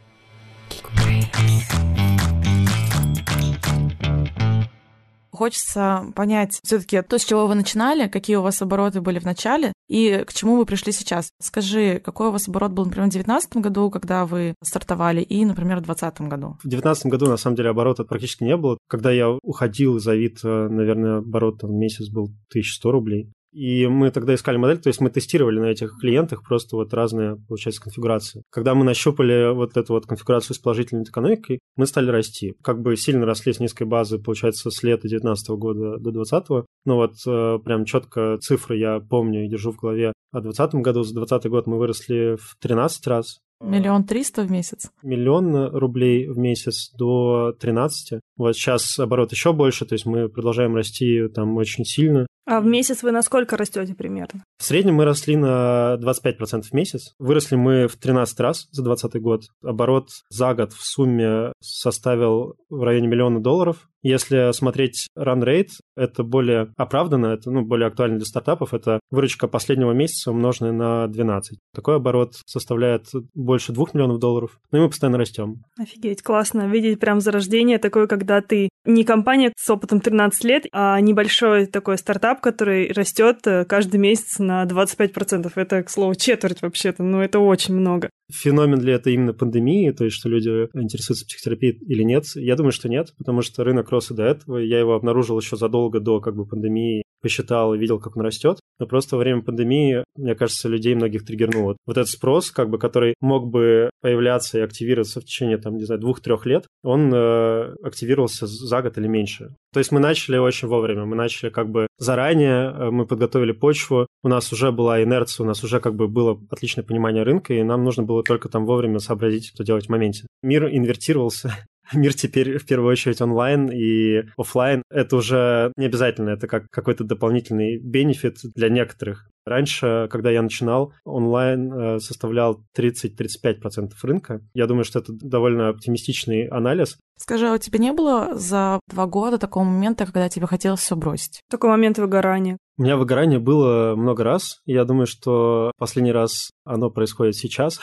Хочется 5.42 6.07
понять 6.14 6.61
все-таки 6.62 7.02
то, 7.02 7.18
с 7.18 7.24
чего 7.24 7.48
вы 7.48 7.57
начинали, 7.57 8.07
какие 8.07 8.37
у 8.37 8.42
вас 8.42 8.62
обороты 8.62 9.00
были 9.00 9.18
в 9.18 9.24
начале 9.24 9.72
и 9.88 10.22
к 10.24 10.33
чему 10.33 10.57
вы 10.57 10.64
пришли 10.64 10.92
сейчас. 10.92 11.31
Скажи, 11.40 11.98
какой 11.98 12.28
у 12.28 12.31
вас 12.31 12.46
оборот 12.46 12.70
был, 12.70 12.85
например, 12.85 13.09
в 13.09 13.11
2019 13.11 13.57
году, 13.57 13.90
когда 13.90 14.24
вы 14.24 14.55
стартовали, 14.62 15.20
и, 15.20 15.44
например, 15.44 15.78
в 15.78 15.83
2020 15.83 16.28
году? 16.28 16.46
В 16.61 16.68
2019 16.68 17.07
году, 17.07 17.26
на 17.26 17.37
самом 17.37 17.57
деле, 17.57 17.70
оборота 17.70 18.05
практически 18.05 18.44
не 18.44 18.57
было. 18.57 18.78
Когда 18.88 19.11
я 19.11 19.31
уходил 19.42 19.96
из 19.96 20.07
Авито, 20.07 20.68
наверное, 20.68 21.18
оборот 21.18 21.64
в 21.64 21.72
месяц 21.72 22.09
был 22.09 22.26
1100 22.50 22.92
рублей. 22.92 23.33
И 23.53 23.87
мы 23.87 24.11
тогда 24.11 24.35
искали 24.35 24.57
модель, 24.57 24.79
то 24.79 24.88
есть 24.88 25.01
мы 25.01 25.11
тестировали 25.11 25.61
на 25.61 25.67
этих 25.67 25.99
клиентах 26.01 26.43
просто 26.43 26.77
вот 26.77 26.95
разные, 26.95 27.37
получается, 27.49 27.83
конфигурации. 27.83 28.43
Когда 28.51 28.75
мы 28.75 28.85
нащупали 28.85 29.53
вот 29.55 29.77
эту 29.77 29.93
вот 29.93 30.07
конфигурацию 30.07 30.57
с 30.57 30.59
положительной 30.59 31.05
экономикой, 31.05 31.61
мы 31.77 31.87
стали 31.87 32.11
расти. 32.11 32.55
Как 32.62 32.81
бы 32.81 32.97
сильно 32.97 33.27
росли 33.27 33.53
с 33.53 33.61
низкой 33.61 33.85
базы, 33.85 34.19
получается, 34.19 34.71
с 34.71 34.83
лета 34.83 35.03
2019 35.03 35.51
года 35.51 35.99
до 35.99 36.11
2020. 36.11 36.67
Ну 36.85 36.95
вот 36.95 37.15
э, 37.27 37.59
прям 37.65 37.85
четко 37.85 38.38
цифры 38.41 38.79
я 38.79 39.01
помню 39.01 39.45
и 39.45 39.49
держу 39.49 39.73
в 39.73 39.77
голове. 39.77 40.12
А 40.33 40.38
в 40.38 40.43
2020 40.43 40.75
году, 40.81 41.03
за 41.03 41.15
2020 41.15 41.51
год 41.51 41.67
мы 41.67 41.79
выросли 41.79 42.37
в 42.41 42.57
13 42.59 43.07
раз. 43.07 43.38
Миллион 43.62 44.05
триста 44.05 44.43
в 44.43 44.51
месяц? 44.51 44.91
Миллион 45.03 45.69
рублей 45.77 46.27
в 46.27 46.37
месяц 46.37 46.91
до 46.99 47.55
13. 47.61 48.21
Вот 48.37 48.57
сейчас 48.57 48.99
оборот 48.99 49.31
еще 49.31 49.53
больше, 49.53 49.85
то 49.85 49.93
есть 49.93 50.05
мы 50.05 50.29
продолжаем 50.29 50.75
расти 50.75 51.29
там 51.29 51.57
очень 51.57 51.85
сильно. 51.85 52.27
А 52.44 52.61
в 52.61 52.66
месяц 52.66 53.02
вы 53.02 53.12
на 53.12 53.22
сколько 53.22 53.57
растете 53.57 53.94
примерно? 53.94 54.44
В 54.59 54.64
среднем 54.64 54.94
мы 54.94 55.05
росли 55.05 55.37
на 55.37 55.96
25% 56.00 56.62
в 56.62 56.72
месяц. 56.72 57.14
Выросли 57.18 57.57
мы 57.57 57.87
в 57.87 57.96
13 57.96 58.40
раз 58.40 58.68
за 58.70 58.83
2020 58.83 59.22
год. 59.22 59.42
Оборот 59.62 60.09
за 60.28 60.55
год 60.55 60.72
в 60.72 60.85
сумме 60.85 61.52
составил 61.61 62.55
в 62.68 62.83
районе 62.83 63.09
миллиона 63.09 63.40
долларов. 63.40 63.88
Если 64.02 64.52
смотреть 64.52 65.07
run 65.16 65.44
rate, 65.44 65.70
это 65.96 66.24
более 66.24 66.72
оправданно, 66.76 67.26
это 67.26 67.50
ну, 67.50 67.62
более 67.62 67.87
актуально 67.87 68.16
для 68.16 68.26
стартапов. 68.26 68.74
Это 68.74 68.98
выручка 69.11 69.46
последнего 69.46 69.92
месяца 69.92 70.33
умноженная 70.33 70.72
на 70.72 71.07
12. 71.07 71.59
Такой 71.72 71.96
оборот 71.96 72.35
составляет 72.44 73.07
больше 73.35 73.72
2 73.72 73.87
миллионов 73.94 74.18
долларов. 74.18 74.59
Ну 74.72 74.78
и 74.78 74.83
мы 74.83 74.88
постоянно 74.88 75.18
растем. 75.18 75.62
Офигеть, 75.78 76.22
классно. 76.22 76.66
Видеть 76.68 76.98
прям 76.98 77.20
зарождение 77.20 77.78
такое, 77.78 78.09
когда 78.09 78.40
ты 78.40 78.70
не 78.85 79.05
компания 79.05 79.52
с 79.57 79.70
опытом 79.70 80.00
13 80.00 80.44
лет, 80.44 80.64
а 80.72 81.00
небольшой 81.00 81.66
такой 81.66 81.96
стартап, 81.96 82.32
который 82.40 82.92
растет 82.92 83.47
э, 83.47 83.64
каждый 83.64 83.99
месяц 83.99 84.38
на 84.38 84.64
25%. 84.64 85.53
Это, 85.55 85.83
к 85.83 85.90
слову, 85.90 86.14
четверть 86.14 86.62
вообще-то, 86.62 87.03
но 87.03 87.23
это 87.23 87.38
очень 87.38 87.75
много. 87.75 88.11
Феномен 88.33 88.81
ли 88.81 88.92
это 88.92 89.11
именно 89.11 89.35
пандемии, 89.35 89.90
то 89.90 90.05
есть 90.05 90.16
что 90.16 90.29
люди 90.29 90.68
интересуются 90.75 91.27
психотерапией 91.27 91.79
или 91.87 92.03
нет? 92.03 92.25
Я 92.35 92.57
думаю, 92.57 92.73
что 92.73 92.88
нет, 92.88 93.12
потому 93.18 93.42
что 93.42 93.64
рынок 93.64 93.90
рос 93.90 94.11
и 94.11 94.14
до 94.14 94.25
этого. 94.25 94.59
Я 94.59 94.79
его 94.79 94.95
обнаружил 94.95 95.38
еще 95.38 95.57
задолго 95.57 96.01
до 96.01 96.21
как 96.21 96.35
бы 96.35 96.47
пандемии 96.47 97.03
посчитал 97.23 97.75
и 97.75 97.79
видел, 97.79 97.99
как 97.99 98.17
он 98.17 98.23
растет. 98.23 98.59
Но 98.79 98.87
просто 98.87 99.17
во 99.17 99.21
время 99.21 99.43
пандемии, 99.43 100.05
мне 100.17 100.35
кажется, 100.35 100.69
людей 100.69 100.95
многих 100.95 101.25
триггернуло. 101.25 101.77
Вот 101.87 101.97
этот 101.97 102.09
спрос, 102.09 102.51
как 102.51 102.69
бы, 102.69 102.79
который 102.79 103.15
мог 103.21 103.49
бы 103.49 103.91
появляться 104.01 104.59
и 104.59 104.63
активироваться 104.63 105.21
в 105.21 105.25
течение, 105.25 105.59
там, 105.59 105.77
не 105.77 105.85
знаю, 105.85 106.01
двух-трех 106.01 106.45
лет, 106.47 106.67
он 106.83 107.13
э, 107.15 107.75
активировался 107.83 108.47
за 108.47 108.83
год 108.83 108.99
или 108.99 109.07
меньше. 109.07 109.55
То 109.73 109.79
есть 109.79 109.93
мы 109.93 110.01
начали 110.01 110.37
очень 110.37 110.69
вовремя, 110.69 111.05
мы 111.05 111.17
начали 111.17 111.51
как 111.51 111.71
бы 111.71 111.87
заранее, 111.99 112.73
э, 112.73 112.91
мы 112.91 113.07
подготовили 113.07 113.53
почву, 113.53 114.07
у 114.23 114.29
нас 114.29 114.53
уже 114.53 114.73
была 114.73 115.03
инерция, 115.03 115.45
у 115.45 115.47
нас 115.47 115.63
уже 115.65 115.81
как 115.81 115.95
бы 115.95 116.09
было 116.09 116.39
отличное 116.51 116.85
понимание 116.85 117.23
рынка, 117.23 117.55
и 117.55 117.63
нам 117.63 117.85
нужно 117.85 118.03
было 118.03 118.23
только 118.23 118.49
там 118.49 118.67
вовремя 118.67 118.99
сообразить, 118.99 119.47
что 119.47 119.65
делать 119.65 119.87
в 119.87 119.91
моменте. 119.91 120.27
Мир 120.43 120.69
инвертировался, 120.69 121.55
мир 121.94 122.14
теперь 122.14 122.59
в 122.59 122.66
первую 122.66 122.90
очередь 122.90 123.20
онлайн 123.20 123.70
и 123.70 124.24
офлайн. 124.37 124.83
Это 124.90 125.16
уже 125.16 125.72
не 125.76 125.87
обязательно, 125.87 126.31
это 126.31 126.46
как 126.46 126.66
какой-то 126.70 127.05
дополнительный 127.05 127.78
бенефит 127.78 128.38
для 128.55 128.68
некоторых. 128.68 129.28
Раньше, 129.44 130.09
когда 130.11 130.31
я 130.31 130.40
начинал, 130.40 130.92
онлайн 131.05 131.72
э, 131.72 131.98
составлял 131.98 132.64
30-35% 132.78 133.90
рынка. 134.02 134.40
Я 134.55 134.66
думаю, 134.66 134.85
что 134.85 135.00
это 135.00 135.12
довольно 135.12 135.68
оптимистичный 135.68 136.46
анализ. 136.46 136.96
Скажи, 137.18 137.48
а 137.48 137.55
у 137.55 137.59
тебя 137.59 137.78
не 137.78 137.92
было 137.92 138.35
за 138.35 138.78
два 138.88 139.07
года 139.07 139.38
такого 139.38 139.64
момента, 139.64 140.07
когда 140.07 140.28
тебе 140.28 140.46
хотелось 140.46 140.81
все 140.81 140.96
бросить? 140.96 141.40
Такой 141.50 141.70
момент 141.70 141.98
выгорания. 141.98 142.57
У 142.79 142.83
меня 142.83 142.97
выгорание 142.97 143.39
было 143.39 143.95
много 143.97 144.25
раз. 144.25 144.61
Я 144.65 144.85
думаю, 144.85 145.07
что 145.07 145.73
последний 145.79 146.13
раз 146.13 146.51
оно 146.65 146.91
происходит 146.91 147.37
сейчас. 147.37 147.81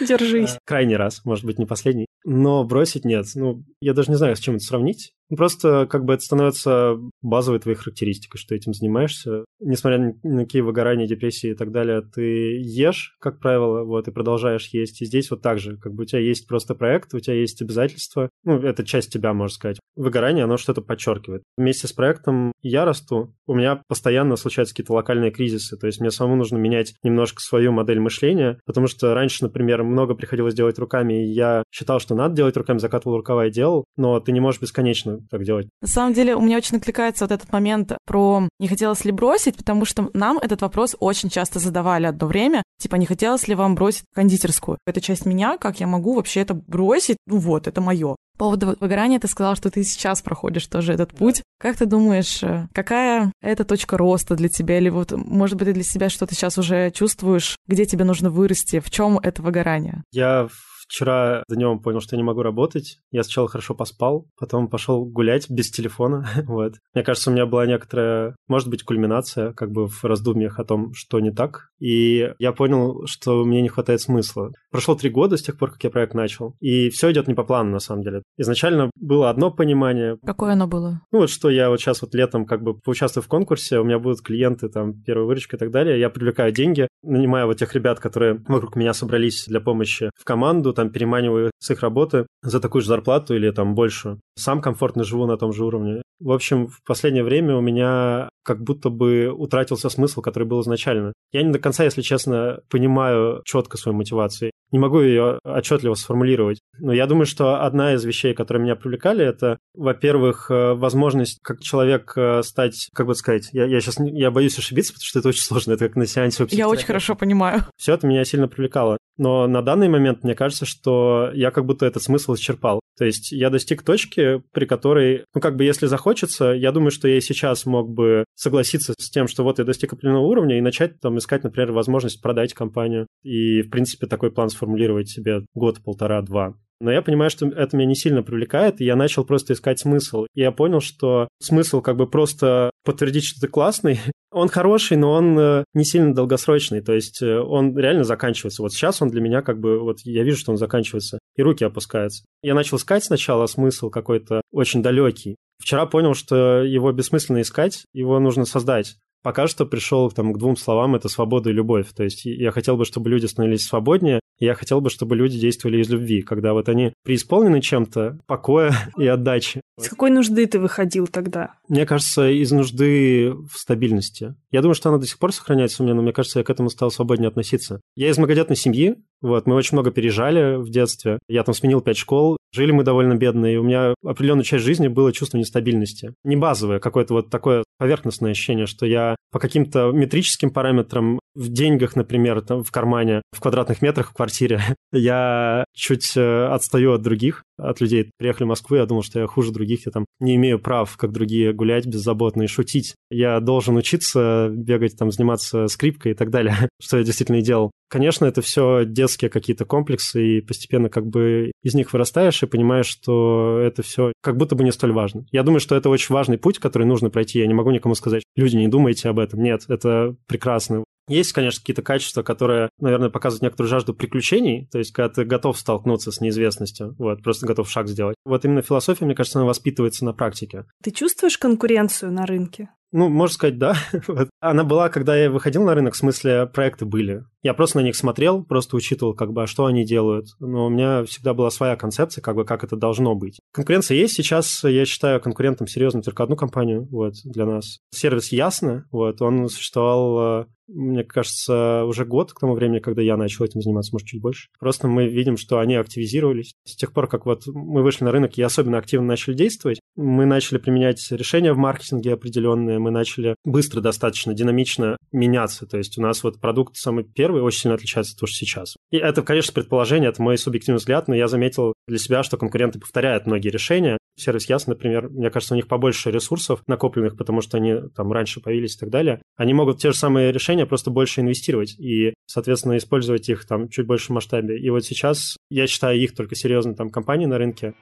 Держись. 0.00 0.56
Крайний 0.64 0.96
раз, 0.96 1.24
может 1.24 1.44
быть, 1.44 1.58
не 1.58 1.66
последний. 1.66 2.06
Но 2.24 2.64
бросить 2.64 3.04
нет. 3.04 3.26
Ну, 3.34 3.64
я 3.80 3.92
даже 3.92 4.10
не 4.10 4.16
знаю, 4.16 4.36
с 4.36 4.40
чем 4.40 4.54
это 4.54 4.64
сравнить. 4.64 5.12
Просто 5.36 5.86
как 5.86 6.04
бы 6.04 6.14
это 6.14 6.22
становится 6.22 6.94
базовой 7.22 7.60
твоей 7.60 7.76
характеристикой, 7.76 8.38
что 8.38 8.54
этим 8.54 8.72
занимаешься. 8.72 9.44
Несмотря 9.60 10.14
на 10.22 10.44
какие 10.44 10.62
выгорания, 10.62 11.06
депрессии 11.06 11.50
и 11.50 11.54
так 11.54 11.72
далее, 11.72 12.02
ты 12.02 12.60
ешь, 12.60 13.16
как 13.20 13.40
правило, 13.40 13.84
вот, 13.84 14.06
и 14.06 14.12
продолжаешь 14.12 14.68
есть. 14.72 15.02
И 15.02 15.06
здесь 15.06 15.30
вот 15.30 15.42
так 15.42 15.58
же, 15.58 15.76
как 15.76 15.92
бы 15.92 16.02
у 16.02 16.06
тебя 16.06 16.20
есть 16.20 16.46
просто 16.46 16.74
проект, 16.74 17.14
у 17.14 17.20
тебя 17.20 17.34
есть 17.34 17.60
обязательства. 17.62 18.30
Ну, 18.44 18.58
это 18.58 18.84
часть 18.84 19.12
тебя, 19.12 19.32
можно 19.32 19.54
сказать. 19.54 19.80
Выгорание, 19.96 20.44
оно 20.44 20.56
что-то 20.56 20.82
подчеркивает. 20.82 21.42
Вместе 21.56 21.88
с 21.88 21.92
проектом 21.92 22.52
я 22.62 22.84
расту, 22.84 23.23
у 23.46 23.54
меня 23.54 23.82
постоянно 23.88 24.36
случаются 24.36 24.74
какие-то 24.74 24.92
локальные 24.92 25.30
кризисы. 25.30 25.76
То 25.76 25.86
есть 25.86 26.00
мне 26.00 26.10
самому 26.10 26.36
нужно 26.36 26.56
менять 26.56 26.94
немножко 27.02 27.40
свою 27.40 27.72
модель 27.72 28.00
мышления, 28.00 28.58
потому 28.66 28.86
что 28.86 29.14
раньше, 29.14 29.44
например, 29.44 29.82
много 29.82 30.14
приходилось 30.14 30.54
делать 30.54 30.78
руками, 30.78 31.24
и 31.24 31.32
я 31.32 31.62
считал, 31.70 32.00
что 32.00 32.14
надо 32.14 32.34
делать 32.34 32.56
руками, 32.56 32.78
закатывал 32.78 33.16
рукава 33.16 33.46
и 33.46 33.50
делал, 33.50 33.84
но 33.96 34.20
ты 34.20 34.32
не 34.32 34.40
можешь 34.40 34.60
бесконечно 34.60 35.20
так 35.30 35.44
делать. 35.44 35.68
На 35.80 35.88
самом 35.88 36.12
деле, 36.12 36.34
у 36.34 36.40
меня 36.40 36.56
очень 36.56 36.78
откликается 36.78 37.24
вот 37.24 37.32
этот 37.32 37.52
момент 37.52 37.92
про 38.06 38.48
не 38.58 38.68
хотелось 38.68 39.04
ли 39.04 39.12
бросить, 39.12 39.56
потому 39.56 39.84
что 39.84 40.10
нам 40.14 40.38
этот 40.38 40.62
вопрос 40.62 40.96
очень 40.98 41.28
часто 41.28 41.58
задавали 41.58 42.06
одно 42.06 42.26
время. 42.26 42.62
Типа, 42.80 42.96
не 42.96 43.06
хотелось 43.06 43.48
ли 43.48 43.54
вам 43.54 43.74
бросить 43.74 44.04
кондитерскую? 44.14 44.78
Это 44.86 45.00
часть 45.00 45.26
меня, 45.26 45.58
как 45.58 45.80
я 45.80 45.86
могу 45.86 46.14
вообще 46.14 46.40
это 46.40 46.54
бросить? 46.54 47.16
Ну 47.26 47.38
вот, 47.38 47.66
это 47.66 47.80
мое. 47.80 48.16
По 48.36 48.46
поводу 48.46 48.76
выгорания 48.80 49.20
ты 49.20 49.28
сказал, 49.28 49.54
что 49.56 49.70
ты 49.70 49.84
сейчас 49.84 50.20
проходишь 50.22 50.66
тоже 50.66 50.92
этот 50.92 51.12
путь. 51.12 51.42
Как 51.58 51.76
ты 51.76 51.86
думаешь, 51.86 52.42
э, 52.42 52.68
какая 52.72 53.32
это 53.40 53.64
точка 53.64 53.96
роста 53.96 54.34
для 54.34 54.48
тебя? 54.48 54.78
Или 54.78 54.88
вот, 54.88 55.12
может 55.12 55.56
быть, 55.56 55.68
ты 55.68 55.72
для 55.74 55.84
себя 55.84 56.08
что-то 56.08 56.34
сейчас 56.34 56.58
уже 56.58 56.90
чувствуешь, 56.90 57.56
где 57.66 57.86
тебе 57.86 58.04
нужно 58.04 58.30
вырасти? 58.30 58.80
В 58.80 58.90
чем 58.90 59.18
это 59.18 59.40
выгорание? 59.40 60.02
Я 60.10 60.48
Вчера 60.88 61.42
днем 61.48 61.80
понял, 61.80 62.00
что 62.00 62.14
я 62.14 62.18
не 62.18 62.24
могу 62.24 62.42
работать. 62.42 62.98
Я 63.10 63.22
сначала 63.22 63.48
хорошо 63.48 63.74
поспал, 63.74 64.26
потом 64.38 64.68
пошел 64.68 65.04
гулять 65.04 65.48
без 65.48 65.70
телефона. 65.70 66.28
вот. 66.46 66.74
Мне 66.94 67.02
кажется, 67.02 67.30
у 67.30 67.32
меня 67.32 67.46
была 67.46 67.66
некоторая, 67.66 68.36
может 68.48 68.68
быть, 68.68 68.82
кульминация 68.82 69.52
как 69.52 69.70
бы 69.70 69.86
в 69.88 70.04
раздумьях 70.04 70.58
о 70.58 70.64
том, 70.64 70.92
что 70.94 71.20
не 71.20 71.30
так. 71.30 71.68
И 71.78 72.32
я 72.38 72.52
понял, 72.52 73.06
что 73.06 73.44
мне 73.44 73.62
не 73.62 73.68
хватает 73.68 74.00
смысла. 74.00 74.52
Прошло 74.74 74.96
три 74.96 75.08
года 75.08 75.36
с 75.36 75.42
тех 75.42 75.56
пор, 75.56 75.70
как 75.70 75.84
я 75.84 75.90
проект 75.90 76.14
начал. 76.14 76.56
И 76.58 76.90
все 76.90 77.12
идет 77.12 77.28
не 77.28 77.34
по 77.34 77.44
плану, 77.44 77.70
на 77.70 77.78
самом 77.78 78.02
деле. 78.02 78.24
Изначально 78.36 78.90
было 78.96 79.30
одно 79.30 79.52
понимание. 79.52 80.18
Какое 80.26 80.54
оно 80.54 80.66
было? 80.66 81.00
Ну 81.12 81.20
вот 81.20 81.30
что 81.30 81.48
я 81.48 81.70
вот 81.70 81.78
сейчас 81.78 82.02
вот 82.02 82.12
летом 82.12 82.44
как 82.44 82.64
бы 82.64 82.74
поучаствую 82.74 83.22
в 83.22 83.28
конкурсе, 83.28 83.78
у 83.78 83.84
меня 83.84 84.00
будут 84.00 84.22
клиенты, 84.22 84.68
там, 84.68 85.00
первая 85.04 85.26
выручка 85.26 85.54
и 85.54 85.60
так 85.60 85.70
далее. 85.70 86.00
Я 86.00 86.10
привлекаю 86.10 86.50
деньги, 86.50 86.88
нанимаю 87.04 87.46
вот 87.46 87.58
тех 87.58 87.72
ребят, 87.72 88.00
которые 88.00 88.42
вокруг 88.48 88.74
меня 88.74 88.94
собрались 88.94 89.44
для 89.46 89.60
помощи 89.60 90.10
в 90.18 90.24
команду, 90.24 90.72
там 90.72 90.90
переманиваю 90.90 91.52
с 91.60 91.70
их 91.70 91.80
работы 91.80 92.26
за 92.42 92.58
такую 92.58 92.82
же 92.82 92.88
зарплату 92.88 93.36
или 93.36 93.52
там 93.52 93.76
больше. 93.76 94.18
Сам 94.36 94.60
комфортно 94.60 95.04
живу 95.04 95.26
на 95.26 95.36
том 95.36 95.52
же 95.52 95.64
уровне. 95.64 96.02
В 96.18 96.32
общем, 96.32 96.66
в 96.66 96.82
последнее 96.84 97.22
время 97.22 97.56
у 97.56 97.60
меня 97.60 98.28
как 98.44 98.62
будто 98.62 98.90
бы 98.90 99.28
утратился 99.28 99.88
смысл, 99.88 100.20
который 100.20 100.48
был 100.48 100.60
изначально. 100.62 101.12
Я 101.32 101.42
не 101.42 101.52
до 101.52 101.58
конца, 101.58 101.84
если 101.84 102.02
честно, 102.02 102.60
понимаю 102.70 103.42
четко 103.44 103.76
свою 103.76 103.96
мотивацию. 103.96 104.50
Не 104.74 104.80
могу 104.80 105.02
ее 105.02 105.38
отчетливо 105.44 105.94
сформулировать. 105.94 106.58
Но 106.80 106.92
я 106.92 107.06
думаю, 107.06 107.26
что 107.26 107.62
одна 107.62 107.94
из 107.94 108.04
вещей, 108.04 108.34
которые 108.34 108.64
меня 108.64 108.74
привлекали, 108.74 109.24
это, 109.24 109.60
во-первых, 109.72 110.50
э, 110.50 110.74
возможность 110.74 111.38
как 111.42 111.60
человек 111.60 112.12
э, 112.16 112.42
стать, 112.42 112.88
как 112.92 113.06
бы 113.06 113.14
сказать, 113.14 113.50
я, 113.52 113.66
я 113.66 113.80
сейчас 113.80 114.00
я 114.00 114.32
боюсь 114.32 114.58
ошибиться, 114.58 114.92
потому 114.92 115.06
что 115.06 115.18
это 115.20 115.28
очень 115.28 115.42
сложно, 115.42 115.74
это 115.74 115.86
как 115.86 115.94
на 115.94 116.06
сеансе 116.06 116.44
Я 116.50 116.68
очень 116.68 116.86
хорошо 116.86 117.14
понимаю. 117.14 117.60
Все 117.76 117.94
это 117.94 118.08
меня 118.08 118.24
сильно 118.24 118.48
привлекало. 118.48 118.98
Но 119.16 119.46
на 119.46 119.62
данный 119.62 119.88
момент 119.88 120.24
мне 120.24 120.34
кажется, 120.34 120.66
что 120.66 121.30
я 121.34 121.50
как 121.50 121.66
будто 121.66 121.86
этот 121.86 122.02
смысл 122.02 122.34
исчерпал. 122.34 122.80
То 122.96 123.04
есть 123.04 123.32
я 123.32 123.50
достиг 123.50 123.82
точки, 123.82 124.42
при 124.52 124.66
которой, 124.66 125.24
ну 125.34 125.40
как 125.40 125.56
бы 125.56 125.64
если 125.64 125.86
захочется, 125.86 126.46
я 126.46 126.72
думаю, 126.72 126.90
что 126.90 127.08
я 127.08 127.18
и 127.18 127.20
сейчас 127.20 127.66
мог 127.66 127.90
бы 127.90 128.24
согласиться 128.34 128.94
с 128.98 129.10
тем, 129.10 129.26
что 129.26 129.42
вот 129.42 129.58
я 129.58 129.64
достиг 129.64 129.92
определенного 129.92 130.26
уровня 130.26 130.58
и 130.58 130.62
начать 130.62 131.00
там 131.00 131.18
искать, 131.18 131.42
например, 131.42 131.72
возможность 131.72 132.22
продать 132.22 132.54
компанию. 132.54 133.06
И, 133.22 133.62
в 133.62 133.70
принципе, 133.70 134.06
такой 134.06 134.30
план 134.30 134.48
сформулировать 134.48 135.08
себе 135.08 135.40
год, 135.54 135.82
полтора, 135.82 136.22
два. 136.22 136.54
Но 136.80 136.90
я 136.90 137.02
понимаю, 137.02 137.30
что 137.30 137.46
это 137.46 137.76
меня 137.76 137.88
не 137.88 137.94
сильно 137.94 138.22
привлекает, 138.22 138.80
и 138.80 138.84
я 138.84 138.96
начал 138.96 139.24
просто 139.24 139.52
искать 139.52 139.78
смысл. 139.78 140.26
И 140.34 140.40
я 140.40 140.52
понял, 140.52 140.80
что 140.80 141.28
смысл 141.40 141.80
как 141.80 141.96
бы 141.96 142.08
просто 142.08 142.70
подтвердить, 142.84 143.24
что 143.24 143.40
ты 143.40 143.48
классный, 143.48 144.00
он 144.34 144.48
хороший, 144.48 144.96
но 144.96 145.12
он 145.12 145.38
э, 145.38 145.64
не 145.74 145.84
сильно 145.84 146.12
долгосрочный, 146.12 146.80
то 146.80 146.92
есть 146.92 147.22
э, 147.22 147.38
он 147.38 147.76
реально 147.78 148.04
заканчивается. 148.04 148.62
Вот 148.62 148.72
сейчас 148.72 149.00
он 149.00 149.08
для 149.08 149.20
меня 149.20 149.42
как 149.42 149.60
бы, 149.60 149.78
вот 149.78 150.00
я 150.00 150.24
вижу, 150.24 150.38
что 150.38 150.52
он 150.52 150.58
заканчивается, 150.58 151.18
и 151.36 151.42
руки 151.42 151.64
опускаются. 151.64 152.24
Я 152.42 152.54
начал 152.54 152.76
искать 152.76 153.04
сначала 153.04 153.46
смысл 153.46 153.90
какой-то 153.90 154.42
очень 154.52 154.82
далекий. 154.82 155.36
Вчера 155.62 155.86
понял, 155.86 156.14
что 156.14 156.62
его 156.62 156.90
бессмысленно 156.92 157.40
искать, 157.40 157.84
его 157.92 158.18
нужно 158.18 158.44
создать 158.44 158.96
пока 159.24 159.46
что 159.48 159.64
пришел 159.64 160.10
там, 160.10 160.34
к 160.34 160.38
двум 160.38 160.54
словам, 160.54 160.94
это 160.94 161.08
свобода 161.08 161.48
и 161.48 161.54
любовь. 161.54 161.86
То 161.96 162.04
есть 162.04 162.26
я 162.26 162.50
хотел 162.52 162.76
бы, 162.76 162.84
чтобы 162.84 163.08
люди 163.08 163.24
становились 163.24 163.64
свободнее, 163.64 164.20
я 164.38 164.54
хотел 164.54 164.80
бы, 164.80 164.90
чтобы 164.90 165.16
люди 165.16 165.38
действовали 165.38 165.82
из 165.82 165.88
любви, 165.88 166.22
когда 166.22 166.52
вот 166.52 166.68
они 166.68 166.92
преисполнены 167.04 167.60
чем-то, 167.60 168.18
покоя 168.26 168.74
и 168.98 169.06
отдачи. 169.06 169.60
С 169.80 169.88
какой 169.88 170.10
нужды 170.10 170.46
ты 170.46 170.60
выходил 170.60 171.06
тогда? 171.06 171.54
Мне 171.68 171.84
кажется, 171.86 172.30
из 172.30 172.52
нужды 172.52 173.32
в 173.32 173.56
стабильности. 173.56 174.34
Я 174.50 174.62
думаю, 174.62 174.74
что 174.74 174.88
она 174.88 174.98
до 174.98 175.06
сих 175.06 175.18
пор 175.18 175.32
сохраняется 175.32 175.82
у 175.82 175.86
меня, 175.86 175.94
но 175.94 176.02
мне 176.02 176.12
кажется, 176.12 176.38
я 176.38 176.44
к 176.44 176.50
этому 176.50 176.70
стал 176.70 176.90
свободнее 176.90 177.28
относиться. 177.28 177.80
Я 177.96 178.08
из 178.08 178.18
многодетной 178.18 178.56
семьи, 178.56 178.96
вот, 179.24 179.46
мы 179.46 179.54
очень 179.54 179.74
много 179.74 179.90
переезжали 179.90 180.56
в 180.56 180.68
детстве. 180.68 181.18
Я 181.28 181.44
там 181.44 181.54
сменил 181.54 181.80
пять 181.80 181.96
школ, 181.96 182.36
жили 182.52 182.72
мы 182.72 182.84
довольно 182.84 183.14
бедно, 183.14 183.46
и 183.46 183.56
у 183.56 183.62
меня 183.62 183.94
определенную 184.04 184.44
часть 184.44 184.64
жизни 184.64 184.88
было 184.88 185.14
чувство 185.14 185.38
нестабильности. 185.38 186.12
Не 186.24 186.36
базовое, 186.36 186.78
какое-то 186.78 187.14
вот 187.14 187.30
такое 187.30 187.64
поверхностное 187.78 188.32
ощущение, 188.32 188.66
что 188.66 188.84
я 188.84 189.16
по 189.32 189.38
каким-то 189.38 189.92
метрическим 189.92 190.50
параметрам 190.50 191.18
в 191.34 191.48
деньгах, 191.48 191.96
например, 191.96 192.42
там, 192.42 192.62
в 192.62 192.70
кармане, 192.70 193.22
в 193.32 193.40
квадратных 193.40 193.80
метрах 193.80 194.10
в 194.10 194.14
квартире, 194.14 194.60
я 194.92 195.64
чуть 195.74 196.16
э, 196.16 196.46
отстаю 196.46 196.92
от 196.92 197.00
других, 197.00 197.42
от 197.58 197.80
людей. 197.80 198.10
Приехали 198.18 198.44
в 198.44 198.48
Москву, 198.48 198.76
я 198.76 198.84
думал, 198.84 199.02
что 199.02 199.20
я 199.20 199.26
хуже 199.26 199.52
других, 199.52 199.86
я 199.86 199.92
там 199.92 200.04
не 200.20 200.36
имею 200.36 200.58
прав, 200.58 200.96
как 200.98 201.12
другие, 201.12 201.54
гулять 201.54 201.86
беззаботно 201.86 202.42
и 202.42 202.46
шутить. 202.46 202.94
Я 203.10 203.40
должен 203.40 203.76
учиться 203.76 204.50
бегать, 204.52 204.98
там, 204.98 205.10
заниматься 205.10 205.66
скрипкой 205.68 206.12
и 206.12 206.14
так 206.14 206.30
далее, 206.30 206.68
что 206.80 206.98
я 206.98 207.04
действительно 207.04 207.36
и 207.36 207.42
делал. 207.42 207.70
Конечно, 207.94 208.24
это 208.24 208.42
все 208.42 208.84
детские 208.84 209.30
какие-то 209.30 209.64
комплексы, 209.64 210.38
и 210.38 210.40
постепенно 210.40 210.88
как 210.88 211.06
бы 211.06 211.52
из 211.62 211.74
них 211.74 211.92
вырастаешь 211.92 212.42
и 212.42 212.46
понимаешь, 212.46 212.86
что 212.86 213.60
это 213.60 213.84
все 213.84 214.12
как 214.20 214.36
будто 214.36 214.56
бы 214.56 214.64
не 214.64 214.72
столь 214.72 214.90
важно. 214.90 215.26
Я 215.30 215.44
думаю, 215.44 215.60
что 215.60 215.76
это 215.76 215.88
очень 215.90 216.12
важный 216.12 216.36
путь, 216.36 216.58
который 216.58 216.88
нужно 216.88 217.08
пройти. 217.08 217.38
Я 217.38 217.46
не 217.46 217.54
могу 217.54 217.70
никому 217.70 217.94
сказать, 217.94 218.24
люди, 218.34 218.56
не 218.56 218.66
думайте 218.66 219.08
об 219.08 219.20
этом. 219.20 219.40
Нет, 219.40 219.66
это 219.68 220.16
прекрасно. 220.26 220.82
Есть, 221.08 221.32
конечно, 221.32 221.60
какие-то 221.60 221.82
качества, 221.82 222.22
которые, 222.22 222.70
наверное, 222.78 223.10
показывают 223.10 223.42
некоторую 223.42 223.68
жажду 223.68 223.94
приключений, 223.94 224.68
то 224.72 224.78
есть 224.78 224.92
когда 224.92 225.08
ты 225.08 225.24
готов 225.24 225.58
столкнуться 225.58 226.12
с 226.12 226.20
неизвестностью, 226.20 226.94
вот, 226.98 227.22
просто 227.22 227.46
готов 227.46 227.70
шаг 227.70 227.88
сделать. 227.88 228.16
Вот 228.24 228.44
именно 228.44 228.62
философия, 228.62 229.04
мне 229.04 229.14
кажется, 229.14 229.38
она 229.38 229.46
воспитывается 229.46 230.04
на 230.04 230.12
практике. 230.12 230.64
Ты 230.82 230.90
чувствуешь 230.90 231.38
конкуренцию 231.38 232.12
на 232.12 232.26
рынке? 232.26 232.70
Ну, 232.96 233.08
можно 233.08 233.34
сказать, 233.34 233.58
да. 233.58 233.74
Она 234.40 234.62
была, 234.62 234.88
когда 234.88 235.16
я 235.16 235.28
выходил 235.28 235.64
на 235.64 235.74
рынок, 235.74 235.94
в 235.94 235.96
смысле, 235.96 236.46
проекты 236.46 236.84
были. 236.84 237.24
Я 237.42 237.52
просто 237.52 237.78
на 237.78 237.82
них 237.82 237.96
смотрел, 237.96 238.44
просто 238.44 238.76
учитывал, 238.76 239.14
как 239.14 239.32
бы, 239.32 239.42
а 239.42 239.46
что 239.48 239.66
они 239.66 239.84
делают. 239.84 240.28
Но 240.38 240.66
у 240.66 240.68
меня 240.68 241.02
всегда 241.02 241.34
была 241.34 241.50
своя 241.50 241.74
концепция, 241.74 242.22
как 242.22 242.36
бы, 242.36 242.44
как 242.44 242.62
это 242.62 242.76
должно 242.76 243.16
быть. 243.16 243.40
Конкуренция 243.52 243.96
есть. 243.96 244.14
Сейчас 244.14 244.62
я 244.62 244.84
считаю 244.84 245.20
конкурентом 245.20 245.66
серьезным 245.66 246.04
только 246.04 246.22
одну 246.22 246.36
компанию, 246.36 246.86
вот, 246.88 247.14
для 247.24 247.46
нас. 247.46 247.80
Сервис 247.92 248.30
Ясно, 248.30 248.86
вот, 248.92 249.20
он 249.20 249.48
существовал 249.48 250.42
э, 250.42 250.46
мне 250.68 251.04
кажется, 251.04 251.84
уже 251.84 252.04
год 252.04 252.32
к 252.32 252.40
тому 252.40 252.54
времени, 252.54 252.78
когда 252.78 253.02
я 253.02 253.16
начал 253.16 253.44
этим 253.44 253.60
заниматься, 253.60 253.92
может, 253.92 254.08
чуть 254.08 254.20
больше. 254.20 254.48
Просто 254.58 254.88
мы 254.88 255.06
видим, 255.08 255.36
что 255.36 255.58
они 255.58 255.74
активизировались. 255.74 256.54
С 256.64 256.76
тех 256.76 256.92
пор, 256.92 257.08
как 257.08 257.26
вот 257.26 257.46
мы 257.46 257.82
вышли 257.82 258.04
на 258.04 258.12
рынок 258.12 258.36
и 258.36 258.42
особенно 258.42 258.78
активно 258.78 259.06
начали 259.06 259.34
действовать, 259.34 259.80
мы 259.96 260.26
начали 260.26 260.58
применять 260.58 261.06
решения 261.10 261.52
в 261.52 261.58
маркетинге 261.58 262.14
определенные, 262.14 262.78
мы 262.78 262.90
начали 262.90 263.36
быстро 263.44 263.80
достаточно, 263.80 264.34
динамично 264.34 264.96
меняться. 265.12 265.66
То 265.66 265.78
есть 265.78 265.98
у 265.98 266.02
нас 266.02 266.22
вот 266.22 266.40
продукт 266.40 266.76
самый 266.76 267.04
первый 267.04 267.42
очень 267.42 267.60
сильно 267.60 267.74
отличается 267.74 268.14
от 268.14 268.20
того, 268.20 268.28
что 268.28 268.38
сейчас. 268.38 268.76
И 268.90 268.96
это, 268.96 269.22
конечно, 269.22 269.52
предположение, 269.52 270.10
это 270.10 270.22
мой 270.22 270.38
субъективный 270.38 270.78
взгляд, 270.78 271.08
но 271.08 271.14
я 271.14 271.28
заметил 271.28 271.74
для 271.86 271.98
себя, 271.98 272.22
что 272.22 272.36
конкуренты 272.36 272.78
повторяют 272.78 273.26
многие 273.26 273.50
решения, 273.50 273.98
Сервис 274.16 274.48
Яс, 274.48 274.66
например, 274.66 275.08
мне 275.08 275.30
кажется, 275.30 275.54
у 275.54 275.56
них 275.56 275.66
побольше 275.66 276.10
ресурсов 276.10 276.62
накопленных, 276.66 277.16
потому 277.16 277.40
что 277.40 277.56
они 277.56 277.76
там 277.96 278.12
раньше 278.12 278.40
появились 278.40 278.76
и 278.76 278.78
так 278.78 278.90
далее. 278.90 279.20
Они 279.36 279.54
могут 279.54 279.78
те 279.78 279.90
же 279.90 279.96
самые 279.96 280.30
решения 280.30 280.66
просто 280.66 280.90
больше 280.90 281.20
инвестировать 281.20 281.78
и, 281.78 282.14
соответственно, 282.26 282.76
использовать 282.76 283.28
их 283.28 283.46
там 283.46 283.68
чуть 283.68 283.86
больше 283.86 284.12
масштабе. 284.12 284.58
И 284.58 284.70
вот 284.70 284.84
сейчас 284.84 285.36
я 285.50 285.66
считаю 285.66 285.98
их 285.98 286.14
только 286.14 286.36
серьезной 286.36 286.74
там 286.74 286.90
компанией 286.90 287.26
на 287.26 287.38
рынке. 287.38 287.74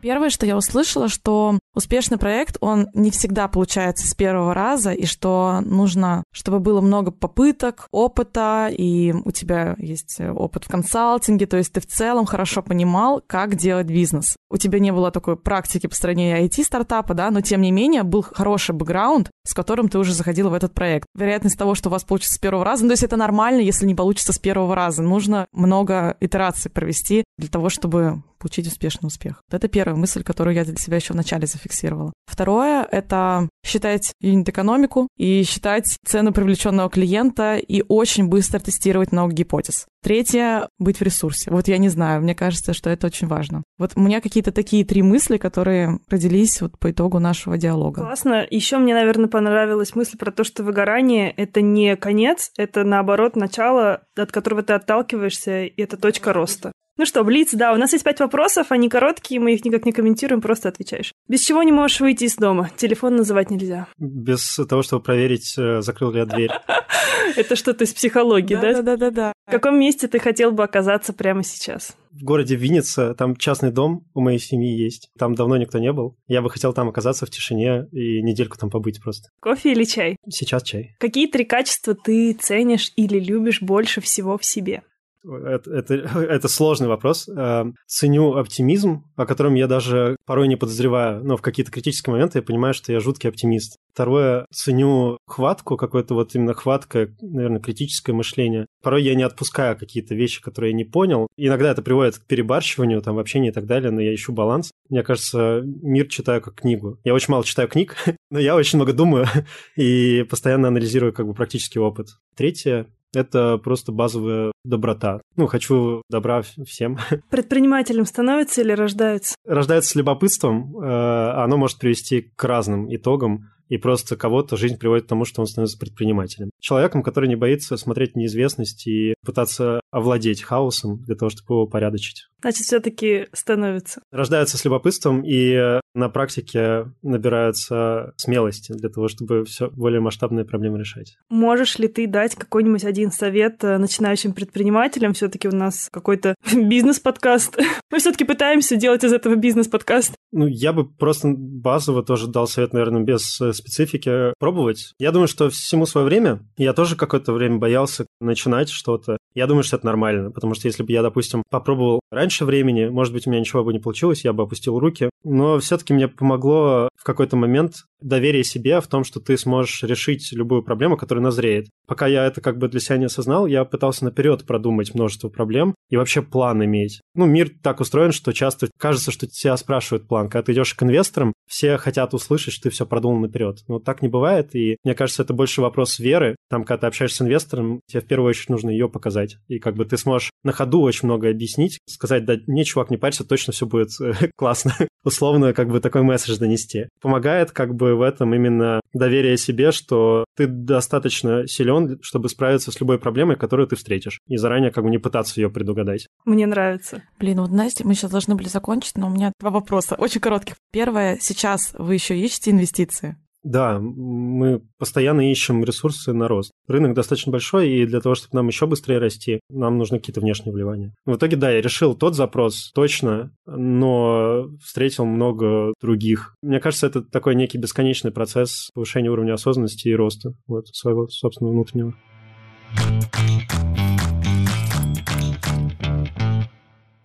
Первое, 0.00 0.30
что 0.30 0.46
я 0.46 0.56
услышала, 0.56 1.08
что 1.08 1.58
успешный 1.74 2.18
проект, 2.18 2.56
он 2.60 2.88
не 2.94 3.10
всегда 3.10 3.48
получается 3.48 4.06
с 4.06 4.14
первого 4.14 4.54
раза, 4.54 4.92
и 4.92 5.06
что 5.06 5.60
нужно, 5.64 6.24
чтобы 6.32 6.58
было 6.60 6.80
много 6.80 7.10
попыток, 7.10 7.86
опыта, 7.90 8.68
и 8.70 9.12
у 9.12 9.30
тебя 9.30 9.74
есть 9.78 10.20
опыт 10.20 10.64
в 10.64 10.68
консалтинге, 10.68 11.46
то 11.46 11.56
есть 11.56 11.72
ты 11.72 11.80
в 11.80 11.86
целом 11.86 12.26
хорошо 12.26 12.62
понимал, 12.62 13.22
как 13.26 13.56
делать 13.56 13.86
бизнес. 13.86 14.36
У 14.50 14.56
тебя 14.56 14.78
не 14.78 14.92
было 14.92 15.10
такой 15.10 15.36
практики 15.36 15.86
построения 15.86 16.44
IT-стартапа, 16.44 17.14
да, 17.14 17.30
но 17.30 17.40
тем 17.40 17.60
не 17.60 17.70
менее 17.70 18.02
был 18.02 18.22
хороший 18.22 18.74
бэкграунд, 18.74 19.30
с 19.46 19.54
которым 19.54 19.88
ты 19.88 19.98
уже 19.98 20.14
заходила 20.14 20.48
в 20.48 20.54
этот 20.54 20.72
проект. 20.74 21.06
Вероятность 21.14 21.58
того, 21.58 21.74
что 21.74 21.88
у 21.88 21.92
вас 21.92 22.04
получится 22.04 22.34
с 22.34 22.38
первого 22.38 22.64
раза, 22.64 22.84
ну, 22.84 22.88
то 22.88 22.94
есть 22.94 23.04
это 23.04 23.16
нормально, 23.16 23.60
если 23.60 23.86
не 23.86 23.94
получится 23.94 24.32
с 24.32 24.38
первого 24.38 24.74
раза. 24.74 25.02
Нужно 25.02 25.46
много 25.52 26.16
итераций 26.20 26.70
провести 26.70 27.24
для 27.38 27.48
того, 27.48 27.68
чтобы 27.68 28.22
получить 28.40 28.66
успешный 28.66 29.06
успех. 29.06 29.42
Это 29.50 29.68
первая 29.68 29.96
мысль, 29.96 30.22
которую 30.22 30.54
я 30.54 30.64
для 30.64 30.76
себя 30.76 30.96
еще 30.96 31.12
вначале 31.12 31.46
зафиксировала. 31.46 32.12
Второе— 32.26 32.86
это 32.90 33.48
считать 33.64 34.12
юнит-экономику 34.20 35.08
и 35.16 35.42
считать 35.44 35.98
цену 36.04 36.32
привлеченного 36.32 36.88
клиента 36.88 37.56
и 37.56 37.84
очень 37.86 38.28
быстро 38.28 38.58
тестировать 38.58 39.12
много 39.12 39.32
гипотез. 39.32 39.86
Третье— 40.02 40.68
быть 40.78 40.98
в 40.98 41.02
ресурсе. 41.02 41.50
Вот 41.50 41.68
я 41.68 41.76
не 41.76 41.90
знаю, 41.90 42.22
мне 42.22 42.34
кажется, 42.34 42.72
что 42.72 42.88
это 42.88 43.08
очень 43.08 43.26
важно. 43.26 43.62
Вот 43.78 43.92
у 43.96 44.00
меня 44.00 44.22
какие-то 44.22 44.50
такие 44.50 44.84
три 44.84 45.02
мысли, 45.02 45.36
которые 45.36 45.98
родились 46.08 46.62
вот 46.62 46.78
по 46.78 46.90
итогу 46.90 47.18
нашего 47.18 47.58
диалога. 47.58 48.02
Классно. 48.02 48.46
Еще 48.50 48.78
мне, 48.78 48.94
наверное, 48.94 49.28
понравилась 49.28 49.94
мысль 49.94 50.16
про 50.16 50.30
то, 50.30 50.42
что 50.44 50.62
выгорание— 50.62 51.30
это 51.36 51.60
не 51.60 51.96
конец, 51.96 52.50
это, 52.56 52.84
наоборот, 52.84 53.36
начало, 53.36 54.02
от 54.16 54.32
которого 54.32 54.62
ты 54.62 54.72
отталкиваешься, 54.72 55.64
и 55.64 55.82
это 55.82 55.98
точка 55.98 56.32
роста. 56.32 56.72
Ну 57.00 57.06
что, 57.06 57.24
Блиц, 57.24 57.54
да, 57.54 57.72
у 57.72 57.78
нас 57.78 57.94
есть 57.94 58.04
пять 58.04 58.20
вопросов, 58.20 58.66
они 58.68 58.90
короткие, 58.90 59.40
мы 59.40 59.54
их 59.54 59.64
никак 59.64 59.86
не 59.86 59.92
комментируем, 59.92 60.42
просто 60.42 60.68
отвечаешь. 60.68 61.14
Без 61.28 61.40
чего 61.40 61.62
не 61.62 61.72
можешь 61.72 61.98
выйти 62.00 62.24
из 62.24 62.36
дома? 62.36 62.70
Телефон 62.76 63.16
называть 63.16 63.50
нельзя. 63.50 63.86
Без 63.96 64.60
того, 64.68 64.82
чтобы 64.82 65.02
проверить, 65.02 65.54
э, 65.56 65.80
закрыл 65.80 66.10
ли 66.10 66.18
я 66.18 66.26
дверь. 66.26 66.50
Это 67.36 67.56
что-то 67.56 67.84
из 67.84 67.94
психологии, 67.94 68.54
да? 68.54 68.82
Да-да-да. 68.82 69.32
В 69.46 69.50
каком 69.50 69.80
месте 69.80 70.08
ты 70.08 70.18
хотел 70.18 70.52
бы 70.52 70.62
оказаться 70.62 71.14
прямо 71.14 71.42
сейчас? 71.42 71.96
В 72.10 72.22
городе 72.22 72.54
Винница, 72.54 73.14
там 73.14 73.34
частный 73.34 73.72
дом 73.72 74.04
у 74.12 74.20
моей 74.20 74.38
семьи 74.38 74.70
есть. 74.70 75.08
Там 75.18 75.34
давно 75.34 75.56
никто 75.56 75.78
не 75.78 75.94
был. 75.94 76.18
Я 76.26 76.42
бы 76.42 76.50
хотел 76.50 76.74
там 76.74 76.90
оказаться 76.90 77.24
в 77.24 77.30
тишине 77.30 77.86
и 77.92 78.20
недельку 78.20 78.58
там 78.58 78.68
побыть 78.68 79.00
просто. 79.02 79.30
Кофе 79.40 79.72
или 79.72 79.84
чай? 79.84 80.18
Сейчас 80.28 80.64
чай. 80.64 80.96
Какие 81.00 81.28
три 81.28 81.46
качества 81.46 81.94
ты 81.94 82.34
ценишь 82.34 82.92
или 82.96 83.18
любишь 83.18 83.62
больше 83.62 84.02
всего 84.02 84.36
в 84.36 84.44
себе? 84.44 84.82
Это, 85.24 85.70
это, 85.72 85.94
это 86.18 86.48
сложный 86.48 86.88
вопрос. 86.88 87.28
Э, 87.28 87.64
ценю 87.86 88.36
оптимизм, 88.36 89.04
о 89.16 89.26
котором 89.26 89.54
я 89.54 89.66
даже 89.66 90.16
порой 90.26 90.48
не 90.48 90.56
подозреваю. 90.56 91.24
Но 91.24 91.36
в 91.36 91.42
какие-то 91.42 91.72
критические 91.72 92.12
моменты 92.12 92.38
я 92.38 92.42
понимаю, 92.42 92.74
что 92.74 92.92
я 92.92 93.00
жуткий 93.00 93.28
оптимист. 93.28 93.76
Второе, 93.92 94.46
ценю 94.52 95.18
хватку, 95.26 95.76
какое-то 95.76 96.14
вот 96.14 96.34
именно 96.34 96.54
хватка, 96.54 97.08
наверное, 97.20 97.60
критическое 97.60 98.12
мышление. 98.12 98.66
Порой 98.82 99.02
я 99.02 99.14
не 99.14 99.22
отпускаю 99.22 99.76
какие-то 99.76 100.14
вещи, 100.14 100.40
которые 100.40 100.70
я 100.70 100.76
не 100.76 100.84
понял. 100.84 101.26
Иногда 101.36 101.70
это 101.70 101.82
приводит 101.82 102.18
к 102.18 102.26
перебарщиванию, 102.26 103.02
там, 103.02 103.16
в 103.16 103.18
общении 103.18 103.50
и 103.50 103.52
так 103.52 103.66
далее, 103.66 103.90
но 103.90 104.00
я 104.00 104.14
ищу 104.14 104.32
баланс. 104.32 104.70
Мне 104.88 105.02
кажется, 105.02 105.62
мир 105.64 106.06
читаю 106.06 106.40
как 106.40 106.54
книгу. 106.54 106.98
Я 107.04 107.14
очень 107.14 107.32
мало 107.32 107.44
читаю 107.44 107.68
книг, 107.68 107.96
но 108.30 108.38
я 108.38 108.56
очень 108.56 108.78
много 108.78 108.92
думаю 108.92 109.26
и 109.76 110.24
постоянно 110.28 110.68
анализирую 110.68 111.12
как 111.12 111.26
бы 111.26 111.34
практический 111.34 111.78
опыт. 111.78 112.08
Третье, 112.36 112.86
это 113.14 113.58
просто 113.58 113.92
базовая 113.92 114.52
доброта. 114.64 115.20
Ну, 115.36 115.46
хочу 115.46 116.02
добра 116.10 116.42
всем. 116.42 116.98
Предпринимателем 117.30 118.04
становится 118.04 118.60
или 118.60 118.72
рождается? 118.72 119.34
Рождается 119.46 119.90
с 119.90 119.94
любопытством. 119.94 120.76
Э, 120.78 121.42
оно 121.42 121.56
может 121.56 121.78
привести 121.78 122.32
к 122.36 122.44
разным 122.44 122.94
итогам 122.94 123.50
и 123.70 123.78
просто 123.78 124.16
кого-то 124.16 124.56
жизнь 124.56 124.78
приводит 124.78 125.06
к 125.06 125.08
тому, 125.08 125.24
что 125.24 125.40
он 125.40 125.46
становится 125.46 125.78
предпринимателем. 125.78 126.50
Человеком, 126.60 127.02
который 127.02 127.28
не 127.28 127.36
боится 127.36 127.76
смотреть 127.76 128.16
неизвестность 128.16 128.86
и 128.86 129.14
пытаться 129.24 129.80
овладеть 129.92 130.42
хаосом 130.42 131.02
для 131.04 131.14
того, 131.14 131.30
чтобы 131.30 131.54
его 131.54 131.66
порядочить. 131.66 132.26
Значит, 132.42 132.66
все-таки 132.66 133.28
становится. 133.32 134.02
Рождаются 134.10 134.58
с 134.58 134.64
любопытством 134.64 135.22
и 135.24 135.80
на 135.94 136.08
практике 136.08 136.92
набираются 137.02 138.12
смелости 138.16 138.72
для 138.72 138.88
того, 138.88 139.08
чтобы 139.08 139.44
все 139.44 139.70
более 139.70 140.00
масштабные 140.00 140.44
проблемы 140.44 140.78
решать. 140.78 141.16
Можешь 141.28 141.78
ли 141.78 141.88
ты 141.88 142.06
дать 142.06 142.34
какой-нибудь 142.34 142.84
один 142.84 143.10
совет 143.10 143.62
э, 143.64 143.78
начинающим 143.78 144.32
предпринимателям? 144.32 145.12
Все-таки 145.14 145.48
у 145.48 145.54
нас 145.54 145.88
какой-то 145.90 146.34
бизнес-подкаст. 146.54 147.58
Мы 147.90 147.98
все-таки 147.98 148.24
пытаемся 148.24 148.76
делать 148.76 149.04
из 149.04 149.12
этого 149.12 149.34
бизнес-подкаст. 149.34 150.14
Ну, 150.32 150.46
я 150.46 150.72
бы 150.72 150.88
просто 150.88 151.28
базово 151.36 152.04
тоже 152.04 152.28
дал 152.28 152.46
совет, 152.46 152.72
наверное, 152.72 153.02
без 153.02 153.40
э, 153.40 153.52
специфики 153.52 154.32
пробовать. 154.38 154.92
Я 154.98 155.10
думаю, 155.10 155.28
что 155.28 155.50
всему 155.50 155.86
свое 155.86 156.06
время. 156.06 156.40
Я 156.56 156.72
тоже 156.72 156.96
какое-то 156.96 157.32
время 157.32 157.58
боялся 157.58 158.06
начинать 158.20 158.70
что-то. 158.70 159.18
Я 159.34 159.46
думаю, 159.46 159.64
что 159.64 159.76
это 159.76 159.86
нормально, 159.86 160.30
потому 160.30 160.54
что 160.54 160.68
если 160.68 160.82
бы 160.82 160.92
я, 160.92 161.02
допустим, 161.02 161.42
попробовал 161.50 162.00
раньше 162.10 162.44
времени, 162.44 162.86
может 162.86 163.12
быть, 163.12 163.26
у 163.26 163.30
меня 163.30 163.40
ничего 163.40 163.64
бы 163.64 163.72
не 163.72 163.78
получилось, 163.78 164.24
я 164.24 164.32
бы 164.32 164.42
опустил 164.42 164.78
руки. 164.78 165.10
Но 165.24 165.58
все-таки 165.80 165.94
мне 165.94 166.08
помогло 166.08 166.90
в 166.94 167.04
какой-то 167.04 167.36
момент 167.36 167.86
доверие 168.00 168.44
себе 168.44 168.80
в 168.80 168.86
том, 168.86 169.04
что 169.04 169.20
ты 169.20 169.36
сможешь 169.36 169.82
решить 169.82 170.32
любую 170.32 170.62
проблему, 170.62 170.96
которая 170.96 171.22
назреет. 171.22 171.68
Пока 171.86 172.06
я 172.06 172.26
это 172.26 172.40
как 172.40 172.58
бы 172.58 172.68
для 172.68 172.80
себя 172.80 172.98
не 172.98 173.06
осознал, 173.06 173.46
я 173.46 173.64
пытался 173.64 174.04
наперед 174.04 174.46
продумать 174.46 174.94
множество 174.94 175.28
проблем 175.28 175.74
и 175.88 175.96
вообще 175.96 176.22
план 176.22 176.64
иметь. 176.64 177.00
Ну, 177.14 177.26
мир 177.26 177.50
так 177.62 177.80
устроен, 177.80 178.12
что 178.12 178.32
часто 178.32 178.70
кажется, 178.78 179.10
что 179.10 179.26
тебя 179.26 179.56
спрашивают 179.56 180.06
план. 180.06 180.28
Когда 180.28 180.44
ты 180.44 180.52
идешь 180.52 180.74
к 180.74 180.82
инвесторам, 180.82 181.32
все 181.48 181.76
хотят 181.78 182.14
услышать, 182.14 182.54
что 182.54 182.64
ты 182.64 182.70
все 182.70 182.86
продумал 182.86 183.20
наперед. 183.20 183.58
Но 183.66 183.80
так 183.80 184.02
не 184.02 184.08
бывает, 184.08 184.54
и 184.54 184.76
мне 184.84 184.94
кажется, 184.94 185.22
это 185.22 185.34
больше 185.34 185.60
вопрос 185.60 185.98
веры. 185.98 186.36
Там, 186.48 186.64
когда 186.64 186.82
ты 186.82 186.86
общаешься 186.86 187.18
с 187.18 187.22
инвестором, 187.22 187.80
тебе 187.86 188.00
в 188.00 188.06
первую 188.06 188.30
очередь 188.30 188.50
нужно 188.50 188.70
ее 188.70 188.88
показать. 188.88 189.36
И 189.48 189.58
как 189.58 189.74
бы 189.74 189.84
ты 189.84 189.96
сможешь 189.96 190.30
на 190.44 190.52
ходу 190.52 190.80
очень 190.82 191.06
много 191.06 191.28
объяснить, 191.28 191.78
сказать, 191.86 192.24
да 192.24 192.36
не, 192.46 192.64
чувак, 192.64 192.90
не 192.90 192.96
парься, 192.96 193.24
точно 193.24 193.52
все 193.52 193.66
будет 193.66 193.88
э, 194.00 194.12
классно. 194.36 194.74
Условно, 195.04 195.52
как 195.52 195.68
бы 195.68 195.80
такой 195.80 196.02
месседж 196.02 196.38
донести. 196.38 196.88
Помогает 197.00 197.50
как 197.50 197.74
бы 197.74 197.89
в 197.94 198.02
этом 198.02 198.34
именно 198.34 198.80
доверие 198.92 199.36
себе, 199.36 199.72
что 199.72 200.24
ты 200.36 200.46
достаточно 200.46 201.46
силен, 201.46 201.98
чтобы 202.02 202.28
справиться 202.28 202.72
с 202.72 202.80
любой 202.80 202.98
проблемой, 202.98 203.36
которую 203.36 203.66
ты 203.66 203.76
встретишь. 203.76 204.20
И 204.26 204.36
заранее 204.36 204.70
как 204.70 204.84
бы 204.84 204.90
не 204.90 204.98
пытаться 204.98 205.40
ее 205.40 205.50
предугадать. 205.50 206.06
Мне 206.24 206.46
нравится. 206.46 207.02
Блин, 207.18 207.40
вот 207.40 207.50
Настя, 207.50 207.86
мы 207.86 207.94
сейчас 207.94 208.10
должны 208.10 208.34
были 208.34 208.48
закончить, 208.48 208.96
но 208.96 209.08
у 209.08 209.10
меня 209.10 209.32
два 209.38 209.50
вопроса, 209.50 209.94
очень 209.96 210.20
коротких. 210.20 210.54
Первое, 210.72 211.18
сейчас 211.20 211.74
вы 211.78 211.94
еще 211.94 212.18
ищете 212.18 212.50
инвестиции? 212.50 213.16
Да, 213.42 213.78
мы 213.80 214.60
постоянно 214.78 215.30
ищем 215.30 215.64
ресурсы 215.64 216.12
на 216.12 216.28
рост. 216.28 216.52
Рынок 216.68 216.94
достаточно 216.94 217.32
большой, 217.32 217.70
и 217.70 217.86
для 217.86 218.00
того, 218.00 218.14
чтобы 218.14 218.36
нам 218.36 218.48
еще 218.48 218.66
быстрее 218.66 218.98
расти, 218.98 219.40
нам 219.48 219.78
нужны 219.78 219.98
какие-то 219.98 220.20
внешние 220.20 220.52
вливания. 220.52 220.94
В 221.06 221.16
итоге, 221.16 221.36
да, 221.36 221.50
я 221.50 221.62
решил 221.62 221.94
тот 221.94 222.14
запрос 222.14 222.70
точно, 222.74 223.32
но 223.46 224.48
встретил 224.62 225.06
много 225.06 225.72
других. 225.80 226.34
Мне 226.42 226.60
кажется, 226.60 226.86
это 226.86 227.02
такой 227.02 227.34
некий 227.34 227.58
бесконечный 227.58 228.10
процесс 228.10 228.70
повышения 228.74 229.10
уровня 229.10 229.34
осознанности 229.34 229.88
и 229.88 229.94
роста 229.94 230.34
вот, 230.46 230.68
своего 230.68 231.08
собственного 231.08 231.54
внутреннего. 231.54 231.94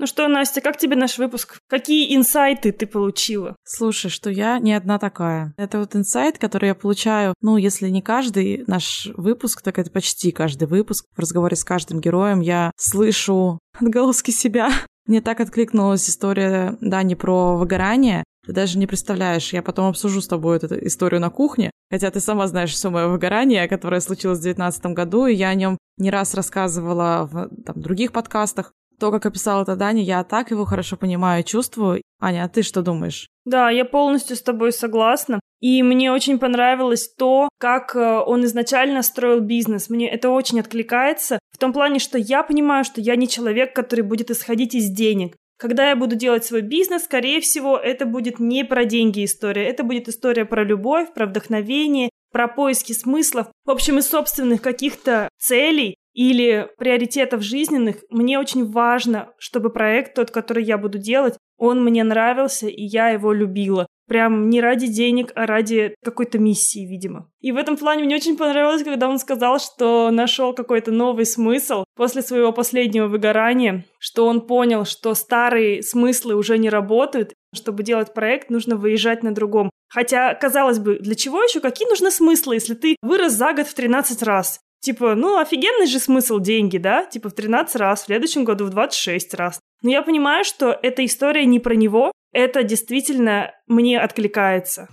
Ну 0.05 0.07
что, 0.07 0.27
Настя, 0.27 0.61
как 0.61 0.77
тебе 0.77 0.95
наш 0.95 1.17
выпуск? 1.17 1.57
Какие 1.67 2.15
инсайты 2.15 2.71
ты 2.71 2.85
получила? 2.85 3.55
Слушай, 3.63 4.11
что 4.11 4.29
я 4.29 4.59
не 4.59 4.73
одна 4.73 4.99
такая. 4.99 5.55
Это 5.57 5.79
вот 5.79 5.95
инсайт, 5.95 6.37
который 6.37 6.67
я 6.67 6.75
получаю, 6.75 7.33
ну, 7.41 7.57
если 7.57 7.89
не 7.89 8.03
каждый 8.03 8.63
наш 8.67 9.07
выпуск, 9.17 9.63
так 9.63 9.79
это 9.79 9.89
почти 9.89 10.31
каждый 10.31 10.67
выпуск. 10.67 11.07
В 11.15 11.19
разговоре 11.19 11.55
с 11.55 11.63
каждым 11.63 12.01
героем 12.01 12.41
я 12.41 12.71
слышу 12.77 13.57
отголоски 13.81 14.29
себя. 14.29 14.69
Мне 15.07 15.21
так 15.21 15.39
откликнулась 15.39 16.07
история 16.07 16.77
Дани 16.81 17.15
про 17.15 17.57
выгорание. 17.57 18.23
Ты 18.45 18.53
даже 18.53 18.77
не 18.77 18.85
представляешь, 18.85 19.53
я 19.53 19.63
потом 19.63 19.87
обсужу 19.87 20.21
с 20.21 20.27
тобой 20.27 20.57
эту 20.57 20.85
историю 20.85 21.19
на 21.19 21.31
кухне, 21.31 21.71
хотя 21.89 22.11
ты 22.11 22.19
сама 22.19 22.45
знаешь 22.45 22.73
все 22.73 22.91
мое 22.91 23.07
выгорание, 23.07 23.67
которое 23.67 24.01
случилось 24.01 24.37
в 24.37 24.43
2019 24.43 24.85
году, 24.93 25.25
и 25.25 25.33
я 25.33 25.49
о 25.49 25.55
нем 25.55 25.79
не 25.97 26.11
раз 26.11 26.35
рассказывала 26.35 27.27
в 27.31 27.49
там, 27.63 27.81
других 27.81 28.11
подкастах. 28.11 28.71
То, 28.99 29.11
как 29.11 29.25
описала 29.25 29.63
это 29.63 29.75
Даня, 29.75 30.01
я 30.01 30.23
так 30.23 30.51
его 30.51 30.65
хорошо 30.65 30.95
понимаю 30.95 31.41
и 31.41 31.45
чувствую. 31.45 32.01
Аня, 32.19 32.45
а 32.45 32.49
ты 32.49 32.63
что 32.63 32.81
думаешь? 32.81 33.27
Да, 33.43 33.69
я 33.69 33.85
полностью 33.85 34.35
с 34.35 34.41
тобой 34.41 34.71
согласна. 34.71 35.39
И 35.59 35.83
мне 35.83 36.11
очень 36.11 36.39
понравилось 36.39 37.13
то, 37.13 37.49
как 37.59 37.95
э, 37.95 38.19
он 38.25 38.45
изначально 38.45 39.01
строил 39.01 39.39
бизнес. 39.39 39.89
Мне 39.89 40.09
это 40.09 40.29
очень 40.29 40.59
откликается 40.59 41.39
в 41.51 41.57
том 41.57 41.73
плане, 41.73 41.99
что 41.99 42.17
я 42.17 42.43
понимаю, 42.43 42.83
что 42.83 43.01
я 43.01 43.15
не 43.15 43.27
человек, 43.27 43.75
который 43.75 44.01
будет 44.01 44.31
исходить 44.31 44.75
из 44.75 44.89
денег. 44.89 45.35
Когда 45.57 45.89
я 45.89 45.95
буду 45.95 46.15
делать 46.15 46.43
свой 46.43 46.61
бизнес, 46.61 47.05
скорее 47.05 47.39
всего, 47.39 47.77
это 47.77 48.05
будет 48.05 48.39
не 48.39 48.65
про 48.65 48.85
деньги 48.85 49.23
история, 49.23 49.67
это 49.67 49.83
будет 49.83 50.09
история 50.09 50.45
про 50.45 50.63
любовь, 50.65 51.13
про 51.13 51.25
вдохновение, 51.25 52.09
про 52.31 52.49
поиски 52.49 52.91
смыслов, 52.91 53.47
в 53.63 53.71
общем, 53.71 53.97
из 53.97 54.07
собственных 54.09 54.61
каких-то 54.61 55.29
целей 55.39 55.95
или 56.16 56.70
приоритетов 56.78 57.43
жизненных. 57.43 57.97
Мне 58.09 58.39
очень 58.39 58.66
важно, 58.72 59.30
чтобы 59.38 59.70
проект, 59.70 60.16
тот, 60.16 60.32
который 60.32 60.63
я 60.63 60.78
буду 60.78 60.97
делать, 60.97 61.38
он 61.57 61.84
мне 61.84 62.03
нравился, 62.03 62.68
и 62.68 62.84
я 62.84 63.09
его 63.09 63.34
любила. 63.34 63.86
Прям 64.07 64.49
не 64.49 64.61
ради 64.61 64.88
денег, 64.88 65.32
а 65.36 65.45
ради 65.45 65.95
какой-то 66.03 66.38
миссии, 66.38 66.86
видимо. 66.86 67.30
И 67.41 67.51
в 67.51 67.57
этом 67.57 67.76
плане 67.76 68.03
мне 68.03 68.16
очень 68.16 68.38
понравилось, 68.38 68.84
когда 68.84 69.09
он 69.09 69.18
сказал, 69.18 69.59
что 69.59 70.11
нашел 70.11 70.53
какой-то 70.53 70.91
новый 70.91 71.26
смысл 71.26 71.84
после 71.95 72.22
своего 72.22 72.51
последнего 72.51 73.07
выгорания, 73.07 73.86
что 73.99 74.28
он 74.28 74.41
понял, 74.41 74.86
что 74.86 75.16
старые 75.16 75.82
смыслы 75.82 76.36
уже 76.36 76.57
не 76.57 76.70
работают, 76.70 77.34
чтобы 77.53 77.84
делать 77.84 78.13
проект, 78.13 78.49
нужно 78.49 78.76
выезжать 78.76 79.24
на 79.24 79.34
другом. 79.34 79.72
Хотя, 79.88 80.34
казалось 80.36 80.80
бы, 80.80 80.99
для 80.99 81.16
чего 81.16 81.41
еще? 81.41 81.59
Какие 81.59 81.88
нужны 81.89 82.11
смыслы, 82.11 82.55
если 82.55 82.74
ты 82.76 82.97
вырос 83.01 83.34
за 83.34 83.53
год 83.53 83.68
в 83.68 83.74
13 83.74 84.22
раз? 84.24 84.59
Типа, 84.86 85.15
ну, 85.15 85.39
офигенный 85.39 85.88
же 85.88 85.97
смысл 85.97 86.39
деньги, 86.39 86.77
да? 86.77 87.07
Типа 87.07 87.29
в 87.29 87.33
13 87.33 87.75
раз, 87.77 88.03
в 88.03 88.05
следующем 88.05 88.43
году 88.43 88.65
в 88.65 88.69
26 88.69 89.33
раз. 89.33 89.59
Но 89.81 89.89
я 89.89 90.03
понимаю, 90.03 90.45
что 90.45 90.77
эта 90.79 91.03
история 91.03 91.43
не 91.47 91.59
про 91.59 91.73
него, 91.73 92.11
это 92.31 92.61
действительно 92.61 93.51
мне 93.65 93.99
откликается. 93.99 94.88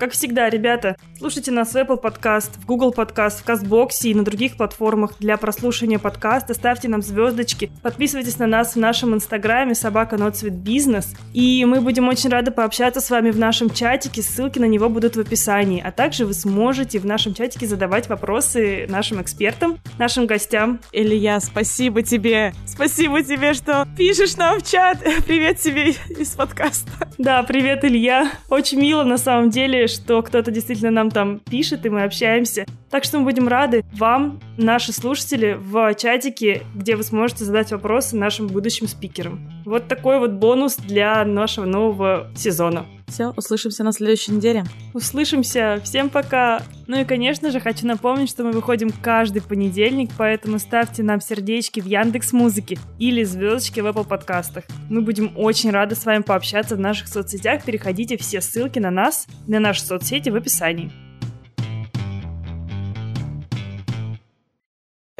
Как 0.00 0.12
всегда, 0.12 0.48
ребята, 0.48 0.96
слушайте 1.18 1.50
нас 1.50 1.72
в 1.72 1.76
Apple 1.76 2.00
Podcast, 2.00 2.52
в 2.58 2.64
Google 2.64 2.94
Podcast, 2.96 3.42
в 3.42 3.46
CastBox 3.46 3.88
и 4.04 4.14
на 4.14 4.24
других 4.24 4.56
платформах 4.56 5.18
для 5.18 5.36
прослушивания 5.36 5.98
подкаста. 5.98 6.54
Ставьте 6.54 6.88
нам 6.88 7.02
звездочки, 7.02 7.70
подписывайтесь 7.82 8.38
на 8.38 8.46
нас 8.46 8.76
в 8.76 8.78
нашем 8.78 9.14
инстаграме 9.14 9.74
собака 9.74 10.16
Ноцвет 10.16 10.54
Бизнес. 10.54 11.14
И 11.34 11.66
мы 11.66 11.82
будем 11.82 12.08
очень 12.08 12.30
рады 12.30 12.50
пообщаться 12.50 13.02
с 13.02 13.10
вами 13.10 13.30
в 13.30 13.38
нашем 13.38 13.68
чатике, 13.68 14.22
ссылки 14.22 14.58
на 14.58 14.64
него 14.64 14.88
будут 14.88 15.16
в 15.16 15.20
описании. 15.20 15.82
А 15.84 15.92
также 15.92 16.24
вы 16.24 16.32
сможете 16.32 16.98
в 16.98 17.04
нашем 17.04 17.34
чатике 17.34 17.66
задавать 17.66 18.08
вопросы 18.08 18.86
нашим 18.88 19.20
экспертам, 19.20 19.80
нашим 19.98 20.24
гостям. 20.24 20.80
Илья, 20.92 21.40
спасибо 21.40 22.00
тебе. 22.00 22.54
Спасибо 22.64 23.22
тебе, 23.22 23.52
что 23.52 23.86
пишешь 23.98 24.34
нам 24.38 24.60
в 24.60 24.62
чат. 24.66 24.96
Привет 25.26 25.58
тебе 25.58 25.90
из 26.18 26.30
подкаста. 26.30 26.90
Да, 27.18 27.42
привет, 27.42 27.84
Илья. 27.84 28.32
Очень 28.48 28.80
мило 28.80 29.04
на 29.04 29.18
самом 29.18 29.50
деле, 29.50 29.89
что 29.90 30.22
кто-то 30.22 30.50
действительно 30.50 30.90
нам 30.90 31.10
там 31.10 31.38
пишет, 31.38 31.86
и 31.86 31.90
мы 31.90 32.04
общаемся. 32.04 32.66
Так 32.90 33.04
что 33.04 33.18
мы 33.18 33.24
будем 33.24 33.48
рады 33.48 33.84
вам, 33.92 34.40
наши 34.56 34.92
слушатели, 34.92 35.56
в 35.58 35.94
чатике, 35.94 36.62
где 36.74 36.96
вы 36.96 37.02
сможете 37.02 37.44
задать 37.44 37.70
вопросы 37.70 38.16
нашим 38.16 38.48
будущим 38.48 38.88
спикерам. 38.88 39.40
Вот 39.64 39.88
такой 39.88 40.18
вот 40.18 40.32
бонус 40.32 40.76
для 40.76 41.24
нашего 41.24 41.66
нового 41.66 42.30
сезона. 42.34 42.86
Все, 43.10 43.30
услышимся 43.36 43.82
на 43.82 43.92
следующей 43.92 44.32
неделе. 44.32 44.64
Услышимся. 44.94 45.80
Всем 45.84 46.10
пока. 46.10 46.62
Ну 46.86 47.00
и, 47.00 47.04
конечно 47.04 47.50
же, 47.50 47.60
хочу 47.60 47.86
напомнить, 47.86 48.30
что 48.30 48.44
мы 48.44 48.52
выходим 48.52 48.90
каждый 49.02 49.42
понедельник, 49.42 50.10
поэтому 50.16 50.58
ставьте 50.58 51.02
нам 51.02 51.20
сердечки 51.20 51.80
в 51.80 51.86
Яндекс 51.86 52.32
Музыке 52.32 52.78
или 52.98 53.24
звездочки 53.24 53.80
в 53.80 53.86
Apple 53.86 54.06
подкастах. 54.06 54.64
Мы 54.88 55.02
будем 55.02 55.32
очень 55.36 55.70
рады 55.70 55.96
с 55.96 56.04
вами 56.04 56.22
пообщаться 56.22 56.76
в 56.76 56.80
наших 56.80 57.08
соцсетях. 57.08 57.64
Переходите 57.64 58.16
все 58.16 58.40
ссылки 58.40 58.78
на 58.78 58.90
нас, 58.90 59.26
на 59.46 59.58
наши 59.58 59.82
соцсети 59.82 60.30
в 60.30 60.36
описании. 60.36 61.09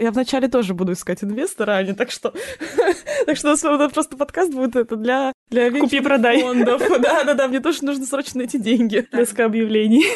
Я 0.01 0.13
вначале 0.13 0.49
тоже 0.49 0.73
буду 0.73 0.93
искать 0.93 1.23
инвестора, 1.23 1.73
Аня, 1.73 1.95
так 1.95 2.11
что... 2.11 2.33
так 3.27 3.37
что 3.37 3.49
у 3.49 3.77
нас 3.77 3.93
просто 3.93 4.17
подкаст 4.17 4.51
будет 4.51 4.75
это 4.75 4.97
для... 4.97 5.33
для 5.51 5.71
Купи-продай. 5.71 6.41
фондов. 6.41 6.81
Да-да-да, 7.01 7.49
мне 7.49 7.61
тоже 7.61 7.85
нужно 7.85 8.07
срочно 8.07 8.39
найти 8.39 8.59
деньги. 8.59 9.07
Несколько 9.13 9.45
объявлений. 9.45 10.07